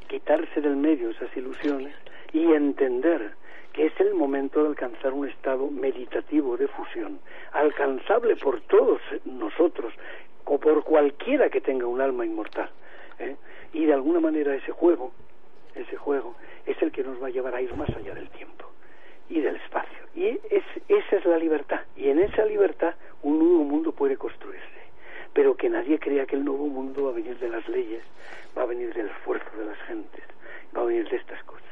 quitarse 0.08 0.60
del 0.60 0.76
medio 0.76 1.10
esas 1.10 1.34
ilusiones 1.36 1.94
y 2.32 2.52
entender 2.52 3.32
que 3.72 3.86
es 3.86 4.00
el 4.00 4.14
momento 4.14 4.62
de 4.62 4.70
alcanzar 4.70 5.12
un 5.12 5.28
estado 5.28 5.70
meditativo 5.70 6.56
de 6.56 6.66
fusión, 6.68 7.20
alcanzable 7.52 8.34
por 8.36 8.60
todos 8.62 9.00
nosotros 9.24 9.92
o 10.44 10.58
por 10.58 10.82
cualquiera 10.82 11.48
que 11.50 11.60
tenga 11.60 11.86
un 11.86 12.00
alma 12.00 12.24
inmortal. 12.26 12.70
¿eh? 13.18 13.36
Y 13.72 13.84
de 13.84 13.92
alguna 13.92 14.20
manera 14.20 14.54
ese 14.54 14.72
juego, 14.72 15.12
ese 15.74 15.96
juego, 15.96 16.34
es 16.66 16.80
el 16.82 16.90
que 16.90 17.04
nos 17.04 17.22
va 17.22 17.28
a 17.28 17.30
llevar 17.30 17.54
a 17.54 17.62
ir 17.62 17.74
más 17.76 17.88
allá 17.90 18.14
del 18.14 18.28
tiempo 18.30 18.64
y 19.28 19.40
del 19.40 19.56
espacio. 19.56 19.98
Y 20.14 20.26
es, 20.26 20.64
esa 20.88 21.16
es 21.16 21.24
la 21.24 21.38
libertad. 21.38 21.80
Y 21.96 22.08
en 22.08 22.18
esa 22.18 22.44
libertad 22.46 22.94
un 23.22 23.38
nuevo 23.38 23.64
mundo 23.64 23.92
puede 23.92 24.16
construirse. 24.16 24.77
Pero 25.34 25.56
que 25.56 25.68
nadie 25.68 25.98
crea 25.98 26.26
que 26.26 26.36
el 26.36 26.44
nuevo 26.44 26.66
mundo 26.66 27.04
va 27.04 27.10
a 27.10 27.14
venir 27.14 27.38
de 27.38 27.48
las 27.48 27.66
leyes, 27.68 28.02
va 28.56 28.62
a 28.62 28.66
venir 28.66 28.92
del 28.94 29.06
esfuerzo 29.06 29.56
de 29.56 29.66
las 29.66 29.78
gentes, 29.82 30.24
va 30.76 30.82
a 30.82 30.84
venir 30.84 31.08
de 31.08 31.16
estas 31.16 31.42
cosas. 31.44 31.64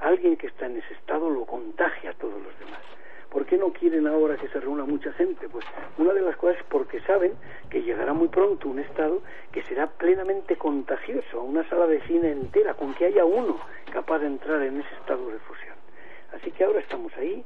Alguien 0.00 0.36
que 0.36 0.48
está 0.48 0.66
en 0.66 0.78
ese 0.78 0.94
estado 0.94 1.30
lo 1.30 1.44
contagia 1.44 2.10
a 2.10 2.14
todos 2.14 2.42
los 2.42 2.58
demás. 2.58 2.80
¿Por 3.32 3.46
qué 3.46 3.56
no 3.56 3.72
quieren 3.72 4.06
ahora 4.06 4.36
que 4.36 4.48
se 4.48 4.60
reúna 4.60 4.84
mucha 4.84 5.10
gente? 5.14 5.48
Pues 5.48 5.64
una 5.96 6.12
de 6.12 6.20
las 6.20 6.36
cosas 6.36 6.58
es 6.58 6.64
porque 6.64 7.00
saben 7.00 7.32
que 7.70 7.82
llegará 7.82 8.12
muy 8.12 8.28
pronto 8.28 8.68
un 8.68 8.78
estado 8.78 9.22
que 9.52 9.62
será 9.62 9.86
plenamente 9.86 10.56
contagioso, 10.56 11.42
una 11.42 11.66
sala 11.70 11.86
de 11.86 12.02
cine 12.02 12.30
entera, 12.32 12.74
con 12.74 12.92
que 12.92 13.06
haya 13.06 13.24
uno 13.24 13.58
capaz 13.90 14.18
de 14.18 14.26
entrar 14.26 14.60
en 14.60 14.80
ese 14.80 14.94
estado 14.96 15.30
de 15.30 15.38
fusión. 15.38 15.76
Así 16.34 16.50
que 16.50 16.64
ahora 16.64 16.80
estamos 16.80 17.10
ahí 17.16 17.42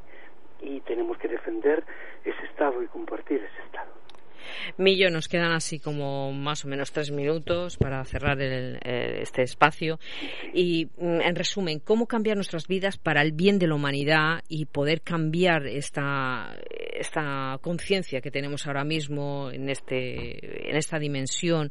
y 0.61 0.81
tenemos 0.81 1.19
que 1.19 1.29
defender 1.29 1.85
ese 2.25 2.45
estado 2.47 2.83
y 2.83 2.87
compartir 2.87 3.37
ese 3.45 3.63
estado. 3.67 3.93
Millo, 4.79 5.11
nos 5.11 5.29
quedan 5.29 5.53
así 5.53 5.79
como 5.79 6.33
más 6.33 6.65
o 6.65 6.69
menos 6.69 6.93
tres 6.93 7.11
minutos 7.11 7.77
para 7.77 8.05
cerrar 8.05 8.41
el, 8.41 8.79
este 8.83 9.43
espacio. 9.43 9.99
Y 10.53 10.89
mm, 10.99 11.21
en 11.21 11.35
resumen, 11.37 11.81
¿cómo 11.81 12.07
cambiar 12.07 12.37
nuestras 12.37 12.67
vidas 12.67 12.99
para 12.99 13.23
el 13.23 13.33
bien 13.33 13.59
de 13.59 13.67
la 13.67 13.75
humanidad 13.75 14.43
y 14.49 14.67
poder 14.67 15.03
cambiar 15.03 15.67
esta, 15.67 16.57
esta 16.71 17.59
conciencia 17.61 18.21
que 18.21 18.31
tenemos 18.31 18.67
ahora 18.67 18.85
mismo 18.85 19.51
en, 19.53 19.69
este, 19.69 20.71
en 20.71 20.77
esta 20.77 20.99
dimensión 20.99 21.71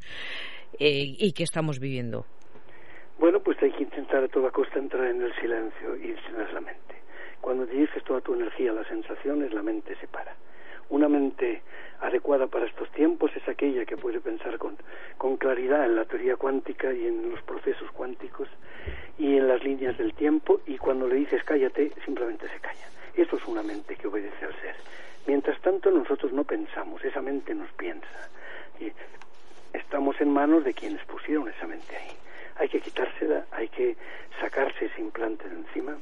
eh, 0.79 1.15
y 1.17 1.31
que 1.33 1.43
estamos 1.43 1.79
viviendo? 1.79 2.25
Bueno, 3.17 3.39
pues 3.39 3.57
hay 3.61 3.71
que 3.71 3.83
intentar 3.83 4.23
a 4.23 4.27
toda 4.27 4.51
costa 4.51 4.77
entrar 4.77 5.05
en 5.05 5.21
el 5.21 5.33
silencio 5.35 5.95
y 5.95 6.15
silenciar 6.27 6.53
la 6.53 6.61
mente. 6.61 6.95
Cuando 7.39 7.65
diriges 7.65 8.03
toda 8.03 8.21
tu 8.21 8.33
energía 8.33 8.71
a 8.71 8.73
las 8.73 8.87
sensaciones, 8.87 9.53
la 9.53 9.63
mente 9.63 9.95
se 10.01 10.07
para. 10.07 10.35
Una 10.89 11.07
mente 11.07 11.61
adecuada 12.01 12.47
para 12.47 12.65
estos 12.65 12.89
tiempos 12.91 13.31
es 13.35 13.47
aquella 13.47 13.85
que 13.85 13.97
puede 13.97 14.19
pensar 14.19 14.57
con, 14.57 14.77
con 15.17 15.37
claridad 15.37 15.85
en 15.85 15.95
la 15.95 16.05
teoría 16.05 16.35
cuántica 16.35 16.93
y 16.93 17.07
en 17.07 17.31
los 17.31 17.41
procesos 17.43 17.89
cuánticos 17.91 18.47
y 19.17 19.37
en 19.37 19.47
las 19.47 19.63
líneas 19.63 19.97
del 19.97 20.13
tiempo 20.13 20.61
y 20.65 20.77
cuando 20.77 21.07
le 21.07 21.15
dices 21.15 21.43
cállate, 21.43 21.91
simplemente 22.03 22.47
se 22.49 22.59
calla. 22.59 22.87
Eso 23.15 23.37
es 23.37 23.45
una 23.45 23.63
mente 23.63 23.95
que 23.95 24.07
obedece 24.07 24.45
al 24.45 24.53
ser. 24.61 24.75
Mientras 25.27 25.59
tanto 25.61 25.89
nosotros 25.89 26.31
no 26.33 26.43
pensamos, 26.43 27.03
esa 27.03 27.21
mente 27.21 27.55
nos 27.55 27.71
piensa. 27.73 28.29
Y 28.79 28.91
estamos 29.75 30.19
en 30.19 30.31
manos 30.31 30.63
de 30.63 30.73
quienes 30.73 31.03
pusieron 31.05 31.47
esa 31.47 31.65
mente 31.65 31.95
ahí. 31.95 32.11
Hay 32.57 32.69
que 32.69 32.79
quitársela, 32.79 33.45
hay 33.51 33.69
que 33.69 33.95
sacarse 34.39 34.85
ese 34.85 35.01
implante 35.01 35.49
de 35.49 35.55
encima 35.55 35.97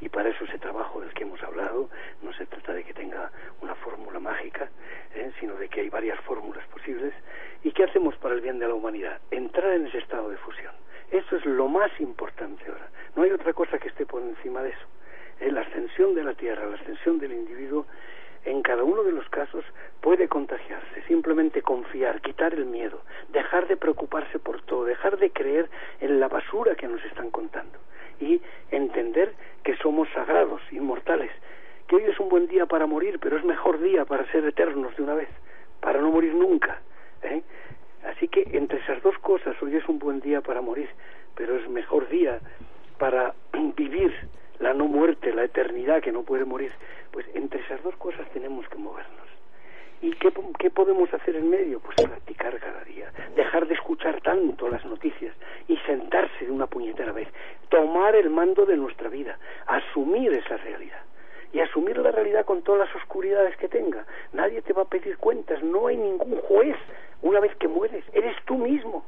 y 0.00 0.08
para 0.08 0.28
eso 0.28 0.44
ese 0.44 0.58
trabajo 0.58 1.00
del 1.00 1.12
que 1.14 1.24
hemos 1.24 1.42
hablado 1.42 1.88
no 2.22 2.32
se 2.34 2.46
trata 2.46 2.74
de 2.74 2.84
que 2.84 2.92
tenga 2.92 3.30
una 3.62 3.74
fórmula 3.76 4.20
mágica, 4.20 4.68
¿eh? 5.14 5.30
sino 5.40 5.54
de 5.54 5.68
que 5.68 5.80
hay 5.80 5.88
varias 5.88 6.20
fórmulas 6.20 6.66
posibles. 6.68 7.14
¿Y 7.62 7.72
qué 7.72 7.84
hacemos 7.84 8.14
para 8.16 8.34
el 8.34 8.40
bien 8.40 8.58
de 8.58 8.68
la 8.68 8.74
humanidad? 8.74 9.20
Entrar 9.30 9.72
en 9.72 9.86
ese 9.86 9.98
estado 9.98 10.28
de 10.28 10.36
fusión. 10.36 10.72
Eso 11.10 11.36
es 11.36 11.44
lo 11.46 11.68
más 11.68 11.90
importante 12.00 12.64
ahora. 12.68 12.88
No 13.14 13.22
hay 13.22 13.30
otra 13.30 13.52
cosa 13.52 13.78
que 13.78 13.88
esté 13.88 14.04
por 14.04 14.22
encima 14.22 14.62
de 14.62 14.70
eso. 14.70 14.86
¿Eh? 15.40 15.50
La 15.50 15.62
ascensión 15.62 16.14
de 16.14 16.24
la 16.24 16.34
Tierra, 16.34 16.66
la 16.66 16.76
ascensión 16.76 17.18
del 17.18 17.32
individuo, 17.32 17.86
en 18.44 18.62
cada 18.62 18.84
uno 18.84 19.02
de 19.02 19.12
los 19.12 19.28
casos 19.30 19.64
puede 20.00 20.28
contagiarse. 20.28 21.02
Simplemente 21.08 21.62
confiar, 21.62 22.20
quitar 22.20 22.52
el 22.54 22.66
miedo, 22.66 23.02
dejar 23.30 23.66
de 23.66 23.76
preocuparse 23.76 24.38
por 24.38 24.62
todo, 24.62 24.84
dejar 24.84 25.16
de 25.16 25.30
creer 25.30 25.68
en 26.00 26.20
la 26.20 26.28
basura 26.28 26.74
que 26.74 26.86
nos 26.86 27.02
están 27.04 27.30
contando 27.30 27.78
y 28.20 28.40
entender 28.70 29.34
que 29.62 29.76
somos 29.76 30.08
sagrados, 30.10 30.60
inmortales, 30.70 31.30
que 31.86 31.96
hoy 31.96 32.04
es 32.04 32.18
un 32.18 32.28
buen 32.28 32.46
día 32.48 32.66
para 32.66 32.86
morir, 32.86 33.18
pero 33.20 33.36
es 33.36 33.44
mejor 33.44 33.80
día 33.80 34.04
para 34.04 34.30
ser 34.32 34.44
eternos 34.44 34.96
de 34.96 35.02
una 35.02 35.14
vez, 35.14 35.28
para 35.80 36.00
no 36.00 36.10
morir 36.10 36.34
nunca. 36.34 36.80
¿eh? 37.22 37.42
Así 38.04 38.28
que 38.28 38.48
entre 38.52 38.78
esas 38.78 39.02
dos 39.02 39.16
cosas, 39.18 39.60
hoy 39.62 39.76
es 39.76 39.88
un 39.88 39.98
buen 39.98 40.20
día 40.20 40.40
para 40.40 40.60
morir, 40.60 40.88
pero 41.34 41.56
es 41.56 41.68
mejor 41.68 42.08
día 42.08 42.40
para 42.98 43.34
vivir 43.76 44.12
la 44.58 44.72
no 44.72 44.86
muerte, 44.86 45.32
la 45.34 45.44
eternidad 45.44 46.02
que 46.02 46.12
no 46.12 46.22
puede 46.22 46.44
morir. 46.44 46.72
Pues 47.10 47.26
entre 47.34 47.60
esas 47.60 47.82
dos 47.82 47.96
cosas 47.96 48.28
tenemos 48.30 48.68
que 48.68 48.78
movernos. 48.78 49.26
¿Y 50.02 50.12
qué, 50.12 50.30
qué, 50.58 50.70
podemos 50.70 51.12
hacer 51.14 51.36
en 51.36 51.48
medio? 51.48 51.80
Pues 51.80 51.96
practicar 51.96 52.58
cada 52.58 52.84
día, 52.84 53.10
dejar 53.34 53.66
de 53.66 53.74
escuchar 53.74 54.20
tanto 54.20 54.68
las 54.68 54.84
noticias 54.84 55.34
y 55.68 55.76
sentarse 55.78 56.44
de 56.44 56.50
una 56.50 56.66
puñetera 56.66 57.12
vez, 57.12 57.28
tomar 57.76 58.16
el 58.16 58.30
mando 58.30 58.64
de 58.64 58.74
nuestra 58.74 59.10
vida, 59.10 59.38
asumir 59.66 60.32
esa 60.32 60.56
realidad 60.56 61.02
y 61.52 61.60
asumir 61.60 61.98
la 61.98 62.10
realidad 62.10 62.46
con 62.46 62.62
todas 62.62 62.88
las 62.88 62.96
oscuridades 62.96 63.54
que 63.58 63.68
tenga. 63.68 64.06
Nadie 64.32 64.62
te 64.62 64.72
va 64.72 64.82
a 64.82 64.86
pedir 64.86 65.18
cuentas, 65.18 65.62
no 65.62 65.88
hay 65.88 65.98
ningún 65.98 66.38
juez 66.38 66.74
una 67.20 67.38
vez 67.38 67.54
que 67.56 67.68
mueres, 67.68 68.02
eres 68.14 68.34
tú 68.46 68.56
mismo, 68.56 69.04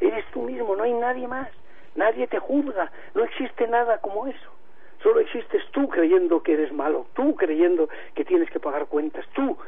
eres 0.00 0.24
tú 0.32 0.40
mismo, 0.40 0.74
no 0.76 0.84
hay 0.84 0.94
nadie 0.94 1.28
más, 1.28 1.50
nadie 1.94 2.26
te 2.26 2.38
juzga, 2.38 2.90
no 3.14 3.22
existe 3.22 3.66
nada 3.66 3.98
como 3.98 4.26
eso. 4.26 4.50
Solo 5.02 5.20
existes 5.20 5.62
tú 5.72 5.86
creyendo 5.86 6.42
que 6.42 6.54
eres 6.54 6.72
malo, 6.72 7.04
tú 7.12 7.36
creyendo 7.36 7.90
que 8.14 8.24
tienes 8.24 8.48
que 8.48 8.60
pagar 8.60 8.86
cuentas, 8.86 9.26
tú 9.34 9.58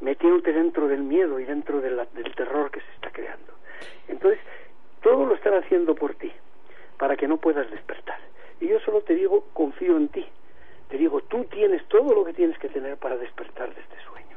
metiéndote 0.00 0.52
dentro 0.52 0.86
del 0.86 1.02
miedo 1.02 1.40
y 1.40 1.46
dentro 1.46 1.80
del 1.80 2.06
terror 2.36 2.70
que 2.70 2.78
se 2.78 2.92
está 2.92 3.10
creando. 3.10 3.52
Entonces, 4.06 4.38
todo 5.02 5.26
lo 5.26 5.34
están 5.34 5.54
haciendo 5.54 5.96
por 5.96 6.14
ti, 6.14 6.21
para 7.02 7.16
que 7.16 7.26
no 7.26 7.38
puedas 7.38 7.68
despertar. 7.68 8.20
Y 8.60 8.68
yo 8.68 8.78
solo 8.78 9.00
te 9.00 9.16
digo, 9.16 9.46
confío 9.54 9.96
en 9.96 10.06
ti. 10.06 10.24
Te 10.88 10.96
digo, 10.96 11.20
tú 11.22 11.42
tienes 11.46 11.84
todo 11.88 12.14
lo 12.14 12.24
que 12.24 12.32
tienes 12.32 12.56
que 12.60 12.68
tener 12.68 12.96
para 12.96 13.16
despertar 13.16 13.74
de 13.74 13.80
este 13.80 13.96
sueño. 14.04 14.36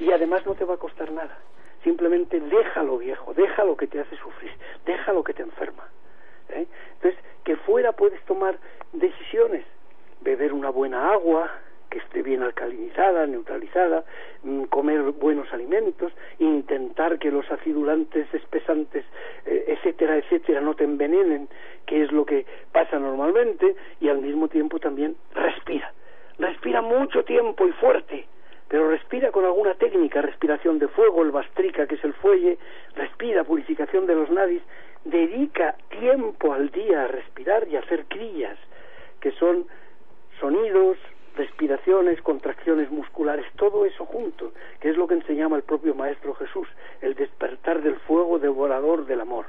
Y 0.00 0.10
además 0.10 0.44
no 0.44 0.56
te 0.56 0.64
va 0.64 0.74
a 0.74 0.78
costar 0.78 1.12
nada. 1.12 1.38
Simplemente 1.84 2.40
déjalo 2.40 2.98
viejo, 2.98 3.34
déjalo 3.34 3.76
que 3.76 3.86
te 3.86 4.00
hace 4.00 4.16
sufrir, 4.16 4.50
déjalo 4.84 5.22
que 5.22 5.32
te 5.32 5.42
enferma. 5.42 5.86
¿eh? 6.48 6.66
Entonces, 6.94 7.20
que 7.44 7.54
fuera 7.54 7.92
puedes 7.92 8.20
tomar 8.24 8.58
decisiones, 8.92 9.64
beber 10.22 10.52
una 10.54 10.70
buena 10.70 11.12
agua, 11.12 11.52
que 11.92 11.98
esté 11.98 12.22
bien 12.22 12.42
alcalinizada, 12.42 13.26
neutralizada, 13.26 14.02
mm, 14.44 14.62
comer 14.64 15.02
buenos 15.12 15.52
alimentos, 15.52 16.10
intentar 16.38 17.18
que 17.18 17.30
los 17.30 17.48
acidulantes 17.52 18.32
espesantes, 18.32 19.04
eh, 19.44 19.64
etcétera, 19.68 20.16
etcétera, 20.16 20.62
no 20.62 20.74
te 20.74 20.84
envenenen, 20.84 21.50
que 21.84 22.02
es 22.02 22.10
lo 22.10 22.24
que 22.24 22.46
pasa 22.72 22.98
normalmente, 22.98 23.76
y 24.00 24.08
al 24.08 24.22
mismo 24.22 24.48
tiempo 24.48 24.80
también 24.80 25.16
respira. 25.34 25.92
Respira 26.38 26.80
mucho 26.80 27.24
tiempo 27.24 27.66
y 27.66 27.72
fuerte, 27.72 28.24
pero 28.68 28.88
respira 28.88 29.30
con 29.30 29.44
alguna 29.44 29.74
técnica, 29.74 30.22
respiración 30.22 30.78
de 30.78 30.88
fuego, 30.88 31.22
el 31.22 31.30
bastrica, 31.30 31.86
que 31.86 31.96
es 31.96 32.04
el 32.04 32.14
fuelle, 32.14 32.56
respira, 32.96 33.44
purificación 33.44 34.06
de 34.06 34.14
los 34.14 34.30
nadis, 34.30 34.62
dedica 35.04 35.76
tiempo 35.90 36.54
al 36.54 36.70
día 36.70 37.04
a 37.04 37.08
respirar 37.08 37.68
y 37.68 37.76
a 37.76 37.80
hacer 37.80 38.06
crillas, 38.06 38.56
que 39.20 39.32
son 39.32 39.66
sonidos, 40.40 40.96
respiraciones, 41.36 42.20
contracciones 42.22 42.90
musculares, 42.90 43.46
todo 43.56 43.84
eso 43.84 44.04
junto, 44.06 44.52
que 44.80 44.90
es 44.90 44.96
lo 44.96 45.06
que 45.06 45.14
enseñaba 45.14 45.56
el 45.56 45.62
propio 45.62 45.94
Maestro 45.94 46.34
Jesús, 46.34 46.68
el 47.00 47.14
despertar 47.14 47.82
del 47.82 47.96
fuego 48.00 48.38
devorador 48.38 49.06
del 49.06 49.20
amor. 49.20 49.46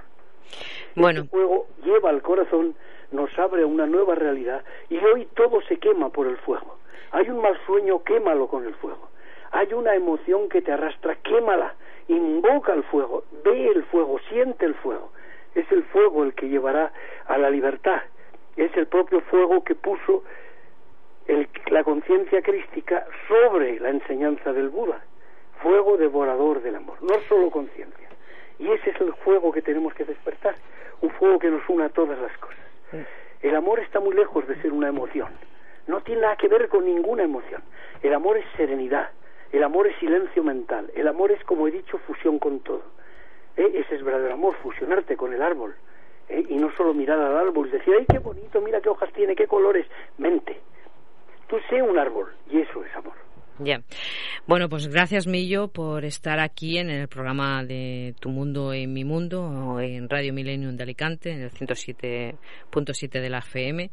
Bueno. 0.95 1.21
El 1.21 1.29
fuego 1.29 1.67
lleva 1.83 2.09
al 2.09 2.21
corazón, 2.21 2.75
nos 3.11 3.37
abre 3.37 3.63
a 3.63 3.67
una 3.67 3.85
nueva 3.85 4.15
realidad 4.15 4.63
y 4.89 4.97
hoy 4.97 5.27
todo 5.35 5.61
se 5.61 5.77
quema 5.77 6.09
por 6.09 6.27
el 6.27 6.37
fuego. 6.37 6.77
Hay 7.11 7.29
un 7.29 7.41
mal 7.41 7.57
sueño, 7.65 8.03
quémalo 8.03 8.47
con 8.47 8.65
el 8.65 8.73
fuego. 8.75 9.09
Hay 9.51 9.71
una 9.73 9.93
emoción 9.93 10.49
que 10.49 10.61
te 10.61 10.71
arrastra, 10.71 11.15
quémala, 11.17 11.75
invoca 12.07 12.73
el 12.73 12.83
fuego, 12.83 13.23
ve 13.43 13.67
el 13.67 13.83
fuego, 13.83 14.19
siente 14.29 14.65
el 14.65 14.73
fuego. 14.75 15.11
Es 15.53 15.71
el 15.71 15.83
fuego 15.83 16.23
el 16.23 16.33
que 16.33 16.49
llevará 16.49 16.91
a 17.27 17.37
la 17.37 17.51
libertad. 17.51 18.01
Es 18.55 18.75
el 18.75 18.87
propio 18.87 19.21
fuego 19.21 19.63
que 19.63 19.75
puso 19.75 20.23
la 21.67 21.83
conciencia 21.83 22.41
crística 22.41 23.05
sobre 23.27 23.79
la 23.79 23.89
enseñanza 23.89 24.53
del 24.53 24.69
Buda. 24.69 25.01
Fuego 25.61 25.97
devorador 25.97 26.61
del 26.61 26.75
amor, 26.75 27.01
no 27.01 27.15
solo 27.29 27.49
conciencia. 27.49 28.09
Y 28.59 28.69
ese 28.69 28.91
es 28.91 29.01
el 29.01 29.13
fuego 29.13 29.51
que 29.51 29.61
tenemos 29.61 29.93
que 29.93 30.03
despertar, 30.03 30.55
un 31.01 31.09
fuego 31.11 31.39
que 31.39 31.49
nos 31.49 31.67
una 31.69 31.85
a 31.85 31.89
todas 31.89 32.19
las 32.19 32.37
cosas. 32.37 32.59
El 33.41 33.55
amor 33.55 33.79
está 33.79 33.99
muy 33.99 34.15
lejos 34.15 34.47
de 34.47 34.61
ser 34.61 34.71
una 34.71 34.89
emoción, 34.89 35.29
no 35.87 36.01
tiene 36.01 36.21
nada 36.21 36.37
que 36.37 36.47
ver 36.47 36.69
con 36.69 36.85
ninguna 36.85 37.23
emoción. 37.23 37.61
El 38.01 38.13
amor 38.13 38.37
es 38.37 38.45
serenidad, 38.55 39.09
el 39.51 39.63
amor 39.63 39.87
es 39.87 39.95
silencio 39.97 40.43
mental, 40.43 40.91
el 40.95 41.07
amor 41.07 41.31
es, 41.31 41.43
como 41.43 41.67
he 41.67 41.71
dicho, 41.71 41.97
fusión 41.99 42.39
con 42.39 42.59
todo. 42.61 42.83
¿Eh? 43.57 43.71
Ese 43.75 43.95
es 43.95 44.03
verdadero 44.03 44.33
amor, 44.33 44.55
fusionarte 44.63 45.15
con 45.15 45.33
el 45.33 45.41
árbol. 45.41 45.75
¿eh? 46.29 46.45
Y 46.49 46.55
no 46.55 46.71
solo 46.75 46.93
mirar 46.93 47.19
al 47.19 47.37
árbol 47.37 47.67
y 47.67 47.71
decir, 47.71 47.93
ay, 47.97 48.05
qué 48.09 48.19
bonito, 48.19 48.61
mira 48.61 48.81
qué 48.81 48.89
hojas 48.89 49.11
tiene, 49.13 49.35
qué 49.35 49.47
colores. 49.47 49.85
Mente. 50.17 50.59
Tú 51.47 51.57
sé 51.69 51.81
un 51.81 51.97
árbol 51.97 52.33
y 52.49 52.59
eso 52.61 52.83
es 52.83 52.95
amor. 52.95 53.13
Ya. 53.59 53.83
Bueno, 54.47 54.67
pues 54.67 54.87
gracias 54.87 55.27
Millo 55.27 55.67
por 55.67 56.05
estar 56.05 56.39
aquí 56.39 56.79
en 56.79 56.89
el 56.89 57.07
programa 57.07 57.63
de 57.63 58.15
Tu 58.19 58.29
Mundo 58.29 58.73
en 58.73 58.91
Mi 58.91 59.03
Mundo, 59.03 59.79
en 59.79 60.09
Radio 60.09 60.33
Millennium 60.33 60.75
de 60.75 60.83
Alicante, 60.83 61.31
en 61.31 61.41
el 61.41 61.51
107.7 61.51 63.21
de 63.21 63.29
la 63.29 63.39
FM. 63.39 63.91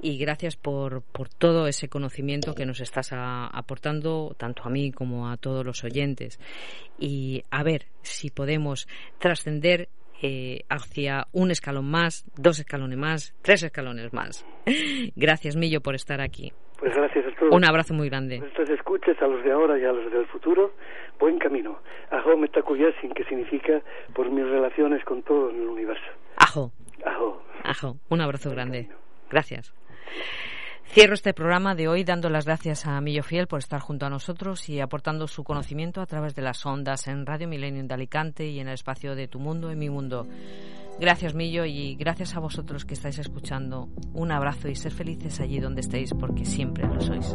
Y 0.00 0.16
gracias 0.16 0.56
por, 0.56 1.02
por 1.02 1.28
todo 1.28 1.66
ese 1.66 1.88
conocimiento 1.88 2.54
que 2.54 2.64
nos 2.64 2.80
estás 2.80 3.10
aportando, 3.12 4.34
tanto 4.38 4.62
a 4.64 4.70
mí 4.70 4.92
como 4.92 5.28
a 5.28 5.36
todos 5.36 5.64
los 5.64 5.84
oyentes. 5.84 6.40
Y 6.98 7.42
a 7.50 7.62
ver 7.62 7.86
si 8.00 8.30
podemos 8.30 8.88
trascender 9.18 9.88
eh, 10.22 10.64
hacia 10.70 11.26
un 11.32 11.50
escalón 11.50 11.90
más, 11.90 12.24
dos 12.36 12.58
escalones 12.58 12.98
más, 12.98 13.34
tres 13.42 13.62
escalones 13.62 14.12
más. 14.12 14.46
Gracias, 15.16 15.54
Millo, 15.54 15.80
por 15.82 15.94
estar 15.94 16.20
aquí. 16.20 16.52
Pues 16.82 16.96
gracias 16.96 17.24
a 17.26 17.36
todos. 17.38 17.52
Un 17.52 17.64
abrazo 17.64 17.94
muy 17.94 18.08
grande. 18.08 18.42
Estos 18.44 18.68
escuches 18.68 19.16
a 19.22 19.28
los 19.28 19.44
de 19.44 19.52
ahora 19.52 19.78
y 19.78 19.84
a 19.84 19.92
los 19.92 20.10
del 20.10 20.26
futuro, 20.26 20.72
buen 21.20 21.38
camino. 21.38 21.78
Ajo 22.10 22.36
metacuyasin, 22.36 23.12
que 23.14 23.22
significa 23.22 23.80
por 24.12 24.28
mis 24.28 24.44
relaciones 24.44 25.04
con 25.04 25.22
todo 25.22 25.50
en 25.50 25.62
el 25.62 25.68
universo. 25.68 26.10
Ajo. 26.38 26.72
Ajo. 27.06 27.40
Ajo. 27.62 27.96
Un 28.08 28.20
abrazo 28.20 28.50
grande. 28.50 28.88
Gracias. 29.30 29.72
Cierro 30.92 31.14
este 31.14 31.32
programa 31.32 31.74
de 31.74 31.88
hoy 31.88 32.04
dando 32.04 32.28
las 32.28 32.44
gracias 32.44 32.84
a 32.84 33.00
Millo 33.00 33.22
Fiel 33.22 33.46
por 33.46 33.60
estar 33.60 33.80
junto 33.80 34.04
a 34.04 34.10
nosotros 34.10 34.68
y 34.68 34.78
aportando 34.78 35.26
su 35.26 35.42
conocimiento 35.42 36.02
a 36.02 36.06
través 36.06 36.34
de 36.34 36.42
las 36.42 36.66
ondas 36.66 37.08
en 37.08 37.24
Radio 37.24 37.48
Millennium 37.48 37.86
de 37.86 37.94
Alicante 37.94 38.46
y 38.46 38.60
en 38.60 38.68
el 38.68 38.74
espacio 38.74 39.14
de 39.14 39.26
Tu 39.26 39.38
Mundo 39.38 39.70
en 39.70 39.78
Mi 39.78 39.88
Mundo. 39.88 40.26
Gracias, 41.00 41.34
Millo, 41.34 41.64
y 41.64 41.94
gracias 41.94 42.36
a 42.36 42.40
vosotros 42.40 42.84
que 42.84 42.92
estáis 42.92 43.18
escuchando. 43.18 43.88
Un 44.12 44.32
abrazo 44.32 44.68
y 44.68 44.74
ser 44.74 44.92
felices 44.92 45.40
allí 45.40 45.60
donde 45.60 45.80
estéis, 45.80 46.12
porque 46.12 46.44
siempre 46.44 46.86
lo 46.86 47.00
sois. 47.00 47.34